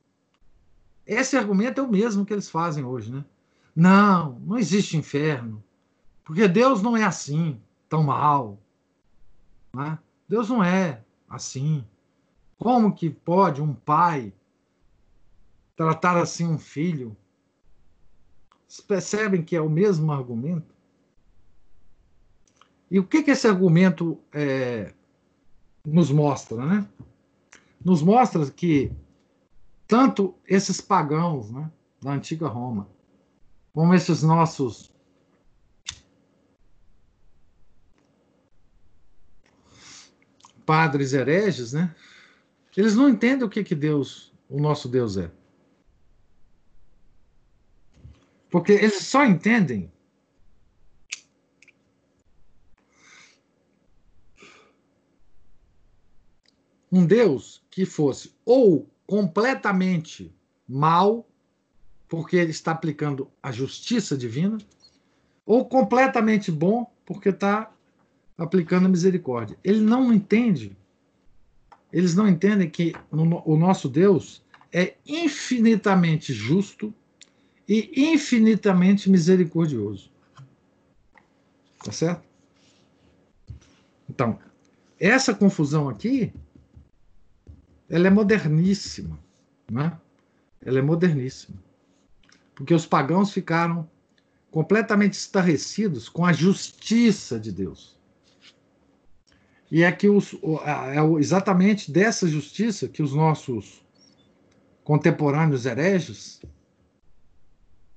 Esse 1.06 1.36
argumento 1.36 1.78
é 1.78 1.84
o 1.84 1.90
mesmo 1.90 2.24
que 2.24 2.32
eles 2.32 2.48
fazem 2.48 2.82
hoje, 2.86 3.12
né? 3.12 3.22
Não, 3.76 4.40
não 4.40 4.56
existe 4.56 4.96
inferno, 4.96 5.62
porque 6.24 6.48
Deus 6.48 6.80
não 6.80 6.96
é 6.96 7.04
assim, 7.04 7.60
tão 7.86 8.02
mal. 8.02 8.58
Né? 9.74 9.98
Deus 10.26 10.48
não 10.48 10.64
é 10.64 11.04
assim. 11.28 11.86
Como 12.56 12.94
que 12.94 13.10
pode 13.10 13.60
um 13.60 13.74
pai 13.74 14.32
tratar 15.76 16.16
assim 16.16 16.46
um 16.46 16.58
filho? 16.58 17.14
Vocês 18.66 18.80
percebem 18.80 19.44
que 19.44 19.54
é 19.54 19.60
o 19.60 19.68
mesmo 19.68 20.10
argumento? 20.10 20.75
E 22.90 22.98
o 22.98 23.06
que, 23.06 23.22
que 23.22 23.32
esse 23.32 23.46
argumento 23.46 24.18
é, 24.32 24.92
nos 25.84 26.10
mostra, 26.10 26.64
né? 26.64 26.88
Nos 27.84 28.02
mostra 28.02 28.48
que 28.50 28.92
tanto 29.86 30.34
esses 30.46 30.80
pagãos 30.80 31.50
né, 31.50 31.70
da 32.00 32.12
antiga 32.12 32.48
Roma, 32.48 32.88
como 33.72 33.94
esses 33.94 34.22
nossos 34.22 34.92
padres 40.64 41.12
hereges, 41.12 41.72
né? 41.72 41.94
Eles 42.76 42.94
não 42.94 43.08
entendem 43.08 43.46
o 43.46 43.48
que, 43.48 43.64
que 43.64 43.74
Deus, 43.74 44.34
o 44.50 44.60
nosso 44.60 44.88
Deus 44.88 45.16
é. 45.16 45.30
Porque 48.50 48.72
eles 48.72 49.04
só 49.04 49.24
entendem 49.24 49.90
um 56.90 57.04
Deus 57.04 57.62
que 57.70 57.84
fosse 57.84 58.32
ou 58.44 58.88
completamente 59.06 60.34
mal, 60.68 61.26
porque 62.08 62.36
ele 62.36 62.50
está 62.50 62.72
aplicando 62.72 63.30
a 63.42 63.52
justiça 63.52 64.16
divina, 64.16 64.58
ou 65.44 65.64
completamente 65.64 66.50
bom, 66.50 66.90
porque 67.04 67.28
está 67.28 67.72
aplicando 68.36 68.86
a 68.86 68.88
misericórdia. 68.88 69.56
Ele 69.62 69.80
não 69.80 70.12
entende 70.12 70.76
eles 71.92 72.14
não 72.14 72.28
entendem 72.28 72.68
que 72.68 72.92
o 73.10 73.56
nosso 73.56 73.88
Deus 73.88 74.42
é 74.72 74.96
infinitamente 75.06 76.32
justo 76.32 76.92
e 77.66 77.90
infinitamente 78.12 79.08
misericordioso. 79.08 80.10
Tá 81.82 81.92
certo? 81.92 82.22
Então, 84.10 84.38
essa 84.98 85.34
confusão 85.34 85.88
aqui, 85.88 86.32
ela 87.88 88.06
é 88.06 88.10
moderníssima, 88.10 89.18
né? 89.70 89.98
Ela 90.64 90.78
é 90.78 90.82
moderníssima. 90.82 91.62
Porque 92.54 92.74
os 92.74 92.86
pagãos 92.86 93.32
ficaram 93.32 93.88
completamente 94.50 95.14
estarrecidos 95.14 96.08
com 96.08 96.24
a 96.24 96.32
justiça 96.32 97.38
de 97.38 97.52
Deus. 97.52 97.96
E 99.70 99.82
é 99.82 99.92
que 99.92 100.08
os, 100.08 100.34
é 100.64 101.18
exatamente 101.18 101.90
dessa 101.90 102.26
justiça 102.28 102.88
que 102.88 103.02
os 103.02 103.12
nossos 103.12 103.84
contemporâneos 104.84 105.66
hereges 105.66 106.40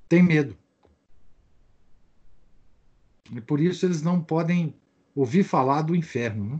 têm 0.08 0.24
medo. 0.24 0.58
E 3.32 3.40
por 3.40 3.60
isso 3.60 3.86
eles 3.86 4.02
não 4.02 4.22
podem 4.22 4.76
ouvir 5.16 5.44
falar 5.44 5.84
do 5.84 5.96
inferno. 5.96 6.56
Né? 6.56 6.60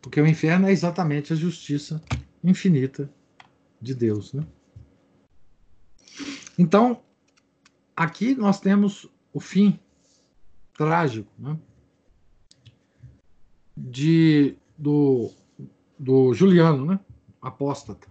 Porque 0.00 0.20
o 0.20 0.26
inferno 0.26 0.66
é 0.66 0.72
exatamente 0.72 1.32
a 1.32 1.36
justiça 1.36 2.02
infinita 2.42 3.10
de 3.80 3.94
Deus. 3.94 4.32
Né? 4.32 4.46
Então, 6.58 7.02
aqui 7.94 8.34
nós 8.34 8.60
temos 8.60 9.08
o 9.32 9.40
fim 9.40 9.78
trágico 10.74 11.30
né? 11.38 11.58
de, 13.76 14.56
do, 14.76 15.30
do 15.98 16.32
Juliano, 16.34 16.84
né? 16.86 17.00
apóstata, 17.40 18.08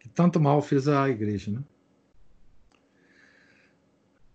que 0.00 0.08
tanto 0.08 0.40
mal 0.40 0.60
fez 0.60 0.88
à 0.88 1.08
igreja. 1.08 1.50
Né? 1.50 1.62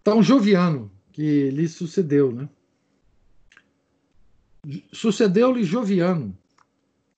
Então, 0.01 0.21
Joviano, 0.21 0.91
que 1.13 1.49
lhe 1.51 1.67
sucedeu, 1.67 2.31
né? 2.31 2.49
Sucedeu-lhe 4.93 5.63
Joviano, 5.63 6.37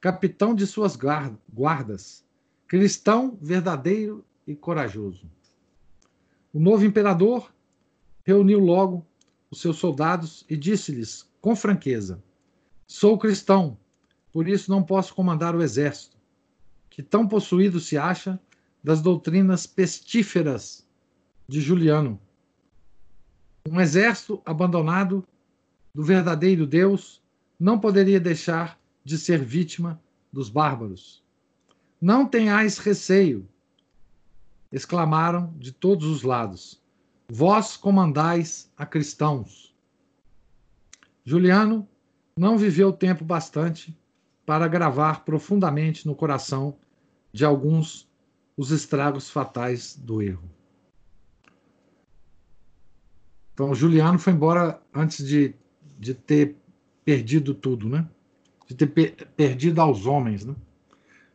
capitão 0.01 0.55
de 0.55 0.65
suas 0.65 0.95
guardas, 0.95 2.25
cristão 2.67 3.37
verdadeiro 3.39 4.25
e 4.47 4.55
corajoso. 4.55 5.29
O 6.51 6.59
novo 6.59 6.85
imperador 6.85 7.53
reuniu 8.23 8.59
logo 8.59 9.05
os 9.51 9.61
seus 9.61 9.77
soldados 9.77 10.43
e 10.49 10.57
disse-lhes 10.57 11.29
com 11.39 11.55
franqueza: 11.55 12.23
Sou 12.87 13.17
cristão, 13.17 13.77
por 14.31 14.47
isso 14.47 14.71
não 14.71 14.81
posso 14.81 15.13
comandar 15.13 15.55
o 15.55 15.61
exército, 15.61 16.17
que 16.89 17.03
tão 17.03 17.27
possuído 17.27 17.79
se 17.79 17.95
acha 17.95 18.39
das 18.83 19.01
doutrinas 19.01 19.67
pestíferas 19.67 20.87
de 21.47 21.61
Juliano 21.61 22.19
um 23.67 23.81
exército 23.81 24.41
abandonado 24.45 25.23
do 25.93 26.03
verdadeiro 26.03 26.67
Deus 26.67 27.21
não 27.59 27.79
poderia 27.79 28.19
deixar 28.19 28.79
de 29.03 29.17
ser 29.17 29.43
vítima 29.43 30.01
dos 30.31 30.49
bárbaros. 30.49 31.23
Não 32.01 32.27
tenhais 32.27 32.77
receio, 32.77 33.47
exclamaram 34.71 35.53
de 35.57 35.71
todos 35.71 36.07
os 36.07 36.23
lados. 36.23 36.81
Vós 37.29 37.77
comandais 37.77 38.71
a 38.77 38.85
cristãos. 38.85 39.73
Juliano 41.23 41.87
não 42.37 42.57
viveu 42.57 42.91
tempo 42.91 43.23
bastante 43.23 43.97
para 44.45 44.67
gravar 44.67 45.23
profundamente 45.25 46.05
no 46.05 46.15
coração 46.15 46.77
de 47.31 47.43
alguns 47.43 48.07
os 48.57 48.71
estragos 48.71 49.29
fatais 49.29 49.95
do 49.95 50.21
erro. 50.21 50.49
Então, 53.53 53.73
Juliano 53.73 54.19
foi 54.19 54.33
embora 54.33 54.81
antes 54.93 55.25
de, 55.25 55.55
de 55.97 56.13
ter 56.13 56.57
perdido 57.05 57.53
tudo, 57.53 57.87
né? 57.87 58.05
De 58.67 58.75
ter 58.75 58.87
per 58.87 59.15
perdido 59.37 59.79
aos 59.79 60.05
homens, 60.05 60.43
né? 60.43 60.55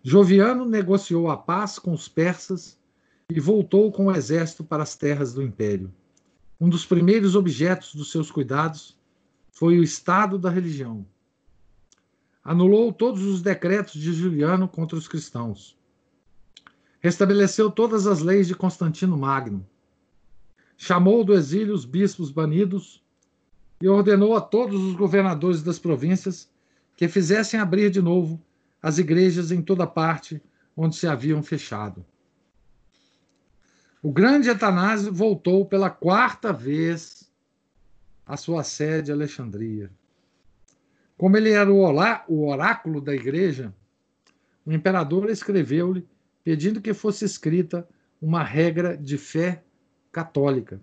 Joviano 0.02 0.64
negociou 0.64 1.30
a 1.30 1.36
paz 1.36 1.78
com 1.78 1.92
os 1.92 2.08
persas 2.08 2.78
e 3.30 3.38
voltou 3.38 3.90
com 3.92 4.06
o 4.06 4.14
exército 4.14 4.64
para 4.64 4.82
as 4.82 4.96
terras 4.96 5.32
do 5.32 5.42
império. 5.42 5.92
Um 6.60 6.68
dos 6.68 6.84
primeiros 6.84 7.34
objetos 7.36 7.94
dos 7.94 8.10
seus 8.10 8.30
cuidados 8.30 8.98
foi 9.50 9.78
o 9.78 9.82
estado 9.84 10.38
da 10.38 10.50
religião. 10.50 11.06
Anulou 12.42 12.92
todos 12.92 13.22
os 13.22 13.40
decretos 13.40 13.94
de 13.94 14.12
Juliano 14.12 14.66
contra 14.66 14.98
os 14.98 15.06
cristãos. 15.06 15.78
Restabeleceu 17.00 17.70
todas 17.70 18.06
as 18.06 18.20
leis 18.20 18.48
de 18.48 18.54
Constantino 18.54 19.16
Magno 19.16 19.64
chamou 20.82 21.22
do 21.22 21.34
exílio 21.34 21.74
os 21.74 21.84
bispos 21.84 22.30
banidos 22.30 23.04
e 23.81 23.89
ordenou 23.89 24.37
a 24.37 24.41
todos 24.41 24.81
os 24.83 24.95
governadores 24.95 25.62
das 25.62 25.78
províncias 25.78 26.51
que 26.97 27.09
fizessem 27.09 27.59
abrir 27.59 27.91
de 27.91 28.03
novo 28.03 28.41
as 28.83 28.99
igrejas 28.99 29.51
em 29.51 29.62
toda 29.62 29.87
parte 29.87 30.43
onde 30.76 30.97
se 30.97 31.07
haviam 31.07 31.43
fechado. 31.43 32.05
O 34.03 34.12
grande 34.12 34.51
Atanásio 34.51 35.12
voltou 35.12 35.66
pela 35.66 35.91
quarta 35.91 36.53
vez 36.53 37.31
à 38.26 38.37
sua 38.37 38.62
sede 38.62 39.12
Alexandria. 39.12 39.91
Como 41.16 41.37
ele 41.37 41.51
era 41.51 41.70
o 41.70 42.47
oráculo 42.47 43.01
da 43.01 43.14
igreja, 43.14 43.74
o 44.64 44.72
imperador 44.72 45.28
escreveu-lhe 45.28 46.07
pedindo 46.43 46.81
que 46.81 46.95
fosse 46.95 47.24
escrita 47.24 47.87
uma 48.20 48.43
regra 48.43 48.97
de 48.97 49.18
fé 49.18 49.62
católica. 50.11 50.81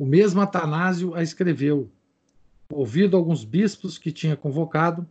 O 0.00 0.06
mesmo 0.06 0.40
Atanásio 0.40 1.14
a 1.14 1.22
escreveu, 1.22 1.92
ouvido 2.72 3.18
alguns 3.18 3.44
bispos 3.44 3.98
que 3.98 4.10
tinha 4.10 4.34
convocado, 4.34 5.06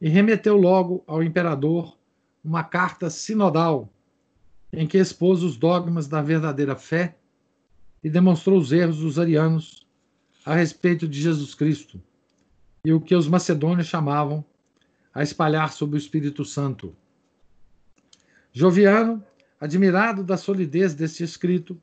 e 0.00 0.08
remeteu 0.08 0.56
logo 0.56 1.04
ao 1.06 1.22
imperador 1.22 1.96
uma 2.42 2.64
carta 2.64 3.08
sinodal 3.08 3.88
em 4.72 4.84
que 4.84 4.98
expôs 4.98 5.44
os 5.44 5.56
dogmas 5.56 6.08
da 6.08 6.20
verdadeira 6.20 6.74
fé 6.74 7.16
e 8.02 8.10
demonstrou 8.10 8.58
os 8.58 8.72
erros 8.72 8.98
dos 8.98 9.16
arianos 9.16 9.86
a 10.44 10.56
respeito 10.56 11.06
de 11.06 11.20
Jesus 11.20 11.54
Cristo 11.54 12.02
e 12.84 12.92
o 12.92 13.00
que 13.00 13.14
os 13.14 13.28
macedônios 13.28 13.86
chamavam 13.86 14.44
a 15.14 15.22
espalhar 15.22 15.72
sobre 15.72 15.94
o 15.96 16.02
Espírito 16.02 16.44
Santo. 16.44 16.96
Joviano 18.52 19.22
admirado 19.60 20.24
da 20.24 20.36
solidez 20.36 20.94
deste 20.94 21.22
escrito, 21.22 21.80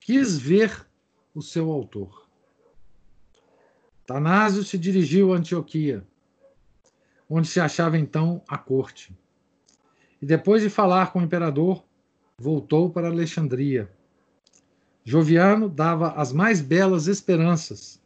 quis 0.00 0.36
ver 0.36 0.84
o 1.34 1.42
seu 1.42 1.70
autor. 1.70 2.28
Tanásio 4.06 4.62
se 4.62 4.78
dirigiu 4.78 5.32
a 5.32 5.36
Antioquia, 5.36 6.06
onde 7.28 7.48
se 7.48 7.58
achava 7.58 7.98
então 7.98 8.42
a 8.46 8.56
corte. 8.56 9.16
E 10.20 10.26
depois 10.26 10.62
de 10.62 10.70
falar 10.70 11.12
com 11.12 11.18
o 11.18 11.22
imperador, 11.22 11.84
voltou 12.38 12.90
para 12.90 13.08
Alexandria. 13.08 13.90
Joviano 15.04 15.68
dava 15.68 16.12
as 16.12 16.32
mais 16.32 16.60
belas 16.60 17.06
esperanças 17.06 18.00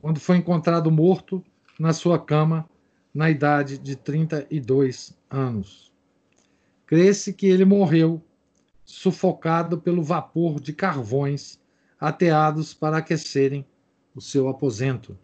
quando 0.00 0.20
foi 0.20 0.36
encontrado 0.36 0.90
morto 0.90 1.44
na 1.78 1.92
sua 1.92 2.18
cama 2.18 2.68
na 3.12 3.30
idade 3.30 3.78
de 3.78 3.96
32 3.96 5.16
anos. 5.30 5.92
Crê-se 6.86 7.32
que 7.32 7.46
ele 7.46 7.64
morreu 7.64 8.22
sufocado 8.84 9.78
pelo 9.80 10.02
vapor 10.02 10.60
de 10.60 10.72
carvões 10.72 11.58
ateados 12.08 12.74
para 12.74 12.98
aquecerem 12.98 13.66
o 14.14 14.20
seu 14.20 14.46
aposento. 14.46 15.18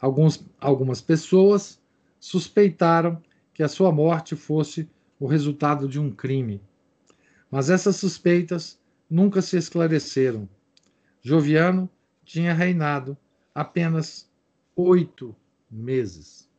Alguns, 0.00 0.44
algumas 0.60 1.00
pessoas 1.00 1.80
suspeitaram 2.18 3.22
que 3.52 3.62
a 3.62 3.68
sua 3.68 3.92
morte 3.92 4.34
fosse 4.34 4.90
o 5.20 5.26
resultado 5.28 5.88
de 5.88 6.00
um 6.00 6.10
crime. 6.10 6.60
Mas 7.48 7.70
essas 7.70 7.94
suspeitas 7.94 8.76
nunca 9.08 9.40
se 9.40 9.56
esclareceram. 9.56 10.48
Joviano 11.22 11.88
tinha 12.24 12.52
reinado 12.52 13.16
apenas 13.54 14.28
oito 14.74 15.34
meses. 15.70 16.50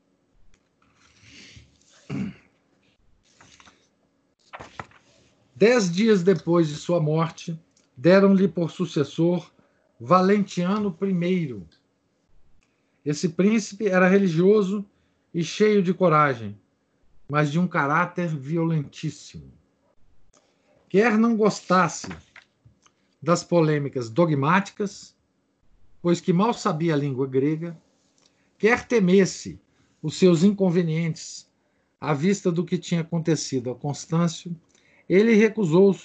Dez 5.54 5.92
dias 5.92 6.24
depois 6.24 6.70
de 6.70 6.76
sua 6.76 7.02
morte, 7.02 7.60
deram-lhe 7.96 8.48
por 8.48 8.72
sucessor 8.72 9.52
Valentiano 10.00 10.96
I. 11.02 11.64
Esse 13.06 13.30
príncipe 13.30 13.88
era 13.88 14.08
religioso 14.08 14.86
e 15.34 15.44
cheio 15.44 15.82
de 15.82 15.94
coragem, 15.94 16.58
mas 17.30 17.52
de 17.52 17.60
um 17.60 17.68
caráter 17.68 18.28
violentíssimo. 18.28 19.52
Quer 20.90 21.18
não 21.18 21.36
gostasse 21.36 22.08
das 23.22 23.44
polêmicas 23.44 24.10
dogmáticas, 24.10 25.16
pois 26.02 26.22
que 26.22 26.34
mal 26.34 26.54
sabia 26.54 26.94
a 26.94 26.98
língua 26.98 27.26
grega, 27.26 27.78
quer 28.58 28.88
temesse 28.88 29.60
os 30.02 30.18
seus 30.18 30.44
inconvenientes 30.44 31.50
à 32.00 32.14
vista 32.14 32.52
do 32.52 32.64
que 32.64 32.78
tinha 32.78 33.02
acontecido 33.02 33.72
a 33.72 33.76
Constâncio, 33.76 34.56
ele 35.10 35.34
recusou, 35.34 35.96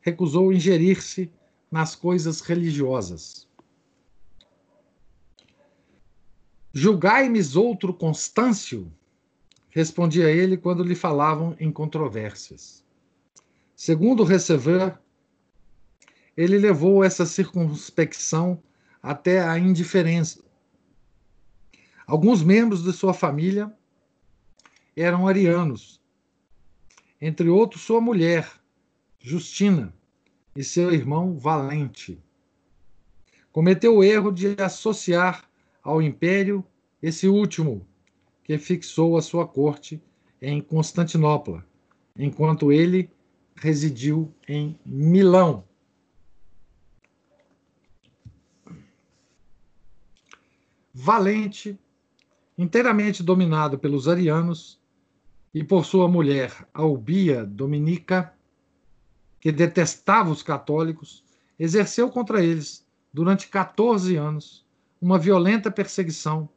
recusou 0.00 0.52
ingerir-se 0.52 1.30
nas 1.70 1.94
coisas 1.94 2.40
religiosas. 2.40 3.48
Julgai-me 6.72 7.40
outro 7.56 7.92
Constâncio, 7.92 8.92
respondia 9.70 10.30
ele 10.30 10.56
quando 10.56 10.82
lhe 10.82 10.94
falavam 10.94 11.56
em 11.58 11.70
controvérsias. 11.70 12.84
Segundo 13.74 14.24
Recever, 14.24 14.98
ele 16.36 16.58
levou 16.58 17.02
essa 17.02 17.26
circunspecção 17.26 18.62
até 19.02 19.40
a 19.40 19.58
indiferença. 19.58 20.42
Alguns 22.06 22.42
membros 22.42 22.82
de 22.82 22.92
sua 22.92 23.12
família 23.12 23.72
eram 24.96 25.28
arianos 25.28 25.98
entre 27.20 27.48
outros 27.48 27.82
sua 27.82 28.00
mulher, 28.00 28.50
Justina, 29.18 29.92
e 30.54 30.64
seu 30.64 30.92
irmão 30.92 31.38
Valente. 31.38 32.18
cometeu 33.52 33.96
o 33.96 34.04
erro 34.04 34.30
de 34.30 34.54
associar 34.60 35.48
ao 35.82 36.02
império 36.02 36.64
esse 37.02 37.28
último, 37.28 37.86
que 38.44 38.58
fixou 38.58 39.16
a 39.16 39.22
sua 39.22 39.46
corte 39.46 40.02
em 40.40 40.60
Constantinopla, 40.60 41.64
enquanto 42.16 42.72
ele 42.72 43.10
residiu 43.56 44.32
em 44.48 44.78
Milão. 44.84 45.64
Valente, 50.92 51.78
inteiramente 52.56 53.22
dominado 53.22 53.78
pelos 53.78 54.08
arianos 54.08 54.80
e 55.54 55.62
por 55.62 55.84
sua 55.84 56.08
mulher 56.08 56.66
Albia 56.74 57.44
Dominica, 57.44 58.34
que 59.40 59.52
detestava 59.52 60.30
os 60.30 60.42
católicos, 60.42 61.24
exerceu 61.58 62.10
contra 62.10 62.42
eles, 62.42 62.86
durante 63.12 63.48
14 63.48 64.16
anos, 64.16 64.66
uma 65.00 65.18
violenta 65.18 65.70
perseguição 65.70 66.48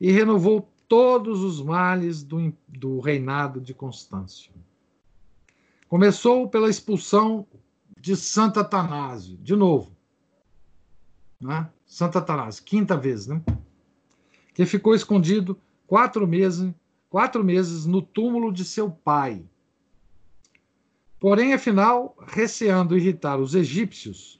e 0.00 0.10
renovou 0.10 0.68
todos 0.86 1.42
os 1.42 1.60
males 1.60 2.22
do, 2.22 2.52
do 2.66 3.00
reinado 3.00 3.60
de 3.60 3.74
Constâncio. 3.74 4.52
Começou 5.88 6.48
pela 6.48 6.70
expulsão 6.70 7.46
de 8.00 8.16
Santo 8.16 8.60
Atanásio, 8.60 9.36
de 9.38 9.56
novo. 9.56 9.92
Né? 11.40 11.68
Santo 11.86 12.18
Atanásio, 12.18 12.64
quinta 12.64 12.96
vez, 12.96 13.26
né? 13.26 13.42
Que 14.54 14.66
ficou 14.66 14.94
escondido 14.94 15.58
quatro 15.86 16.26
meses, 16.26 16.72
quatro 17.08 17.44
meses 17.44 17.86
no 17.86 18.02
túmulo 18.02 18.52
de 18.52 18.64
seu 18.64 18.90
pai. 18.90 19.44
Porém, 21.20 21.52
afinal, 21.52 22.16
receando 22.28 22.96
irritar 22.96 23.38
os 23.38 23.54
egípcios 23.54 24.38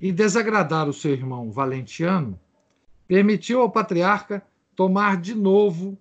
e 0.00 0.10
desagradar 0.10 0.88
o 0.88 0.92
seu 0.92 1.12
irmão 1.12 1.52
Valentiano, 1.52 2.38
permitiu 3.06 3.60
ao 3.60 3.70
patriarca 3.70 4.44
tomar 4.74 5.20
de 5.20 5.34
novo 5.34 5.96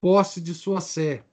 posse 0.00 0.40
de 0.40 0.54
sua 0.54 0.80
sé, 0.80 1.24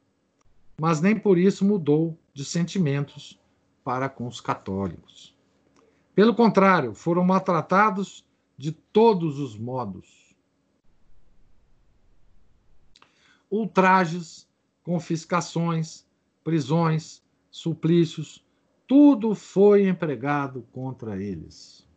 mas 0.80 1.02
nem 1.02 1.18
por 1.18 1.38
isso 1.38 1.66
mudou 1.66 2.18
de 2.34 2.46
sentimentos 2.46 3.40
para 3.84 4.08
com 4.08 4.28
os 4.28 4.40
católicos. 4.40 5.36
Pelo 6.14 6.34
contrário, 6.34 6.94
foram 6.94 7.24
maltratados 7.24 8.26
de 8.58 8.72
todos 8.72 9.40
os 9.40 9.58
modos. 9.58 10.36
Ultrajes, 13.52 14.48
confiscações, 14.84 16.06
prisões, 16.44 17.22
suplícios, 17.56 18.46
tudo 18.86 19.34
foi 19.34 19.88
empregado 19.88 20.68
contra 20.74 21.16
eles. 21.24 21.88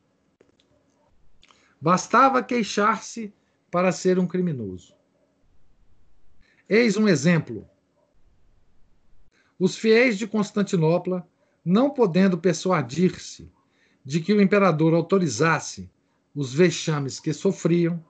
Bastava 1.80 2.44
queixar-se 2.44 3.34
para 3.68 3.90
ser 3.90 4.20
um 4.20 4.26
criminoso. 4.26 4.94
Eis 6.68 6.96
um 6.96 7.08
exemplo. 7.08 7.68
Os 9.58 9.76
fiéis 9.76 10.16
de 10.16 10.28
Constantinopla, 10.28 11.26
não 11.64 11.90
podendo 11.90 12.38
persuadir-se 12.38 13.50
de 14.04 14.20
que 14.20 14.32
o 14.32 14.40
imperador 14.40 14.94
autorizasse 14.94 15.90
os 16.36 16.54
vexames 16.54 17.18
que 17.18 17.32
sofriam, 17.32 18.02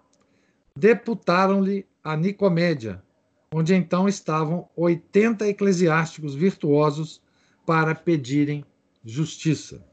deputaram-lhe 0.76 1.86
a 2.04 2.14
Nicomédia, 2.14 3.02
onde 3.50 3.74
então 3.74 4.06
estavam 4.06 4.68
80 4.76 5.48
eclesiásticos 5.48 6.34
virtuosos 6.34 7.26
para 7.68 7.94
pedirem 7.94 8.64
justiça. 9.04 9.86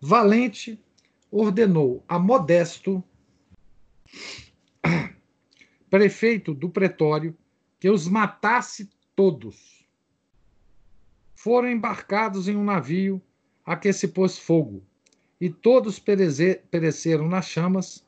Valente 0.00 0.76
ordenou 1.30 2.02
a 2.08 2.18
Modesto 2.18 3.00
prefeito 5.88 6.52
do 6.52 6.68
pretório 6.68 7.38
que 7.78 7.88
os 7.88 8.08
matasse 8.08 8.90
todos. 9.14 9.86
Foram 11.36 11.70
embarcados 11.70 12.48
em 12.48 12.56
um 12.56 12.64
navio 12.64 13.22
a 13.64 13.76
que 13.76 13.92
se 13.92 14.08
pôs 14.08 14.36
fogo, 14.36 14.82
e 15.40 15.48
todos 15.48 16.00
pereceram 16.00 17.28
nas 17.28 17.46
chamas 17.46 18.04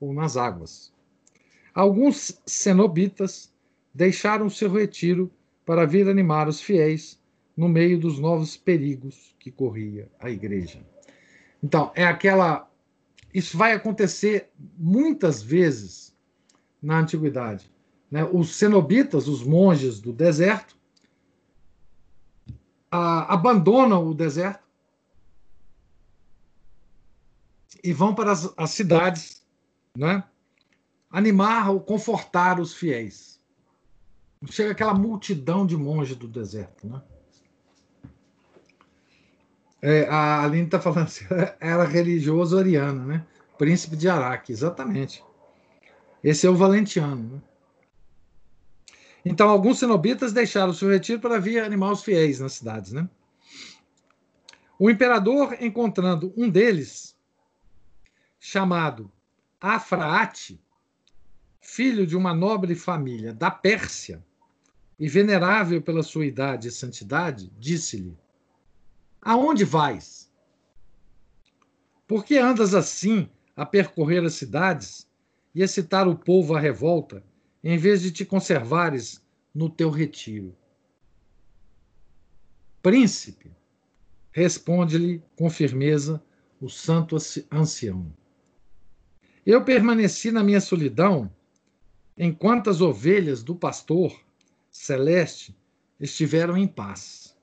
ou 0.00 0.12
nas 0.12 0.36
águas. 0.36 0.92
Alguns 1.72 2.42
cenobitas 2.44 3.54
deixaram 3.94 4.50
seu 4.50 4.72
retiro 4.72 5.30
para 5.64 5.86
vir 5.86 6.08
animar 6.08 6.48
os 6.48 6.60
fiéis 6.60 7.24
no 7.56 7.68
meio 7.68 7.98
dos 7.98 8.18
novos 8.18 8.56
perigos 8.56 9.34
que 9.38 9.50
corria 9.50 10.10
a 10.20 10.30
igreja. 10.30 10.80
Então, 11.62 11.90
é 11.94 12.04
aquela. 12.04 12.70
Isso 13.32 13.56
vai 13.56 13.72
acontecer 13.72 14.50
muitas 14.78 15.42
vezes 15.42 16.14
na 16.82 16.98
antiguidade. 16.98 17.70
Né? 18.10 18.24
Os 18.24 18.54
cenobitas, 18.54 19.26
os 19.26 19.42
monges 19.42 20.00
do 20.00 20.12
deserto, 20.12 20.76
a, 22.90 23.32
abandonam 23.32 24.06
o 24.06 24.14
deserto 24.14 24.64
e 27.82 27.92
vão 27.92 28.14
para 28.14 28.32
as, 28.32 28.52
as 28.56 28.70
cidades 28.70 29.44
né? 29.96 30.22
animar 31.10 31.70
ou 31.70 31.80
confortar 31.80 32.60
os 32.60 32.74
fiéis. 32.74 33.40
Chega 34.50 34.72
aquela 34.72 34.94
multidão 34.94 35.66
de 35.66 35.76
monges 35.76 36.16
do 36.16 36.28
deserto. 36.28 36.86
Né? 36.86 37.02
É, 39.80 40.06
a 40.08 40.42
Aline 40.42 40.64
está 40.64 40.80
falando 40.80 41.06
assim, 41.06 41.24
era 41.60 41.84
religioso 41.84 42.58
ariano, 42.58 43.04
né? 43.06 43.26
Príncipe 43.58 43.96
de 43.96 44.08
Araque, 44.08 44.52
exatamente. 44.52 45.22
Esse 46.22 46.46
é 46.46 46.50
o 46.50 46.56
Valentiano. 46.56 47.34
Né? 47.34 47.42
Então, 49.24 49.48
alguns 49.48 49.78
cenobitas 49.78 50.32
deixaram 50.32 50.70
o 50.70 50.74
seu 50.74 50.88
retiro 50.88 51.20
para 51.20 51.38
vir 51.38 51.62
animar 51.62 51.92
os 51.92 52.02
fiéis 52.02 52.40
nas 52.40 52.54
cidades. 52.54 52.92
Né? 52.92 53.08
O 54.78 54.90
imperador, 54.90 55.56
encontrando 55.60 56.32
um 56.36 56.48
deles, 56.48 57.16
chamado 58.38 59.10
Afraate, 59.60 60.60
filho 61.60 62.06
de 62.06 62.16
uma 62.16 62.34
nobre 62.34 62.74
família 62.74 63.32
da 63.32 63.50
Pérsia 63.50 64.24
e 64.98 65.08
venerável 65.08 65.82
pela 65.82 66.02
sua 66.02 66.26
idade 66.26 66.68
e 66.68 66.72
santidade, 66.72 67.50
disse-lhe: 67.58 68.16
Aonde 69.28 69.64
vais? 69.64 70.30
Por 72.06 72.24
que 72.24 72.38
andas 72.38 72.76
assim 72.76 73.28
a 73.56 73.66
percorrer 73.66 74.24
as 74.24 74.34
cidades 74.34 75.10
e 75.52 75.62
excitar 75.62 76.06
o 76.06 76.14
povo 76.14 76.54
à 76.54 76.60
revolta, 76.60 77.24
em 77.64 77.76
vez 77.76 78.02
de 78.02 78.12
te 78.12 78.24
conservares 78.24 79.20
no 79.52 79.68
teu 79.68 79.90
retiro. 79.90 80.56
Príncipe, 82.80 83.50
responde-lhe 84.30 85.20
com 85.34 85.50
firmeza 85.50 86.22
o 86.60 86.68
santo 86.68 87.16
ancião. 87.50 88.14
Eu 89.44 89.64
permaneci 89.64 90.30
na 90.30 90.44
minha 90.44 90.60
solidão 90.60 91.28
enquanto 92.16 92.70
as 92.70 92.80
ovelhas 92.80 93.42
do 93.42 93.56
pastor 93.56 94.16
celeste 94.70 95.58
estiveram 95.98 96.56
em 96.56 96.68
paz. 96.68 97.36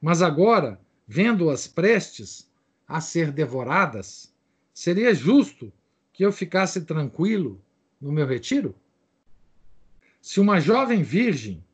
Mas 0.00 0.20
agora, 0.20 0.81
vendo-as 1.06 1.66
prestes 1.66 2.50
a 2.86 3.00
ser 3.00 3.32
devoradas, 3.32 4.32
seria 4.72 5.14
justo 5.14 5.72
que 6.12 6.24
eu 6.24 6.32
ficasse 6.32 6.82
tranquilo 6.82 7.60
no 8.00 8.12
meu 8.12 8.26
retiro? 8.26 8.74
Se 10.20 10.40
uma 10.40 10.60
jovem 10.60 11.02
virgem, 11.02 11.64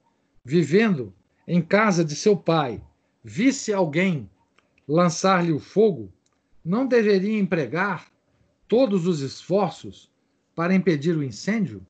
vivendo 0.45 1.13
em 1.47 1.61
casa 1.61 2.05
de 2.05 2.15
seu 2.15 2.37
pai, 2.37 2.83
visse 3.23 3.73
alguém 3.73 4.29
lançar-lhe 4.87 5.53
o 5.53 5.59
fogo, 5.59 6.11
não 6.65 6.87
deveria 6.87 7.39
empregar 7.39 8.11
todos 8.67 9.07
os 9.07 9.21
esforços 9.21 10.11
para 10.55 10.75
impedir 10.75 11.17
o 11.17 11.23
incêndio? 11.23 11.87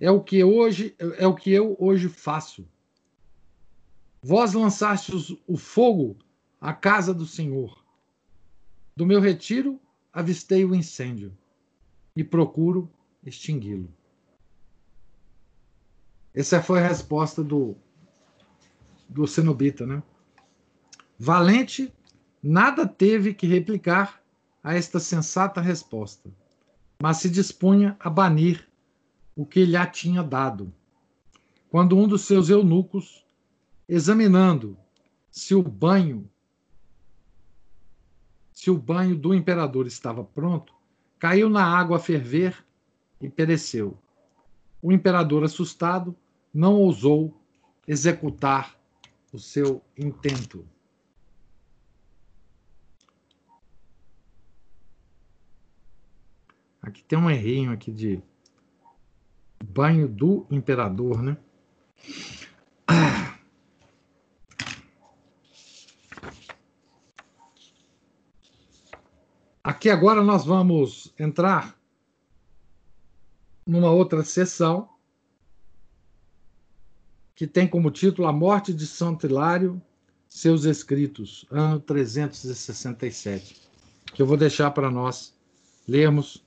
É 0.00 0.10
o 0.10 0.20
que 0.20 0.42
hoje 0.42 0.94
é 0.98 1.26
o 1.26 1.34
que 1.34 1.52
eu 1.52 1.76
hoje 1.78 2.08
faço. 2.08 2.66
Vós 4.24 4.52
lançastes 4.52 5.36
o 5.48 5.56
fogo 5.56 6.16
à 6.60 6.72
casa 6.72 7.12
do 7.12 7.26
Senhor. 7.26 7.84
Do 8.94 9.04
meu 9.04 9.20
retiro 9.20 9.80
avistei 10.12 10.64
o 10.64 10.74
incêndio 10.76 11.36
e 12.14 12.22
procuro 12.22 12.88
extingui-lo. 13.24 13.92
Essa 16.32 16.62
foi 16.62 16.78
a 16.78 16.86
resposta 16.86 17.42
do, 17.42 17.74
do 19.08 19.26
cenobita, 19.26 19.84
né? 19.84 20.00
Valente 21.18 21.92
nada 22.40 22.86
teve 22.86 23.34
que 23.34 23.46
replicar 23.46 24.22
a 24.62 24.74
esta 24.74 25.00
sensata 25.00 25.60
resposta, 25.60 26.30
mas 27.02 27.16
se 27.16 27.28
dispunha 27.28 27.96
a 27.98 28.08
banir 28.08 28.68
o 29.34 29.44
que 29.44 29.64
lhe 29.64 29.86
tinha 29.88 30.22
dado. 30.22 30.72
Quando 31.68 31.96
um 31.96 32.06
dos 32.06 32.22
seus 32.22 32.50
eunucos, 32.50 33.21
examinando 33.94 34.78
se 35.30 35.54
o 35.54 35.62
banho 35.62 36.26
se 38.50 38.70
o 38.70 38.78
banho 38.78 39.16
do 39.16 39.34
imperador 39.34 39.86
estava 39.86 40.22
pronto, 40.22 40.72
caiu 41.18 41.50
na 41.50 41.64
água 41.64 41.96
a 41.96 42.00
ferver 42.00 42.64
e 43.20 43.28
pereceu. 43.28 43.98
O 44.80 44.92
imperador, 44.92 45.42
assustado, 45.42 46.16
não 46.54 46.74
ousou 46.74 47.36
executar 47.88 48.78
o 49.32 49.38
seu 49.38 49.82
intento. 49.98 50.64
Aqui 56.80 57.02
tem 57.02 57.18
um 57.18 57.30
errinho 57.30 57.72
aqui 57.72 57.90
de 57.90 58.22
banho 59.64 60.06
do 60.06 60.46
imperador, 60.50 61.20
né? 61.20 61.36
Aqui 69.64 69.88
agora 69.88 70.24
nós 70.24 70.44
vamos 70.44 71.14
entrar 71.16 71.78
numa 73.64 73.92
outra 73.92 74.24
sessão 74.24 74.88
que 77.32 77.46
tem 77.46 77.68
como 77.68 77.88
título 77.92 78.26
A 78.26 78.32
Morte 78.32 78.74
de 78.74 78.84
Santo 78.84 79.24
Hilário, 79.24 79.80
seus 80.28 80.64
escritos, 80.64 81.46
ano 81.48 81.78
367, 81.78 83.62
que 84.06 84.20
eu 84.20 84.26
vou 84.26 84.36
deixar 84.36 84.72
para 84.72 84.90
nós 84.90 85.32
lermos 85.86 86.44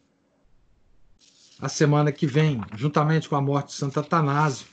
a 1.58 1.70
semana 1.70 2.12
que 2.12 2.28
vem, 2.28 2.60
juntamente 2.76 3.30
com 3.30 3.38
a 3.38 3.42
morte 3.42 3.68
de 3.68 3.76
Santo 3.76 3.98
Atanásio. 3.98 4.68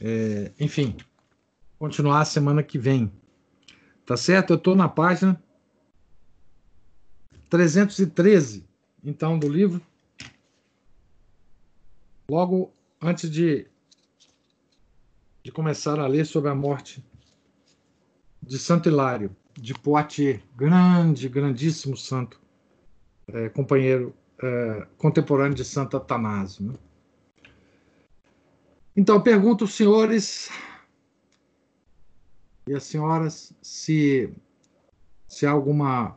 É, 0.00 0.52
enfim, 0.60 0.96
continuar 1.76 2.20
a 2.20 2.24
semana 2.24 2.62
que 2.62 2.78
vem. 2.78 3.12
Tá 4.06 4.16
certo? 4.16 4.52
Eu 4.52 4.56
estou 4.56 4.76
na 4.76 4.88
página 4.88 5.42
313, 7.54 8.64
então, 9.04 9.38
do 9.38 9.48
livro. 9.48 9.80
Logo 12.28 12.72
antes 13.00 13.30
de, 13.30 13.64
de 15.40 15.52
começar 15.52 16.00
a 16.00 16.08
ler 16.08 16.26
sobre 16.26 16.50
a 16.50 16.54
morte 16.54 17.00
de 18.42 18.58
Santo 18.58 18.88
Hilário, 18.88 19.36
de 19.52 19.72
Poitiers, 19.72 20.42
grande, 20.56 21.28
grandíssimo 21.28 21.96
santo, 21.96 22.40
é, 23.28 23.48
companheiro 23.50 24.12
é, 24.42 24.88
contemporâneo 24.98 25.54
de 25.54 25.64
Santo 25.64 25.96
Atanásio. 25.96 26.64
Né? 26.64 26.74
Então, 28.96 29.22
pergunto 29.22 29.62
aos 29.62 29.74
senhores 29.74 30.50
e 32.66 32.74
as 32.74 32.82
senhoras 32.82 33.54
se, 33.62 34.34
se 35.28 35.46
há 35.46 35.52
alguma 35.52 36.16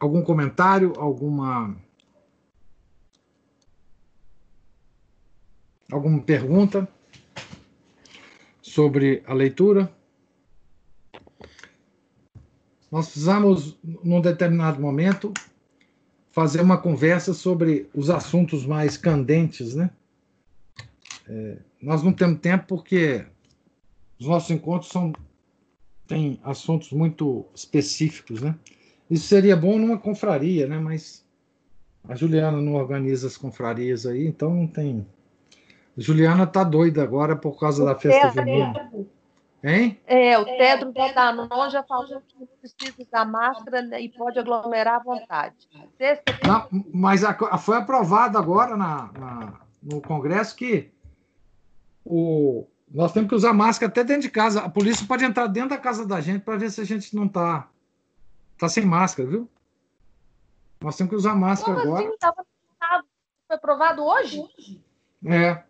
algum 0.00 0.22
comentário, 0.22 0.94
alguma 0.96 1.76
alguma 5.92 6.22
pergunta 6.22 6.88
sobre 8.62 9.22
a 9.26 9.34
leitura. 9.34 9.92
Nós 12.90 13.06
precisamos, 13.06 13.78
num 13.82 14.20
determinado 14.20 14.80
momento, 14.80 15.32
fazer 16.30 16.60
uma 16.60 16.78
conversa 16.78 17.34
sobre 17.34 17.88
os 17.94 18.08
assuntos 18.08 18.64
mais 18.64 18.96
candentes, 18.96 19.74
né? 19.74 19.90
É, 21.28 21.58
nós 21.80 22.02
não 22.02 22.12
temos 22.12 22.40
tempo 22.40 22.66
porque 22.66 23.26
os 24.18 24.26
nossos 24.26 24.50
encontros 24.50 24.90
são 24.90 25.12
têm 26.06 26.40
assuntos 26.42 26.90
muito 26.90 27.46
específicos, 27.54 28.42
né? 28.42 28.58
Isso 29.10 29.26
seria 29.26 29.56
bom 29.56 29.76
numa 29.76 29.98
confraria, 29.98 30.66
né? 30.66 30.78
Mas 30.78 31.26
a 32.08 32.14
Juliana 32.14 32.60
não 32.60 32.74
organiza 32.74 33.26
as 33.26 33.36
confrarias 33.36 34.06
aí, 34.06 34.26
então 34.26 34.54
não 34.54 34.66
tem. 34.66 35.06
A 35.98 36.00
Juliana 36.00 36.46
tá 36.46 36.62
doida 36.62 37.02
agora 37.02 37.34
por 37.34 37.58
causa 37.58 37.82
o 37.82 37.86
da 37.86 37.94
festa 37.96 38.30
junina. 38.30 38.90
Hein? 39.62 40.00
É, 40.06 40.38
o 40.38 40.44
Tedro 40.44 40.90
Danon 40.92 41.68
já 41.68 41.82
falou 41.82 42.22
que 42.26 42.38
não 42.38 42.48
precisa 42.60 42.94
usar 42.98 43.26
máscara 43.26 43.82
né, 43.82 44.00
e 44.00 44.08
pode 44.08 44.38
aglomerar 44.38 44.96
à 44.96 45.02
vontade. 45.02 45.54
Sexta... 45.98 46.38
Não, 46.46 46.66
mas 46.94 47.22
a, 47.22 47.34
foi 47.58 47.76
aprovado 47.76 48.38
agora 48.38 48.74
na, 48.74 49.10
na, 49.18 49.60
no 49.82 50.00
Congresso 50.00 50.56
que 50.56 50.90
o, 52.02 52.66
nós 52.90 53.12
temos 53.12 53.28
que 53.28 53.34
usar 53.34 53.52
máscara 53.52 53.90
até 53.90 54.02
dentro 54.02 54.22
de 54.22 54.30
casa. 54.30 54.62
A 54.62 54.68
polícia 54.70 55.06
pode 55.06 55.24
entrar 55.24 55.46
dentro 55.46 55.70
da 55.70 55.78
casa 55.78 56.06
da 56.06 56.22
gente 56.22 56.42
para 56.42 56.56
ver 56.56 56.70
se 56.70 56.80
a 56.80 56.84
gente 56.84 57.14
não 57.14 57.26
está 57.26 57.68
tá 58.60 58.68
sem 58.68 58.84
máscara, 58.84 59.28
viu? 59.28 59.48
Nós 60.80 60.96
temos 60.96 61.10
que 61.10 61.16
usar 61.16 61.34
máscara 61.34 61.80
Como 61.80 61.96
agora. 61.96 62.08
Assim? 62.08 62.18
Tava, 62.18 63.04
foi 63.46 63.56
aprovado 63.56 64.04
hoje? 64.04 64.42
É. 65.24 65.64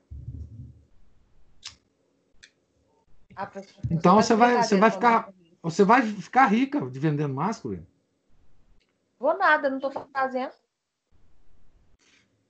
Então 3.90 4.16
você 4.16 4.34
vai, 4.34 4.62
você 4.62 4.76
vai 4.76 4.90
ficar, 4.90 5.32
você 5.62 5.84
vai 5.84 6.02
ficar 6.02 6.46
rica 6.46 6.90
de 6.90 6.98
vendendo 6.98 7.32
máscara. 7.32 7.82
Vou 9.18 9.38
nada, 9.38 9.70
não 9.70 9.78
estou 9.78 10.08
fazendo. 10.12 10.52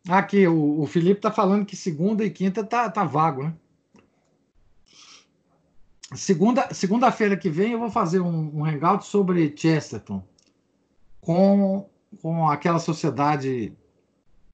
Aqui, 0.09 0.47
o, 0.49 0.81
o 0.81 0.87
Felipe 0.87 1.19
está 1.19 1.31
falando 1.31 1.67
que 1.67 1.77
segunda 1.77 2.25
e 2.25 2.31
quinta 2.31 2.65
tá, 2.65 2.91
tá 2.91 3.05
vago, 3.05 3.45
né? 3.45 3.55
Segunda, 6.15 6.75
segunda-feira 6.75 7.37
que 7.37 7.49
vem 7.49 7.73
eu 7.73 7.79
vou 7.79 7.91
fazer 7.91 8.21
um, 8.21 8.59
um 8.59 8.65
hangout 8.65 9.05
sobre 9.07 9.55
Chesterton 9.57 10.23
com, 11.21 11.89
com 12.21 12.49
aquela 12.49 12.81
sociedade 12.81 13.73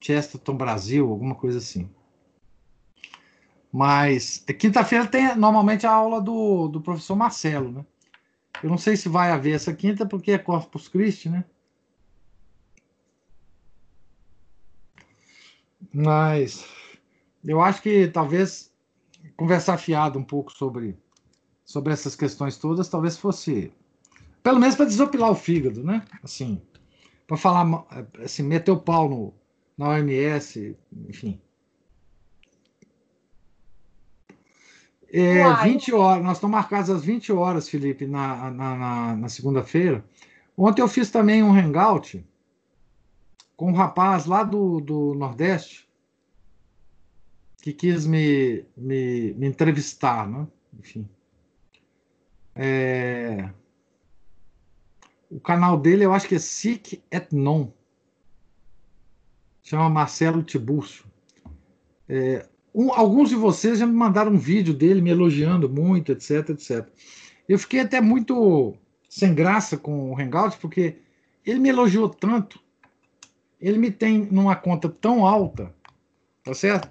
Chesterton 0.00 0.56
Brasil, 0.56 1.08
alguma 1.08 1.34
coisa 1.34 1.58
assim. 1.58 1.88
Mas 3.72 4.44
quinta-feira 4.58 5.06
tem 5.06 5.34
normalmente 5.36 5.86
a 5.86 5.92
aula 5.92 6.20
do, 6.20 6.68
do 6.68 6.80
professor 6.80 7.16
Marcelo, 7.16 7.72
né? 7.72 7.86
Eu 8.62 8.70
não 8.70 8.78
sei 8.78 8.96
se 8.96 9.08
vai 9.08 9.30
haver 9.30 9.54
essa 9.54 9.74
quinta, 9.74 10.06
porque 10.06 10.32
é 10.32 10.38
Corpus 10.38 10.88
Christi, 10.88 11.28
né? 11.28 11.44
Mas 15.92 16.66
eu 17.44 17.60
acho 17.60 17.82
que 17.82 18.08
talvez 18.08 18.72
conversar 19.36 19.78
fiado 19.78 20.18
um 20.18 20.24
pouco 20.24 20.52
sobre, 20.52 20.98
sobre 21.66 21.92
essas 21.92 22.14
questões 22.14 22.56
todas, 22.56 22.88
talvez 22.88 23.18
fosse. 23.18 23.72
Pelo 24.42 24.60
menos 24.60 24.76
para 24.76 24.86
desopilar 24.86 25.32
o 25.32 25.34
fígado, 25.34 25.82
né? 25.82 26.04
Assim, 26.22 26.62
para 27.26 27.36
falar, 27.36 27.84
assim, 28.24 28.44
meter 28.44 28.70
o 28.70 28.78
pau 28.78 29.08
no, 29.08 29.34
na 29.76 29.88
OMS, 29.88 30.76
enfim. 31.08 31.40
É, 35.12 35.42
20 35.64 35.92
horas, 35.92 36.24
nós 36.24 36.36
estamos 36.36 36.54
marcados 36.54 36.90
às 36.90 37.04
20 37.04 37.32
horas, 37.32 37.68
Felipe, 37.68 38.06
na, 38.06 38.50
na, 38.50 38.76
na, 38.76 39.16
na 39.16 39.28
segunda-feira. 39.28 40.04
Ontem 40.56 40.82
eu 40.82 40.88
fiz 40.88 41.10
também 41.10 41.42
um 41.42 41.52
hangout 41.52 42.24
com 43.56 43.70
um 43.70 43.74
rapaz 43.74 44.26
lá 44.26 44.44
do, 44.44 44.80
do 44.80 45.14
Nordeste 45.14 45.88
que 47.60 47.72
quis 47.72 48.06
me, 48.06 48.64
me, 48.76 49.32
me 49.34 49.46
entrevistar, 49.46 50.28
né? 50.28 50.46
Enfim. 50.78 51.08
É... 52.56 53.48
O 55.30 55.38
canal 55.38 55.78
dele 55.78 56.04
eu 56.04 56.12
acho 56.12 56.26
que 56.26 56.36
é 56.36 56.38
Sic 56.38 57.02
et 57.10 57.28
Non. 57.32 57.70
Chama 59.62 59.90
Marcelo 59.90 60.42
Tibúrcio. 60.42 61.04
É, 62.08 62.46
um, 62.72 62.92
alguns 62.92 63.30
de 63.30 63.34
vocês 63.34 63.78
já 63.78 63.86
me 63.86 63.92
mandaram 63.92 64.32
um 64.32 64.38
vídeo 64.38 64.72
dele 64.72 65.00
me 65.00 65.10
elogiando 65.10 65.68
muito, 65.68 66.12
etc, 66.12 66.50
etc. 66.50 66.86
Eu 67.48 67.58
fiquei 67.58 67.80
até 67.80 68.00
muito 68.00 68.76
sem 69.08 69.34
graça 69.34 69.76
com 69.76 70.12
o 70.12 70.20
Hangout, 70.20 70.58
porque 70.58 70.98
ele 71.44 71.58
me 71.58 71.70
elogiou 71.70 72.08
tanto, 72.08 72.60
ele 73.60 73.78
me 73.78 73.90
tem 73.90 74.26
numa 74.30 74.54
conta 74.54 74.88
tão 74.88 75.26
alta, 75.26 75.74
tá 76.44 76.52
certo? 76.52 76.90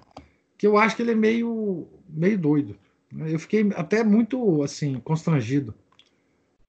Que 0.58 0.66
eu 0.66 0.76
acho 0.76 0.96
que 0.96 1.02
ele 1.02 1.12
é 1.12 1.14
meio, 1.14 1.86
meio 2.08 2.38
doido. 2.38 2.76
Eu 3.12 3.38
fiquei 3.38 3.70
até 3.74 4.02
muito, 4.02 4.62
assim, 4.62 4.98
constrangido. 5.00 5.74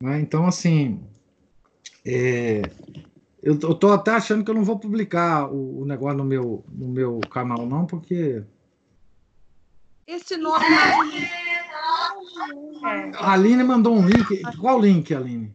Né? 0.02 0.20
Então, 0.20 0.46
assim, 0.46 1.04
é, 2.06 2.62
eu, 3.42 3.56
estou 3.56 3.92
até 3.92 4.12
achando 4.12 4.44
que 4.44 4.52
eu 4.52 4.56
não 4.56 4.64
vou 4.64 4.80
publicar 4.80 5.52
o, 5.52 5.82
o 5.82 5.86
negócio 5.86 6.18
no 6.18 6.26
meu, 6.26 6.64
no 6.70 6.88
meu 6.88 7.20
canal, 7.30 7.66
não, 7.66 7.86
porque 7.86 8.44
esse 10.08 10.38
nome. 10.38 10.64
É. 10.66 11.58
A 13.18 13.34
Aline 13.34 13.62
mandou 13.62 13.94
um 13.94 14.08
link. 14.08 14.42
Qual 14.58 14.80
link, 14.80 15.14
Aline? 15.14 15.54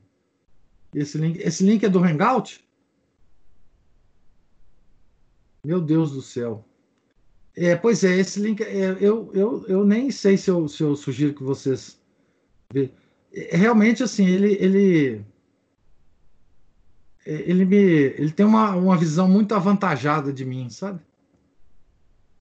Esse 0.95 1.17
link, 1.17 1.39
esse 1.39 1.65
link 1.65 1.83
é 1.83 1.89
do 1.89 2.05
Hangout? 2.05 2.63
Meu 5.65 5.81
Deus 5.81 6.13
do 6.13 6.21
céu. 6.21 6.63
É, 7.57 7.77
pois 7.77 8.03
é, 8.03 8.19
esse 8.19 8.41
link. 8.41 8.63
É, 8.63 8.97
eu, 9.01 9.31
eu, 9.35 9.65
eu 9.69 9.85
nem 9.85 10.11
sei 10.11 10.37
se 10.37 10.51
eu, 10.51 10.67
se 10.69 10.83
eu 10.83 10.97
sugiro 10.97 11.35
que 11.35 11.43
vocês. 11.43 12.01
É, 12.75 13.57
realmente, 13.57 14.03
assim, 14.03 14.27
ele. 14.27 14.57
ele 14.61 15.25
ele 17.25 17.65
me, 17.65 17.77
ele 17.77 18.33
tem 18.33 18.45
uma, 18.45 18.75
uma 18.75 18.97
visão 18.97 19.29
muito 19.29 19.55
avantajada 19.55 20.33
de 20.33 20.45
mim, 20.45 20.69
sabe? 20.69 21.01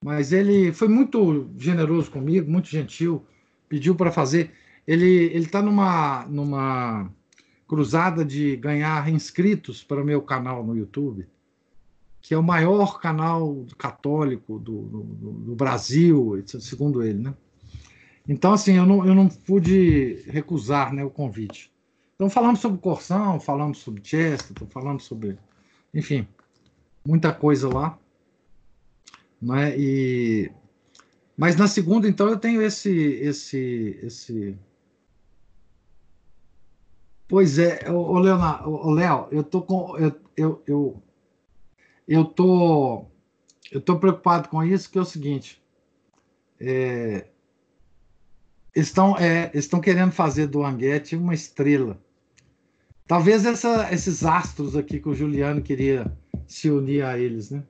Mas 0.03 0.33
ele 0.33 0.73
foi 0.73 0.87
muito 0.87 1.47
generoso 1.55 2.09
comigo, 2.09 2.49
muito 2.49 2.67
gentil, 2.67 3.23
pediu 3.69 3.93
para 3.93 4.11
fazer. 4.11 4.51
Ele 4.87 5.05
ele 5.05 5.45
está 5.45 5.61
numa 5.61 6.25
numa 6.25 7.11
cruzada 7.67 8.25
de 8.25 8.55
ganhar 8.55 9.07
inscritos 9.07 9.83
para 9.83 10.01
o 10.01 10.05
meu 10.05 10.21
canal 10.21 10.65
no 10.65 10.75
YouTube, 10.75 11.27
que 12.21 12.33
é 12.33 12.37
o 12.37 12.43
maior 12.43 12.99
canal 12.99 13.65
católico 13.77 14.59
do, 14.59 14.81
do, 14.83 15.03
do 15.03 15.55
Brasil, 15.55 16.41
segundo 16.45 17.03
ele, 17.03 17.19
né? 17.19 17.33
Então, 18.27 18.53
assim, 18.53 18.73
eu 18.73 18.85
não, 18.85 19.05
eu 19.05 19.15
não 19.15 19.27
pude 19.27 20.23
recusar 20.27 20.93
né, 20.93 21.03
o 21.03 21.09
convite. 21.09 21.71
Então, 22.15 22.29
falamos 22.29 22.59
sobre 22.59 22.79
Corsão, 22.79 23.39
falamos 23.39 23.79
sobre 23.79 24.01
Chesterton, 24.03 24.67
falamos 24.67 25.03
sobre, 25.05 25.37
enfim, 25.93 26.27
muita 27.03 27.33
coisa 27.33 27.67
lá. 27.67 27.97
Não 29.41 29.55
é? 29.55 29.75
E, 29.75 30.51
mas 31.35 31.55
na 31.55 31.67
segunda, 31.67 32.07
então, 32.07 32.29
eu 32.29 32.37
tenho 32.37 32.61
esse, 32.61 32.91
esse, 32.91 33.99
esse. 34.03 34.55
Pois 37.27 37.57
é, 37.57 37.89
o 37.89 38.19
Leonardo, 38.19 38.91
Léo, 38.91 39.27
eu 39.31 39.43
tô 39.43 39.63
com, 39.63 39.97
eu, 39.97 40.15
eu, 40.37 40.63
eu, 40.67 41.03
eu 42.11 42.25
tô, 42.25 43.05
eu 43.71 43.79
tô 43.79 43.97
preocupado 43.97 44.49
com 44.49 44.61
isso, 44.61 44.91
que 44.91 44.97
é 44.97 45.01
o 45.01 45.05
seguinte. 45.05 45.61
É, 46.59 47.25
estão, 48.75 49.17
é, 49.17 49.49
estão 49.53 49.79
querendo 49.79 50.11
fazer 50.11 50.47
do 50.47 50.61
Anguete 50.61 51.15
uma 51.15 51.33
estrela. 51.33 51.97
Talvez 53.07 53.45
essa, 53.45 53.91
esses 53.93 54.25
astros 54.25 54.75
aqui 54.75 54.99
que 54.99 55.07
o 55.07 55.15
Juliano 55.15 55.61
queria 55.61 56.11
se 56.45 56.69
unir 56.69 57.05
a 57.05 57.17
eles, 57.17 57.49
né? 57.49 57.63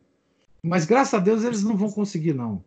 Mas 0.63 0.85
graças 0.85 1.13
a 1.13 1.19
Deus 1.19 1.43
eles 1.43 1.63
não 1.63 1.77
vão 1.77 1.91
conseguir, 1.91 2.33
não. 2.33 2.63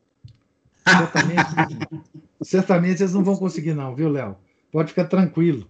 Certamente, 0.86 1.50
certamente 2.42 3.02
eles 3.02 3.14
não 3.14 3.24
vão 3.24 3.36
conseguir, 3.36 3.74
não, 3.74 3.96
viu, 3.96 4.10
Léo? 4.10 4.36
Pode 4.70 4.90
ficar 4.90 5.06
tranquilo. 5.06 5.68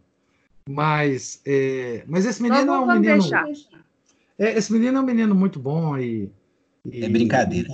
Mas, 0.69 1.41
é, 1.47 2.05
mas 2.07 2.27
esse 2.27 2.43
menino 2.43 2.73
é 2.73 2.79
um 2.79 2.87
menino. 2.87 3.23
É, 4.39 4.57
esse 4.59 4.73
menino 4.73 4.99
é 4.99 5.01
um 5.01 5.05
menino 5.05 5.35
muito 5.35 5.59
bom 5.59 5.97
e. 5.97 6.31
e 6.85 7.05
é 7.05 7.09
brincadeira. 7.09 7.69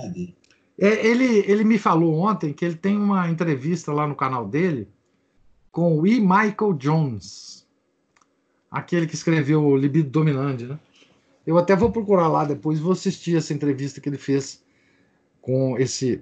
É, 0.79 1.05
ele, 1.05 1.43
ele 1.47 1.63
me 1.63 1.77
falou 1.77 2.15
ontem 2.15 2.53
que 2.53 2.65
ele 2.65 2.75
tem 2.75 2.97
uma 2.97 3.29
entrevista 3.29 3.91
lá 3.91 4.07
no 4.07 4.15
canal 4.15 4.47
dele 4.47 4.87
com 5.71 5.97
o 5.97 6.05
E. 6.05 6.19
Michael 6.19 6.73
Jones, 6.77 7.67
aquele 8.69 9.07
que 9.07 9.15
escreveu 9.15 9.63
o 9.63 9.77
Libido 9.77 10.09
Dominante, 10.09 10.65
né? 10.65 10.79
Eu 11.45 11.57
até 11.57 11.75
vou 11.75 11.91
procurar 11.91 12.27
lá 12.27 12.45
depois, 12.45 12.79
vou 12.79 12.91
assistir 12.91 13.35
essa 13.35 13.53
entrevista 13.53 13.99
que 13.99 14.07
ele 14.07 14.17
fez 14.17 14.63
com 15.41 15.77
esse 15.77 16.21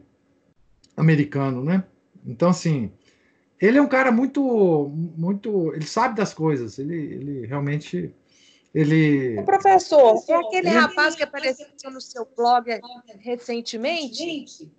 americano, 0.96 1.64
né? 1.64 1.84
Então, 2.26 2.50
assim, 2.50 2.92
ele 3.60 3.78
é 3.78 3.82
um 3.82 3.88
cara 3.88 4.12
muito, 4.12 4.90
muito, 5.18 5.74
ele 5.74 5.86
sabe 5.86 6.16
das 6.16 6.34
coisas, 6.34 6.80
ele, 6.80 6.96
ele 6.96 7.46
realmente 7.46 8.14
ele. 8.74 9.40
O 9.40 9.44
professor, 9.44 10.24
é 10.28 10.34
aquele 10.36 10.70
ele... 10.70 10.78
rapaz 10.78 11.16
que 11.16 11.24
apareceu 11.24 11.92
no 11.92 12.02
seu 12.02 12.28
blog 12.36 12.70
recentemente? 13.20 14.72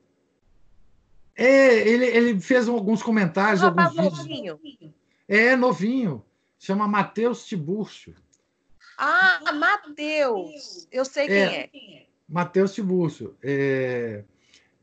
É, 1.37 1.89
ele, 1.89 2.07
ele 2.07 2.41
fez 2.41 2.69
alguns 2.69 3.03
comentários, 3.03 3.63
um 3.63 3.67
alguns 3.67 3.93
vídeos. 3.93 4.19
Novinho. 4.19 4.61
É, 5.27 5.57
novinho. 5.57 6.25
Chama 6.59 6.87
Matheus 6.87 7.47
Tibúrcio. 7.47 8.15
Ah, 8.99 9.53
Matheus. 9.55 10.87
Eu 10.93 11.05
sei 11.05 11.27
quem 11.27 11.37
é. 11.37 11.71
é. 11.73 12.07
Matheus 12.29 12.75
Tibúrcio. 12.75 13.35
É... 13.43 14.23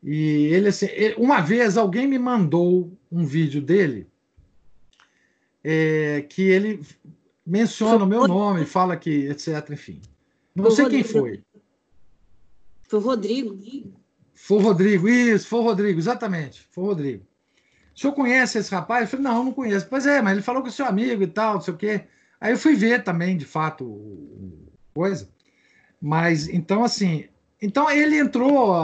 E 0.04 0.48
ele, 0.48 0.70
assim, 0.70 0.88
uma 1.18 1.42
vez 1.42 1.78
alguém 1.78 2.08
me 2.08 2.18
mandou 2.18 2.92
um 3.12 3.26
vídeo 3.26 3.62
dele 3.62 4.08
é, 5.64 6.26
que 6.30 6.44
ele 6.44 6.82
menciona 7.48 8.04
o 8.04 8.08
meu 8.08 8.28
nome, 8.28 8.66
fala 8.66 8.98
que, 8.98 9.28
etc. 9.28 9.70
Enfim. 9.72 10.02
Não 10.54 10.70
sei 10.70 10.90
quem 10.90 11.04
foi. 11.04 11.42
Foi 12.84 13.00
o 13.00 13.02
Rodrigo. 13.02 13.58
Foi 14.34 14.58
o 14.58 14.62
Rodrigo, 14.62 15.10
isso, 15.10 15.48
foi 15.48 15.60
o 15.60 15.64
Rodrigo, 15.64 15.98
exatamente. 15.98 16.68
Foi 16.70 16.84
o 16.84 16.88
Rodrigo. 16.88 17.26
O 17.96 18.00
senhor 18.00 18.14
conhece 18.14 18.60
esse 18.60 18.74
rapaz? 18.74 19.02
Eu 19.02 19.08
falei, 19.08 19.24
não, 19.24 19.46
não 19.46 19.52
conheço. 19.52 19.88
Pois 19.90 20.06
é, 20.06 20.22
mas 20.22 20.34
ele 20.34 20.42
falou 20.44 20.62
que 20.62 20.70
é 20.70 20.72
seu 20.72 20.86
amigo 20.86 21.24
e 21.24 21.28
tal, 21.28 21.56
não 21.56 21.62
sei 21.62 21.74
o 21.74 21.78
quê. 21.78 22.04
Aí 22.40 22.52
eu 22.52 22.58
fui 22.58 22.76
ver 22.76 23.04
também, 23.04 23.36
de 23.36 23.46
fato, 23.46 24.00
coisa. 24.94 25.28
Mas, 26.00 26.48
então, 26.48 26.84
assim, 26.84 27.28
então 27.62 27.90
ele 27.90 28.20
entrou 28.20 28.76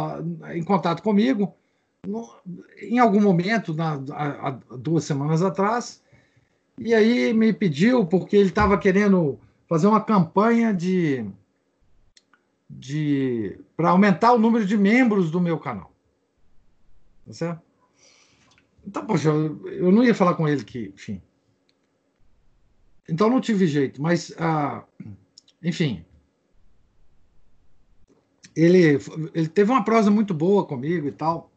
em 0.51 0.63
contato 0.63 1.03
comigo 1.03 1.53
no, 2.05 2.27
em 2.81 2.97
algum 2.99 3.21
momento, 3.21 3.73
na, 3.73 3.93
há 4.11 4.51
duas 4.77 5.03
semanas 5.03 5.41
atrás, 5.41 6.01
e 6.77 6.93
aí 6.93 7.33
me 7.33 7.53
pediu, 7.53 8.05
porque 8.05 8.35
ele 8.35 8.49
estava 8.49 8.77
querendo 8.77 9.39
fazer 9.67 9.87
uma 9.87 10.01
campanha 10.01 10.73
de, 10.73 11.25
de 12.69 13.59
para 13.75 13.91
aumentar 13.91 14.33
o 14.33 14.39
número 14.39 14.65
de 14.65 14.77
membros 14.77 15.31
do 15.31 15.39
meu 15.39 15.59
canal. 15.59 15.93
Tá 17.25 17.33
certo? 17.33 17.61
Então, 18.85 19.05
poxa, 19.05 19.29
eu, 19.29 19.67
eu 19.67 19.91
não 19.91 20.03
ia 20.03 20.13
falar 20.13 20.35
com 20.35 20.47
ele 20.47 20.63
que, 20.63 20.91
enfim. 20.93 21.21
Então 23.07 23.29
não 23.29 23.41
tive 23.41 23.67
jeito, 23.67 24.01
mas, 24.01 24.33
ah, 24.37 24.83
enfim. 25.61 26.05
Ele, 28.55 28.99
ele 29.33 29.47
teve 29.47 29.71
uma 29.71 29.83
prosa 29.83 30.11
muito 30.11 30.33
boa 30.33 30.65
comigo 30.65 31.07
e 31.07 31.11
tal. 31.11 31.51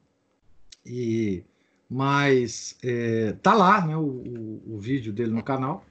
E 0.84 1.44
mas 1.88 2.76
é, 2.82 3.32
tá 3.42 3.54
lá 3.54 3.86
né, 3.86 3.96
o, 3.96 4.60
o, 4.66 4.78
vídeo 4.78 5.12
dele 5.12 5.32
no 5.32 5.42
canal. 5.42 5.84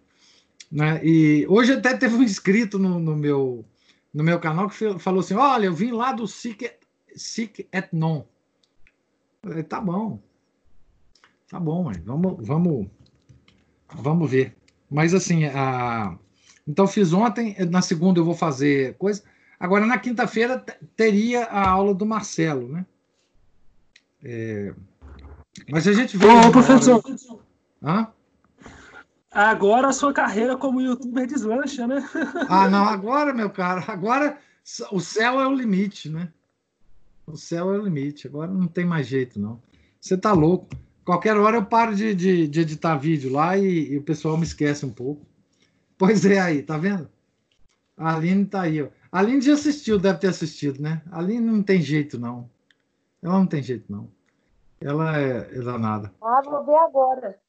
Né? 0.72 1.00
E 1.04 1.46
hoje 1.48 1.74
até 1.74 1.96
teve 1.96 2.16
um 2.16 2.24
inscrito 2.24 2.78
no, 2.78 3.00
no, 3.00 3.16
meu, 3.16 3.66
no 4.14 4.24
meu 4.24 4.40
canal 4.40 4.70
que 4.70 5.00
falou 5.00 5.22
assim: 5.22 5.36
Olha, 5.36 5.66
eu 5.66 5.74
vim 5.74 5.92
lá 5.92 6.12
do 6.12 6.28
Sic, 6.28 6.70
Sic 7.16 7.68
et 7.72 7.90
Non. 7.94 8.26
Falei, 9.42 9.64
tá 9.64 9.80
bom. 9.80 10.20
Tá 11.50 11.60
bom. 11.60 11.92
Vamos, 12.04 12.46
vamos, 12.46 12.88
vamos 13.94 14.30
ver. 14.30 14.56
Mas 14.90 15.14
assim, 15.14 15.46
a... 15.46 16.18
então 16.68 16.88
fiz 16.88 17.14
ontem, 17.14 17.56
na 17.70 17.82
segunda 17.82 18.20
eu 18.20 18.26
vou 18.26 18.36
fazer 18.36 18.96
coisa. 18.96 19.24
Agora, 19.58 19.86
na 19.86 19.98
quinta-feira, 19.98 20.60
teria 20.96 21.46
a 21.46 21.70
aula 21.70 21.94
do 21.94 22.06
Marcelo, 22.06 22.68
né? 22.68 22.86
É... 24.24 24.74
Mas 25.70 25.88
a 25.88 25.94
gente 25.94 26.18
vê. 26.18 26.26
Ô, 26.28 26.52
professor. 26.52 27.04
Hã? 27.84 28.08
Agora 29.32 29.90
a 29.90 29.94
sua 29.94 30.14
carreira 30.14 30.56
como 30.56 30.82
youtuber 30.82 31.28
deslancha, 31.28 31.86
né? 31.86 32.08
Ah, 32.48 32.70
não, 32.70 32.86
agora, 32.86 33.34
meu 33.34 33.50
cara, 33.50 33.84
agora 33.86 34.38
o 34.92 35.00
céu 35.02 35.42
é 35.42 35.48
o 35.48 35.54
limite, 35.54 36.10
né? 36.10 36.32
O 37.28 37.36
céu 37.36 37.74
é 37.74 37.78
o 37.78 37.84
limite, 37.84 38.28
agora 38.28 38.50
não 38.50 38.66
tem 38.66 38.86
mais 38.86 39.08
jeito, 39.08 39.40
não. 39.40 39.62
Você 40.00 40.16
tá 40.16 40.32
louco. 40.32 40.70
Qualquer 41.04 41.36
hora 41.38 41.58
eu 41.58 41.66
paro 41.66 41.94
de, 41.94 42.16
de, 42.16 42.48
de 42.48 42.62
editar 42.62 42.96
vídeo 42.96 43.32
lá 43.32 43.58
e, 43.58 43.92
e, 43.92 43.98
o 43.98 44.04
pessoal 44.04 44.38
me 44.38 44.44
esquece 44.44 44.86
um 44.86 44.92
pouco. 44.92 45.26
Pois 45.98 46.26
é, 46.26 46.40
aí, 46.40 46.64
tá 46.64 46.78
vendo? 46.78 47.10
A 47.98 48.16
Aline 48.16 48.46
tá 48.46 48.62
aí, 48.62 48.82
ó. 48.82 48.88
A 49.12 49.20
Aline 49.20 49.42
já 49.42 49.54
assistiu, 49.54 50.00
deve 50.00 50.20
ter 50.20 50.28
assistido, 50.28 50.82
né? 50.82 51.02
A 51.12 51.20
Aline 51.20 51.46
não 51.46 51.62
tem 51.62 51.82
jeito, 51.82 52.18
não. 52.18 52.50
Ela 53.22 53.38
não 53.38 53.46
tem 53.46 53.62
jeito, 53.62 53.92
não. 53.92 54.10
Ela 54.86 55.20
é, 55.20 55.50
é 55.52 55.62
danada. 55.62 56.14
Ah, 56.22 56.44
vou 56.46 56.64
ver 56.64 56.76
agora. 56.76 57.40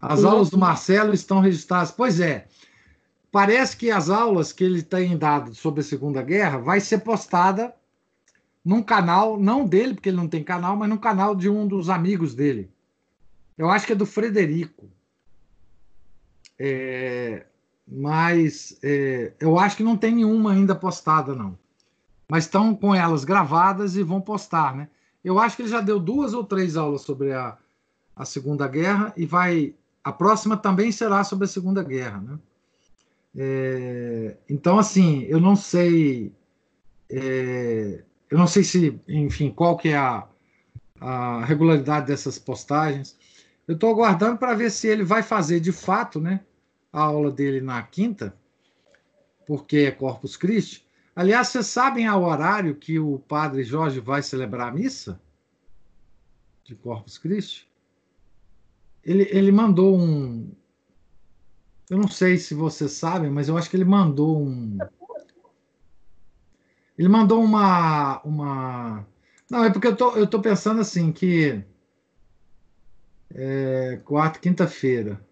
As 0.00 0.20
Sim. 0.20 0.26
aulas 0.26 0.48
do 0.48 0.56
Marcelo 0.56 1.12
estão 1.12 1.40
registradas. 1.40 1.90
Pois 1.90 2.20
é. 2.20 2.46
Parece 3.32 3.76
que 3.76 3.90
as 3.90 4.08
aulas 4.08 4.52
que 4.52 4.62
ele 4.62 4.84
tem 4.84 5.18
dado 5.18 5.52
sobre 5.52 5.80
a 5.80 5.84
Segunda 5.84 6.22
Guerra 6.22 6.58
vai 6.58 6.78
ser 6.78 6.98
postada 6.98 7.74
num 8.64 8.84
canal, 8.84 9.36
não 9.36 9.66
dele, 9.66 9.94
porque 9.94 10.10
ele 10.10 10.16
não 10.16 10.28
tem 10.28 10.44
canal, 10.44 10.76
mas 10.76 10.88
num 10.88 10.96
canal 10.96 11.34
de 11.34 11.48
um 11.48 11.66
dos 11.66 11.90
amigos 11.90 12.36
dele. 12.36 12.70
Eu 13.58 13.68
acho 13.68 13.84
que 13.84 13.94
é 13.94 13.96
do 13.96 14.06
Frederico. 14.06 14.88
É, 16.56 17.46
mas 17.84 18.78
é, 18.80 19.32
eu 19.40 19.58
acho 19.58 19.76
que 19.76 19.82
não 19.82 19.96
tem 19.96 20.14
nenhuma 20.14 20.52
ainda 20.52 20.76
postada, 20.76 21.34
não. 21.34 21.58
Mas 22.28 22.44
estão 22.44 22.76
com 22.76 22.94
elas 22.94 23.24
gravadas 23.24 23.96
e 23.96 24.04
vão 24.04 24.20
postar, 24.20 24.76
né? 24.76 24.88
Eu 25.24 25.38
acho 25.38 25.56
que 25.56 25.62
ele 25.62 25.70
já 25.70 25.80
deu 25.80 25.98
duas 25.98 26.34
ou 26.34 26.44
três 26.44 26.76
aulas 26.76 27.02
sobre 27.02 27.32
a, 27.32 27.56
a 28.14 28.24
Segunda 28.24 28.68
Guerra 28.68 29.12
e 29.16 29.26
vai. 29.26 29.74
A 30.02 30.12
próxima 30.12 30.56
também 30.56 30.92
será 30.92 31.24
sobre 31.24 31.46
a 31.46 31.48
Segunda 31.48 31.82
Guerra, 31.82 32.20
né? 32.20 32.38
É, 33.36 34.36
então, 34.48 34.78
assim, 34.78 35.22
eu 35.22 35.40
não 35.40 35.56
sei. 35.56 36.32
É, 37.10 38.04
eu 38.30 38.38
não 38.38 38.46
sei 38.46 38.64
se, 38.64 39.00
enfim, 39.08 39.50
qual 39.50 39.76
que 39.76 39.88
é 39.88 39.96
a, 39.96 40.26
a 41.00 41.44
regularidade 41.44 42.06
dessas 42.06 42.38
postagens. 42.38 43.16
Eu 43.66 43.74
estou 43.74 43.90
aguardando 43.90 44.38
para 44.38 44.54
ver 44.54 44.70
se 44.70 44.86
ele 44.88 45.04
vai 45.04 45.22
fazer 45.22 45.60
de 45.60 45.72
fato, 45.72 46.20
né, 46.20 46.40
a 46.92 47.02
aula 47.02 47.30
dele 47.30 47.60
na 47.60 47.82
quinta. 47.82 48.34
porque 49.46 49.78
é 49.78 49.90
Corpus 49.90 50.36
Christi. 50.36 50.83
Aliás, 51.16 51.48
vocês 51.48 51.66
sabem 51.66 52.06
ao 52.06 52.24
horário 52.24 52.74
que 52.74 52.98
o 52.98 53.20
padre 53.20 53.62
Jorge 53.62 54.00
vai 54.00 54.22
celebrar 54.22 54.68
a 54.68 54.72
missa 54.72 55.20
de 56.64 56.74
Corpus 56.74 57.18
Christi? 57.18 57.70
Ele, 59.04 59.28
ele 59.30 59.52
mandou 59.52 59.96
um. 59.96 60.50
Eu 61.88 61.98
não 61.98 62.08
sei 62.08 62.38
se 62.38 62.54
vocês 62.54 62.92
sabem, 62.92 63.30
mas 63.30 63.48
eu 63.48 63.56
acho 63.56 63.70
que 63.70 63.76
ele 63.76 63.84
mandou 63.84 64.42
um. 64.42 64.78
Ele 66.98 67.08
mandou 67.08 67.42
uma. 67.42 68.20
uma... 68.22 69.06
Não, 69.48 69.64
é 69.64 69.70
porque 69.70 69.86
eu 69.86 69.96
tô, 69.96 70.16
eu 70.16 70.26
tô 70.26 70.40
pensando 70.40 70.80
assim 70.80 71.12
que. 71.12 71.62
É, 73.32 74.00
quarta, 74.04 74.38
quinta-feira. 74.38 75.24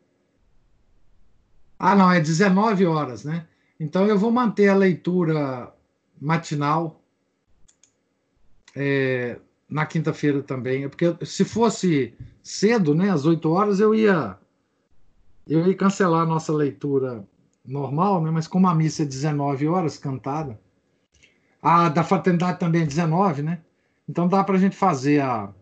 Ah, 1.78 1.96
não, 1.96 2.12
é 2.12 2.20
19 2.20 2.86
horas, 2.86 3.24
né? 3.24 3.48
Então 3.82 4.06
eu 4.06 4.16
vou 4.16 4.30
manter 4.30 4.68
a 4.68 4.76
leitura 4.76 5.74
matinal 6.20 7.02
é, 8.76 9.40
na 9.68 9.84
quinta-feira 9.84 10.40
também. 10.40 10.84
É 10.84 10.88
porque 10.88 11.26
se 11.26 11.44
fosse 11.44 12.14
cedo, 12.44 12.94
né, 12.94 13.10
às 13.10 13.26
8 13.26 13.50
horas, 13.50 13.80
eu 13.80 13.92
ia 13.92 14.38
eu 15.48 15.66
ia 15.66 15.76
cancelar 15.76 16.22
a 16.22 16.26
nossa 16.26 16.52
leitura 16.52 17.26
normal, 17.64 18.22
né? 18.22 18.30
Mas 18.30 18.46
como 18.46 18.68
a 18.68 18.74
missa 18.74 19.02
é 19.02 19.06
19 19.06 19.66
horas 19.66 19.98
cantada, 19.98 20.60
a 21.60 21.88
da 21.88 22.04
fraternidade 22.04 22.60
também 22.60 22.82
é 22.82 22.86
19, 22.86 23.42
né? 23.42 23.62
Então 24.08 24.28
dá 24.28 24.44
para 24.44 24.54
a 24.54 24.60
gente 24.60 24.76
fazer 24.76 25.20
a, 25.20 25.52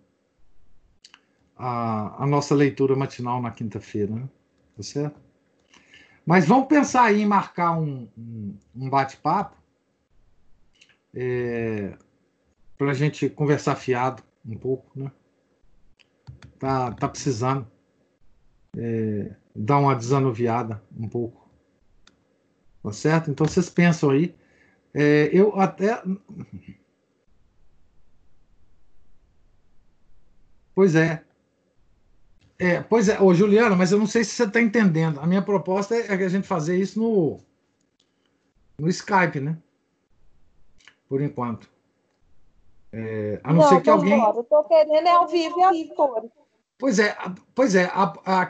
a, 1.56 2.24
a, 2.24 2.26
nossa 2.26 2.54
leitura 2.54 2.94
matinal 2.94 3.40
na 3.40 3.50
quinta-feira, 3.50 4.14
né? 4.14 4.28
Tá 4.76 4.82
certo? 4.82 5.18
Mas 6.24 6.46
vamos 6.46 6.68
pensar 6.68 7.04
aí 7.04 7.22
em 7.22 7.26
marcar 7.26 7.72
um, 7.72 8.08
um, 8.74 8.88
bate-papo 8.88 9.56
é, 11.14 11.96
para 12.78 12.90
a 12.90 12.94
gente 12.94 13.28
conversar 13.28 13.76
fiado 13.76 14.22
um 14.44 14.56
pouco, 14.56 14.90
né? 14.98 15.10
Tá, 16.58 16.92
tá 16.92 17.08
precisando 17.08 17.66
é, 18.76 19.34
dar 19.54 19.78
uma 19.78 19.96
desanuviada 19.96 20.82
um 20.96 21.08
pouco. 21.08 21.50
Tá 22.82 22.92
certo? 22.92 23.30
Então 23.30 23.46
vocês 23.46 23.68
pensam 23.68 24.10
aí. 24.10 24.34
É, 24.94 25.30
eu 25.32 25.58
até. 25.60 26.02
Pois 30.74 30.94
é. 30.94 31.24
É, 32.60 32.82
pois 32.82 33.08
é, 33.08 33.18
ô 33.18 33.32
Juliana, 33.32 33.74
mas 33.74 33.90
eu 33.90 33.98
não 33.98 34.06
sei 34.06 34.22
se 34.22 34.32
você 34.32 34.44
está 34.44 34.60
entendendo. 34.60 35.18
A 35.18 35.26
minha 35.26 35.40
proposta 35.40 35.94
é, 35.94 36.08
é 36.08 36.12
a 36.12 36.28
gente 36.28 36.46
fazer 36.46 36.76
isso 36.76 37.00
no, 37.00 37.40
no 38.78 38.86
Skype, 38.90 39.40
né? 39.40 39.56
Por 41.08 41.22
enquanto. 41.22 41.70
É, 42.92 43.40
a 43.42 43.50
não, 43.50 43.62
não 43.62 43.68
ser 43.70 43.80
que 43.80 43.88
alguém. 43.88 44.12
Eu 44.12 44.42
estou 44.42 44.62
querendo 44.64 45.06
é 45.06 45.10
ao 45.10 45.26
vivo 45.26 45.74
e 45.74 45.88
cores. 45.94 46.30
Pois 46.76 46.98
é, 46.98 47.16
pois 47.54 47.74
é, 47.74 47.84
a, 47.86 48.12
a, 48.26 48.42
a, 48.42 48.48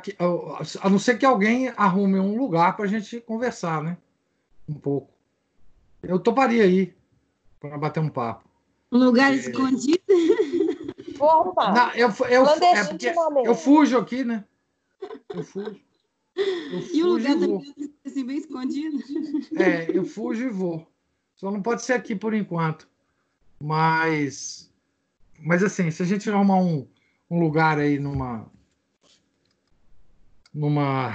a 0.82 0.90
não 0.90 0.98
ser 0.98 1.16
que 1.16 1.24
alguém 1.24 1.68
arrume 1.76 2.18
um 2.18 2.36
lugar 2.36 2.74
para 2.74 2.86
a 2.86 2.88
gente 2.88 3.20
conversar, 3.20 3.80
né? 3.80 3.96
Um 4.68 4.74
pouco. 4.74 5.12
Eu 6.02 6.18
toparia 6.18 6.64
aí 6.64 6.92
para 7.60 7.78
bater 7.78 8.00
um 8.00 8.08
papo. 8.08 8.48
Um 8.90 8.98
lugar 8.98 9.32
é... 9.32 9.36
escondido? 9.36 10.02
Vou 11.20 11.28
arrumar. 11.28 11.74
Não, 11.74 11.92
eu, 11.92 12.08
eu, 12.30 12.46
é 12.46 13.46
eu 13.46 13.54
fujo 13.54 13.98
aqui, 13.98 14.24
né? 14.24 14.42
Eu 15.34 15.44
fujo. 15.44 15.78
Eu 16.34 16.80
fujo 16.80 16.94
e 16.94 17.02
o 17.02 17.08
lugar 17.08 17.38
também 17.38 17.74
assim, 18.06 18.24
bem 18.24 18.38
escondido. 18.38 18.96
É, 19.54 19.94
eu 19.94 20.06
fujo 20.06 20.46
e 20.46 20.48
vou. 20.48 20.90
Só 21.36 21.50
não 21.50 21.60
pode 21.60 21.82
ser 21.82 21.92
aqui 21.92 22.16
por 22.16 22.32
enquanto. 22.32 22.88
Mas, 23.62 24.72
mas 25.38 25.62
assim, 25.62 25.90
se 25.90 26.02
a 26.02 26.06
gente 26.06 26.30
arrumar 26.30 26.56
um, 26.56 26.88
um 27.30 27.38
lugar 27.38 27.78
aí 27.78 27.98
numa, 27.98 28.50
numa, 30.54 31.14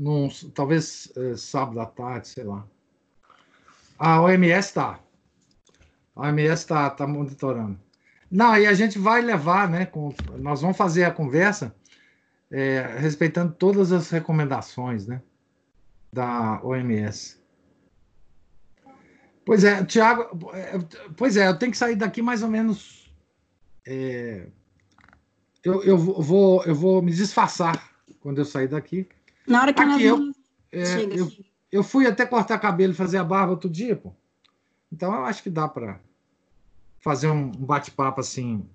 num, 0.00 0.30
talvez 0.54 1.12
é, 1.14 1.36
sábado 1.36 1.78
à 1.78 1.84
tarde, 1.84 2.28
sei 2.28 2.44
lá. 2.44 2.66
A 3.98 4.22
OMS 4.22 4.68
está. 4.68 4.98
A 6.16 6.22
OMS 6.22 6.62
está 6.62 6.88
tá 6.88 7.06
monitorando. 7.06 7.78
Não, 8.30 8.56
e 8.56 8.66
a 8.66 8.74
gente 8.74 8.98
vai 8.98 9.20
levar, 9.20 9.68
né? 9.68 9.86
Com, 9.86 10.14
nós 10.38 10.60
vamos 10.60 10.76
fazer 10.76 11.04
a 11.04 11.10
conversa 11.10 11.74
é, 12.50 12.96
respeitando 12.98 13.52
todas 13.52 13.90
as 13.90 14.08
recomendações, 14.10 15.06
né? 15.06 15.20
Da 16.12 16.60
OMS. 16.62 17.38
Pois 19.44 19.64
é, 19.64 19.84
Tiago, 19.84 20.50
é, 20.52 20.78
pois 21.16 21.36
é, 21.36 21.48
eu 21.48 21.58
tenho 21.58 21.72
que 21.72 21.78
sair 21.78 21.96
daqui 21.96 22.22
mais 22.22 22.42
ou 22.42 22.48
menos. 22.48 23.12
É, 23.86 24.46
eu, 25.64 25.82
eu, 25.82 25.98
vou, 25.98 26.62
eu 26.64 26.74
vou 26.74 27.02
me 27.02 27.12
disfarçar 27.12 27.90
quando 28.20 28.38
eu 28.38 28.44
sair 28.44 28.68
daqui. 28.68 29.08
Na 29.46 29.62
hora 29.62 29.72
que 29.72 29.82
aqui, 29.82 30.04
eu, 30.04 30.32
é, 30.70 31.02
eu, 31.18 31.32
eu 31.72 31.82
fui 31.82 32.06
até 32.06 32.24
cortar 32.24 32.58
cabelo 32.58 32.92
e 32.92 32.96
fazer 32.96 33.18
a 33.18 33.24
barba 33.24 33.52
outro 33.52 33.68
dia, 33.68 33.96
pô. 33.96 34.12
Então 34.92 35.12
eu 35.14 35.24
acho 35.24 35.42
que 35.42 35.50
dá 35.50 35.68
para 35.68 36.00
fazer 37.00 37.28
um 37.28 37.50
bate-papo 37.50 38.20
assim, 38.20 38.68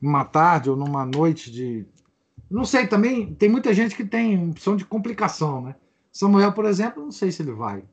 numa 0.00 0.24
tarde 0.24 0.70
ou 0.70 0.76
numa 0.76 1.04
noite 1.04 1.50
de. 1.50 1.86
Não 2.50 2.64
sei, 2.64 2.86
também 2.86 3.34
tem 3.34 3.48
muita 3.48 3.72
gente 3.72 3.94
que 3.94 4.04
tem 4.04 4.50
opção 4.50 4.76
de 4.76 4.84
complicação, 4.84 5.60
né? 5.60 5.76
Samuel, 6.10 6.52
por 6.52 6.64
exemplo, 6.64 7.02
não 7.02 7.12
sei 7.12 7.30
se 7.30 7.42
ele 7.42 7.52
vai. 7.52 7.84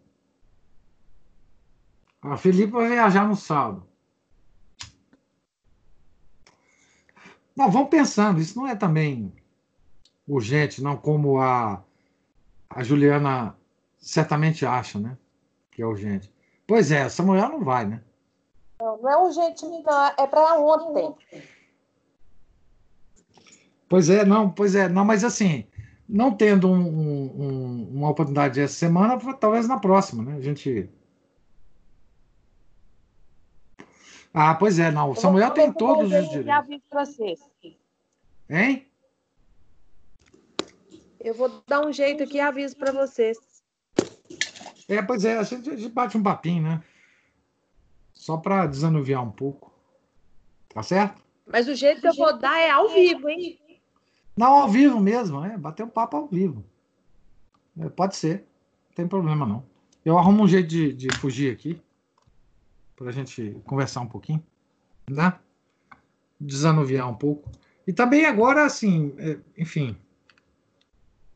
A 2.21 2.35
Felipe 2.35 2.71
vai 2.71 2.89
viajar 2.89 3.27
no 3.27 3.35
sábado. 3.35 3.85
Não, 7.55 7.69
vamos 7.71 7.89
pensando, 7.89 8.39
isso 8.39 8.57
não 8.57 8.67
é 8.67 8.75
também 8.75 9.33
urgente, 10.27 10.81
não, 10.81 10.97
como 10.97 11.39
a, 11.39 11.83
a 12.69 12.83
Juliana 12.83 13.55
certamente 13.97 14.65
acha, 14.65 14.99
né? 14.99 15.17
Que 15.71 15.81
é 15.81 15.85
urgente. 15.85 16.31
Pois 16.65 16.91
é, 16.91 17.07
Samuel 17.09 17.49
não 17.49 17.63
vai, 17.63 17.85
né? 17.85 18.03
Não, 18.79 18.97
não 18.97 19.09
é 19.09 19.17
urgente, 19.17 19.65
não, 19.65 20.05
é 20.17 20.27
para 20.27 20.59
ontem. 20.59 21.15
Pois 23.89 24.09
é, 24.09 24.25
não, 24.25 24.49
pois 24.49 24.75
é, 24.75 24.87
não, 24.87 25.05
mas 25.05 25.23
assim, 25.23 25.65
não 26.07 26.31
tendo 26.31 26.69
um, 26.69 26.79
um, 26.79 27.89
uma 27.95 28.09
oportunidade 28.09 28.59
essa 28.59 28.73
semana, 28.73 29.17
talvez 29.35 29.67
na 29.67 29.79
próxima, 29.79 30.23
né? 30.23 30.37
A 30.37 30.41
gente. 30.41 30.89
Ah, 34.33 34.53
pois 34.55 34.77
é, 34.77 34.91
não. 34.91 35.11
O 35.11 35.15
Samuel 35.15 35.51
tem 35.51 35.71
todos 35.73 36.11
os 36.11 36.29
direitos. 36.29 36.49
aviso 36.49 36.83
para 36.89 37.05
vocês. 37.05 37.39
Hein? 38.49 38.87
Eu 41.19 41.33
vou 41.33 41.63
dar 41.67 41.85
um 41.85 41.91
jeito 41.91 42.23
aqui 42.23 42.37
e 42.37 42.39
aviso 42.39 42.77
para 42.77 42.91
vocês. 42.91 43.37
É, 44.87 45.01
pois 45.01 45.25
é, 45.25 45.37
a 45.37 45.43
gente, 45.43 45.69
a 45.69 45.75
gente 45.75 45.91
bate 45.91 46.17
um 46.17 46.23
papinho, 46.23 46.63
né? 46.63 46.83
Só 48.27 48.35
para 48.35 48.65
desanuviar 48.65 49.23
um 49.23 49.31
pouco. 49.31 49.71
Tá 50.67 50.83
certo? 50.83 51.23
Mas 51.45 51.65
o 51.69 51.73
jeito 51.73 52.01
que 52.01 52.09
eu 52.09 52.13
vou 52.13 52.37
dar 52.37 52.59
é 52.59 52.69
ao 52.69 52.89
vivo, 52.89 53.29
hein? 53.29 53.57
Não, 54.35 54.47
ao 54.47 54.67
vivo 54.67 54.99
mesmo, 54.99 55.45
é. 55.45 55.57
Bater 55.57 55.85
um 55.85 55.89
papo 55.89 56.17
ao 56.17 56.27
vivo. 56.27 56.61
É, 57.79 57.87
pode 57.87 58.17
ser. 58.17 58.39
Não 58.89 58.95
tem 58.97 59.07
problema, 59.07 59.45
não. 59.45 59.63
Eu 60.03 60.17
arrumo 60.17 60.43
um 60.43 60.47
jeito 60.47 60.67
de, 60.67 60.91
de 60.91 61.07
fugir 61.15 61.53
aqui. 61.53 61.81
Para 62.97 63.07
a 63.07 63.13
gente 63.13 63.55
conversar 63.65 64.01
um 64.01 64.07
pouquinho. 64.07 64.43
Né? 65.09 65.33
Desanuviar 66.37 67.09
um 67.09 67.15
pouco. 67.15 67.49
E 67.87 67.93
também 67.93 68.25
agora, 68.25 68.65
assim, 68.65 69.15
é, 69.19 69.37
enfim. 69.57 69.95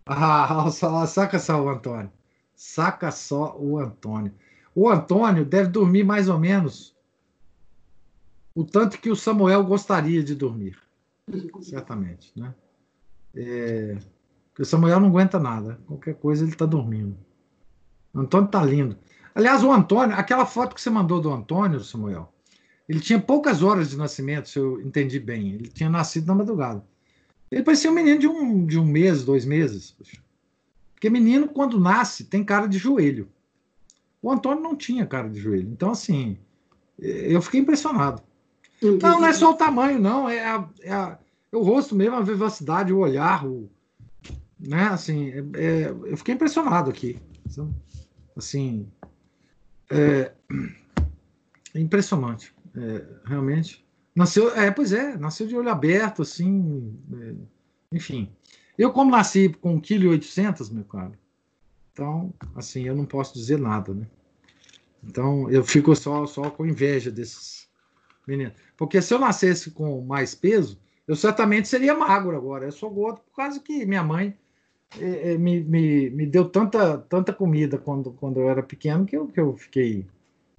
Ah, 0.06 0.70
saca 1.08 1.40
só 1.40 1.64
o 1.64 1.70
Antônio. 1.70 2.12
Saca 2.54 3.12
só 3.12 3.56
o 3.58 3.80
Antônio. 3.80 4.34
O 4.74 4.90
Antônio 4.90 5.46
deve 5.46 5.70
dormir 5.70 6.04
mais 6.04 6.30
ou 6.30 6.40
menos 6.40 6.96
o 8.54 8.64
tanto 8.64 9.00
que 9.00 9.10
o 9.10 9.16
Samuel 9.16 9.64
gostaria 9.64 10.24
de 10.24 10.36
dormir. 10.36 10.78
Certamente, 11.62 12.32
né? 12.36 12.54
É, 13.34 13.98
porque 14.50 14.64
o 14.64 14.66
Samuel 14.66 15.00
não 15.00 15.08
aguenta 15.08 15.40
nada. 15.40 15.80
Qualquer 15.88 16.16
coisa 16.16 16.44
ele 16.44 16.52
está 16.52 16.66
dormindo. 16.66 17.18
O 18.14 18.20
Antônio 18.20 18.48
está 18.48 18.64
lindo. 18.64 18.98
Aliás, 19.34 19.64
o 19.64 19.72
Antônio, 19.72 20.16
aquela 20.16 20.46
foto 20.46 20.76
que 20.76 20.82
você 20.82 20.90
mandou 20.90 21.22
do 21.22 21.32
Antônio, 21.32 21.80
Samuel, 21.80 22.34
ele 22.88 23.00
tinha 23.00 23.20
poucas 23.20 23.64
horas 23.64 23.90
de 23.90 23.98
nascimento, 23.98 24.50
se 24.50 24.60
eu 24.60 24.82
entendi 24.82 25.20
bem. 25.20 25.54
Ele 25.54 25.68
tinha 25.70 25.90
nascido 25.90 26.28
na 26.28 26.36
madrugada. 26.36 26.84
Ele 27.50 27.64
parecia 27.64 27.90
um 27.90 27.94
menino 27.94 28.20
de 28.20 28.28
um, 28.28 28.66
de 28.66 28.78
um 28.78 28.86
mês, 28.86 29.24
dois 29.24 29.46
meses. 29.46 29.96
Porque 30.94 31.10
menino, 31.10 31.48
quando 31.48 31.80
nasce, 31.80 32.26
tem 32.26 32.44
cara 32.44 32.68
de 32.68 32.78
joelho. 32.78 33.30
O 34.22 34.32
Antônio 34.32 34.62
não 34.62 34.76
tinha 34.76 35.06
cara 35.06 35.30
de 35.30 35.40
joelho. 35.40 35.70
Então, 35.70 35.92
assim, 35.92 36.38
eu 37.00 37.42
fiquei 37.42 37.60
impressionado. 37.60 38.22
Não, 38.82 39.22
não 39.22 39.26
é 39.26 39.34
só 39.34 39.52
o 39.52 39.56
tamanho, 39.56 40.00
não. 40.00 40.30
É, 40.30 40.46
a, 40.46 40.70
é, 40.82 40.92
a, 40.92 41.20
é 41.52 41.56
o 41.56 41.62
rosto 41.62 41.96
mesmo, 41.96 42.16
a 42.16 42.22
vivacidade, 42.22 42.94
o 42.94 43.00
olhar, 43.00 43.46
o, 43.46 43.70
né? 44.60 44.84
Assim, 44.90 45.30
é, 45.30 45.44
é, 45.56 45.90
eu 45.90 46.18
fiquei 46.18 46.36
impressionado 46.36 46.90
aqui. 46.90 47.20
Assim, 48.36 48.88
é, 49.90 50.32
impressionante, 51.76 52.54
é, 52.76 53.06
realmente. 53.26 53.86
Nasceu, 54.16 54.56
é, 54.56 54.72
pois 54.72 54.92
é, 54.92 55.18
nasceu 55.18 55.48
de 55.48 55.56
olho 55.56 55.70
aberto, 55.70 56.22
assim, 56.22 56.98
é, 57.14 57.34
enfim. 57.96 58.30
Eu, 58.78 58.92
como 58.92 59.12
nasci 59.12 59.50
com 59.50 59.80
1,8 59.80 60.64
kg, 60.64 60.74
meu 60.74 60.86
caro, 60.86 61.14
então, 61.92 62.34
assim, 62.56 62.84
eu 62.84 62.96
não 62.96 63.06
posso 63.06 63.34
dizer 63.34 63.60
nada, 63.60 63.94
né? 63.94 64.08
Então, 65.04 65.50
eu 65.50 65.64
fico 65.64 65.96
só, 65.96 66.26
só 66.26 66.50
com 66.50 66.66
inveja 66.66 67.12
desses 67.12 67.68
meninos. 68.28 68.54
Porque 68.78 69.02
se 69.02 69.14
eu 69.14 69.20
nascesse 69.20 69.72
com 69.72 70.02
mais 70.02 70.36
peso, 70.36 70.80
eu 71.08 71.16
certamente 71.16 71.68
seria 71.68 71.96
magro 71.96 72.36
agora. 72.36 72.66
Eu 72.66 72.72
sou 72.72 72.90
gordo 72.90 73.22
por 73.22 73.36
causa 73.36 73.60
que 73.60 73.86
minha 73.86 74.04
mãe 74.04 74.38
é, 75.00 75.34
é, 75.34 75.38
me, 75.38 75.62
me, 75.62 76.10
me 76.12 76.26
deu 76.26 76.48
tanta, 76.48 76.98
tanta 76.98 77.34
comida 77.34 77.78
quando, 77.78 78.12
quando 78.14 78.40
eu 78.40 78.50
era 78.50 78.62
pequeno 78.62 79.06
que 79.06 79.18
eu, 79.18 79.28
que 79.28 79.40
eu 79.40 79.56
fiquei 79.58 80.06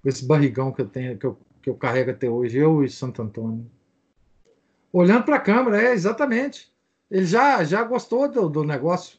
com 0.02 0.08
esse 0.08 0.24
barrigão 0.24 0.72
que 0.72 0.82
eu 0.82 0.88
tenho, 0.88 1.16
que 1.16 1.26
eu, 1.26 1.38
que 1.62 1.70
eu 1.70 1.74
carrego 1.74 2.10
até 2.10 2.28
hoje, 2.28 2.58
eu 2.58 2.84
e 2.84 2.90
Santo 2.90 3.22
Antônio. 3.22 3.70
Olhando 4.92 5.24
para 5.24 5.36
a 5.36 5.40
câmera, 5.40 5.80
é, 5.80 5.92
exatamente. 5.92 6.70
Ele 7.10 7.24
já, 7.24 7.62
já 7.62 7.82
gostou 7.84 8.28
do, 8.28 8.48
do 8.48 8.64
negócio 8.64 9.18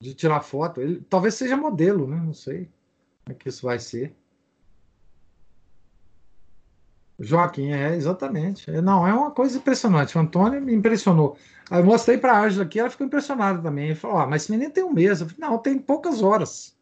de 0.00 0.14
tirar 0.14 0.40
foto. 0.40 0.80
Ele 0.80 1.00
talvez 1.08 1.34
seja 1.34 1.56
modelo, 1.56 2.06
né? 2.06 2.16
Não 2.16 2.34
sei 2.34 2.68
como 3.24 3.30
é 3.30 3.34
que 3.34 3.48
isso 3.48 3.66
vai 3.66 3.78
ser. 3.78 4.14
Joaquim, 7.18 7.72
é, 7.72 7.96
exatamente. 7.96 8.70
É, 8.70 8.80
não, 8.80 9.06
é 9.06 9.12
uma 9.12 9.30
coisa 9.30 9.56
impressionante. 9.56 10.16
O 10.16 10.20
Antônio 10.20 10.60
me 10.60 10.74
impressionou. 10.74 11.36
Aí 11.70 11.80
eu 11.80 11.84
mostrei 11.84 12.18
para 12.18 12.32
a 12.34 12.44
Ângela 12.44 12.64
aqui, 12.64 12.78
ela 12.78 12.90
ficou 12.90 13.06
impressionada 13.06 13.60
também. 13.62 13.86
Ele 13.86 13.94
falou: 13.94 14.18
ah, 14.18 14.26
mas 14.26 14.42
esse 14.42 14.52
menino 14.52 14.70
tem 14.70 14.84
um 14.84 14.92
mês. 14.92 15.20
Eu 15.20 15.28
falei, 15.28 15.50
não, 15.50 15.58
tem 15.58 15.78
poucas 15.78 16.22
horas. 16.22 16.76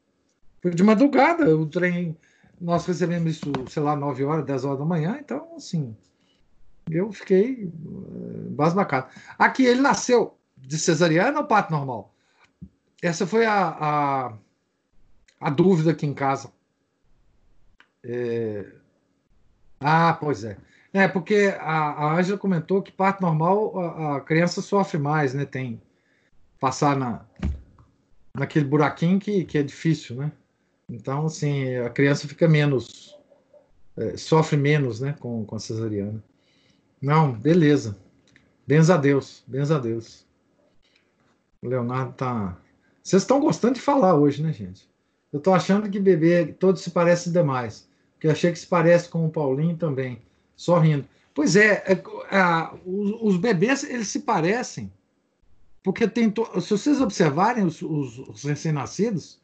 Foi 0.60 0.72
de 0.72 0.82
madrugada, 0.82 1.56
o 1.56 1.66
trem. 1.66 2.16
Nós 2.60 2.86
recebemos 2.86 3.32
isso, 3.32 3.52
sei 3.68 3.82
lá, 3.82 3.96
9 3.96 4.24
horas, 4.24 4.46
10 4.46 4.64
horas 4.64 4.78
da 4.78 4.84
manhã, 4.84 5.18
então, 5.20 5.54
assim. 5.56 5.94
Eu 6.90 7.12
fiquei 7.12 7.64
uh, 7.64 8.50
basbacado. 8.50 9.08
Aqui 9.38 9.64
ele 9.64 9.80
nasceu 9.80 10.36
de 10.56 10.78
cesariana 10.78 11.40
ou 11.40 11.46
parto 11.46 11.70
normal? 11.70 12.13
Essa 13.05 13.26
foi 13.26 13.44
a, 13.44 13.68
a, 13.68 14.32
a 15.39 15.51
dúvida 15.51 15.90
aqui 15.90 16.06
em 16.06 16.14
casa. 16.14 16.51
É, 18.02 18.64
ah, 19.78 20.14
pois 20.14 20.43
é. 20.43 20.56
É, 20.90 21.06
porque 21.06 21.55
a 21.60 22.14
Ângela 22.14 22.39
comentou 22.39 22.81
que 22.81 22.90
parto 22.90 23.20
normal 23.20 23.78
a, 23.78 24.16
a, 24.16 24.20
criança 24.22 24.62
sofre 24.62 24.98
mais, 24.98 25.35
né? 25.35 25.44
Tem 25.44 25.82
passar 26.59 26.97
na, 26.97 27.26
naquele 28.32 28.64
buraquinho 28.64 29.20
que, 29.20 29.44
que 29.44 29.59
é 29.59 29.62
difícil, 29.62 30.16
né? 30.16 30.32
Então, 30.89 31.26
assim, 31.26 31.76
a 31.76 31.90
criança 31.90 32.26
fica 32.26 32.48
menos, 32.48 33.18
é, 33.98 34.16
sofre 34.16 34.56
menos, 34.56 35.01
né, 35.01 35.14
com, 35.20 35.44
com 35.44 35.56
a 35.56 35.60
cesariana. 35.60 36.24
Não, 37.02 37.32
beleza. 37.32 37.98
Benza 38.66 38.94
a 38.94 38.97
Deus, 38.97 39.44
benza 39.47 39.76
a 39.76 39.78
Deus. 39.78 40.26
O 41.60 41.68
Leonardo 41.68 42.14
tá. 42.14 42.63
Vocês 43.05 43.22
estão 43.22 43.39
gostando 43.39 43.74
de 43.74 43.81
falar 43.81 44.16
hoje, 44.16 44.43
né, 44.43 44.52
gente? 44.52 44.89
Eu 45.32 45.39
tô 45.39 45.52
achando 45.52 45.89
que 45.89 46.01
bebê 46.01 46.47
todos 46.47 46.82
se 46.82 46.90
parecem 46.90 47.32
demais 47.32 47.89
que 48.24 48.28
eu 48.28 48.32
achei 48.32 48.51
que 48.51 48.59
se 48.59 48.66
parece 48.66 49.06
com 49.10 49.26
o 49.26 49.31
Paulinho 49.31 49.76
também, 49.76 50.18
sorrindo. 50.56 51.06
Pois 51.35 51.56
é, 51.56 51.85
é 51.86 52.70
os, 52.86 53.10
os, 53.20 53.36
bebês 53.36 53.85
eles 53.85 54.09
se 54.09 54.20
parecem, 54.20 54.90
porque 55.82 56.09
tem 56.09 56.31
to... 56.31 56.48
se 56.59 56.70
vocês 56.70 57.02
observarem 57.02 57.66
os, 57.66 57.82
os, 57.82 58.18
os 58.20 58.43
recém-nascidos, 58.44 59.39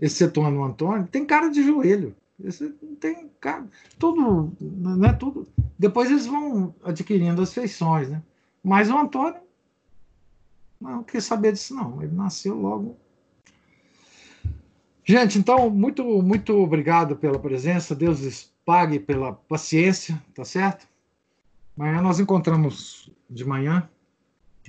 excetuando 0.00 0.58
o 0.58 0.64
Antônio, 0.64 1.06
tem 1.06 1.26
cara 1.26 1.50
de 1.50 1.62
joelho. 1.62 2.16
Esse 2.42 2.70
tem 2.98 3.30
cara, 3.38 3.66
tudo, 3.98 4.56
não 4.58 5.06
é 5.06 5.12
tudo. 5.12 5.46
Depois 5.78 6.10
eles 6.10 6.24
vão 6.24 6.74
adquirindo 6.82 7.42
as 7.42 7.52
feições, 7.52 8.08
né? 8.08 8.22
Mas 8.62 8.88
o 8.88 8.96
Antônio 8.96 9.36
não 10.92 11.02
quer 11.02 11.22
saber 11.22 11.52
disso 11.52 11.74
não. 11.74 12.02
Ele 12.02 12.14
nasceu 12.14 12.54
logo 12.54 12.96
Gente, 15.06 15.38
então, 15.38 15.68
muito, 15.68 16.02
muito 16.22 16.54
obrigado 16.54 17.14
pela 17.14 17.38
presença. 17.38 17.94
Deus 17.94 18.20
lhes 18.20 18.50
pague 18.64 18.98
pela 18.98 19.34
paciência, 19.34 20.20
tá 20.34 20.46
certo? 20.46 20.88
Amanhã 21.76 22.00
nós 22.00 22.18
encontramos 22.18 23.10
de 23.28 23.44
manhã, 23.44 23.86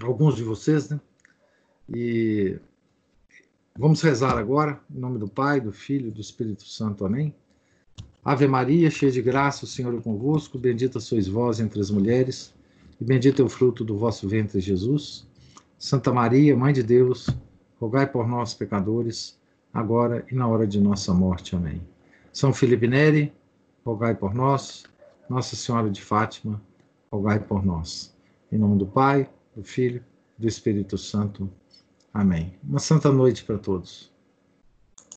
alguns 0.01 0.35
de 0.35 0.43
vocês, 0.43 0.89
né? 0.89 0.99
E 1.87 2.59
vamos 3.77 4.01
rezar 4.01 4.37
agora, 4.37 4.77
em 4.93 4.99
nome 4.99 5.19
do 5.19 5.27
Pai, 5.27 5.61
do 5.61 5.71
Filho 5.71 6.09
e 6.09 6.11
do 6.11 6.19
Espírito 6.19 6.67
Santo. 6.67 7.05
Amém? 7.05 7.33
Ave 8.23 8.45
Maria, 8.45 8.91
cheia 8.91 9.11
de 9.13 9.21
graça, 9.21 9.63
o 9.63 9.67
Senhor 9.67 9.95
é 9.95 10.01
convosco. 10.01 10.59
Bendita 10.59 10.99
sois 10.99 11.29
vós 11.29 11.61
entre 11.61 11.79
as 11.79 11.89
mulheres, 11.89 12.53
e 12.99 13.05
bendito 13.05 13.41
é 13.41 13.45
o 13.45 13.49
fruto 13.49 13.85
do 13.85 13.97
vosso 13.97 14.27
ventre, 14.27 14.59
Jesus. 14.59 15.25
Santa 15.85 16.11
Maria, 16.11 16.57
Mãe 16.57 16.73
de 16.73 16.81
Deus, 16.81 17.29
rogai 17.79 18.07
por 18.07 18.27
nós, 18.27 18.55
pecadores 18.55 19.39
agora 19.71 20.25
e 20.31 20.33
na 20.33 20.47
hora 20.47 20.65
de 20.65 20.81
nossa 20.81 21.13
morte. 21.13 21.55
Amém. 21.55 21.79
São 22.33 22.51
Felipe 22.51 22.87
Neri, 22.87 23.31
rogai 23.85 24.15
por 24.15 24.33
nós. 24.33 24.85
Nossa 25.29 25.55
Senhora 25.55 25.87
de 25.91 26.01
Fátima, 26.01 26.59
rogai 27.11 27.39
por 27.39 27.63
nós. 27.63 28.17
Em 28.51 28.57
nome 28.57 28.79
do 28.79 28.87
Pai, 28.87 29.29
do 29.55 29.63
Filho 29.63 30.03
do 30.39 30.47
Espírito 30.47 30.97
Santo. 30.97 31.47
Amém. 32.11 32.55
Uma 32.63 32.79
santa 32.79 33.11
noite 33.11 33.43
para 33.43 33.59
todos. 33.59 34.11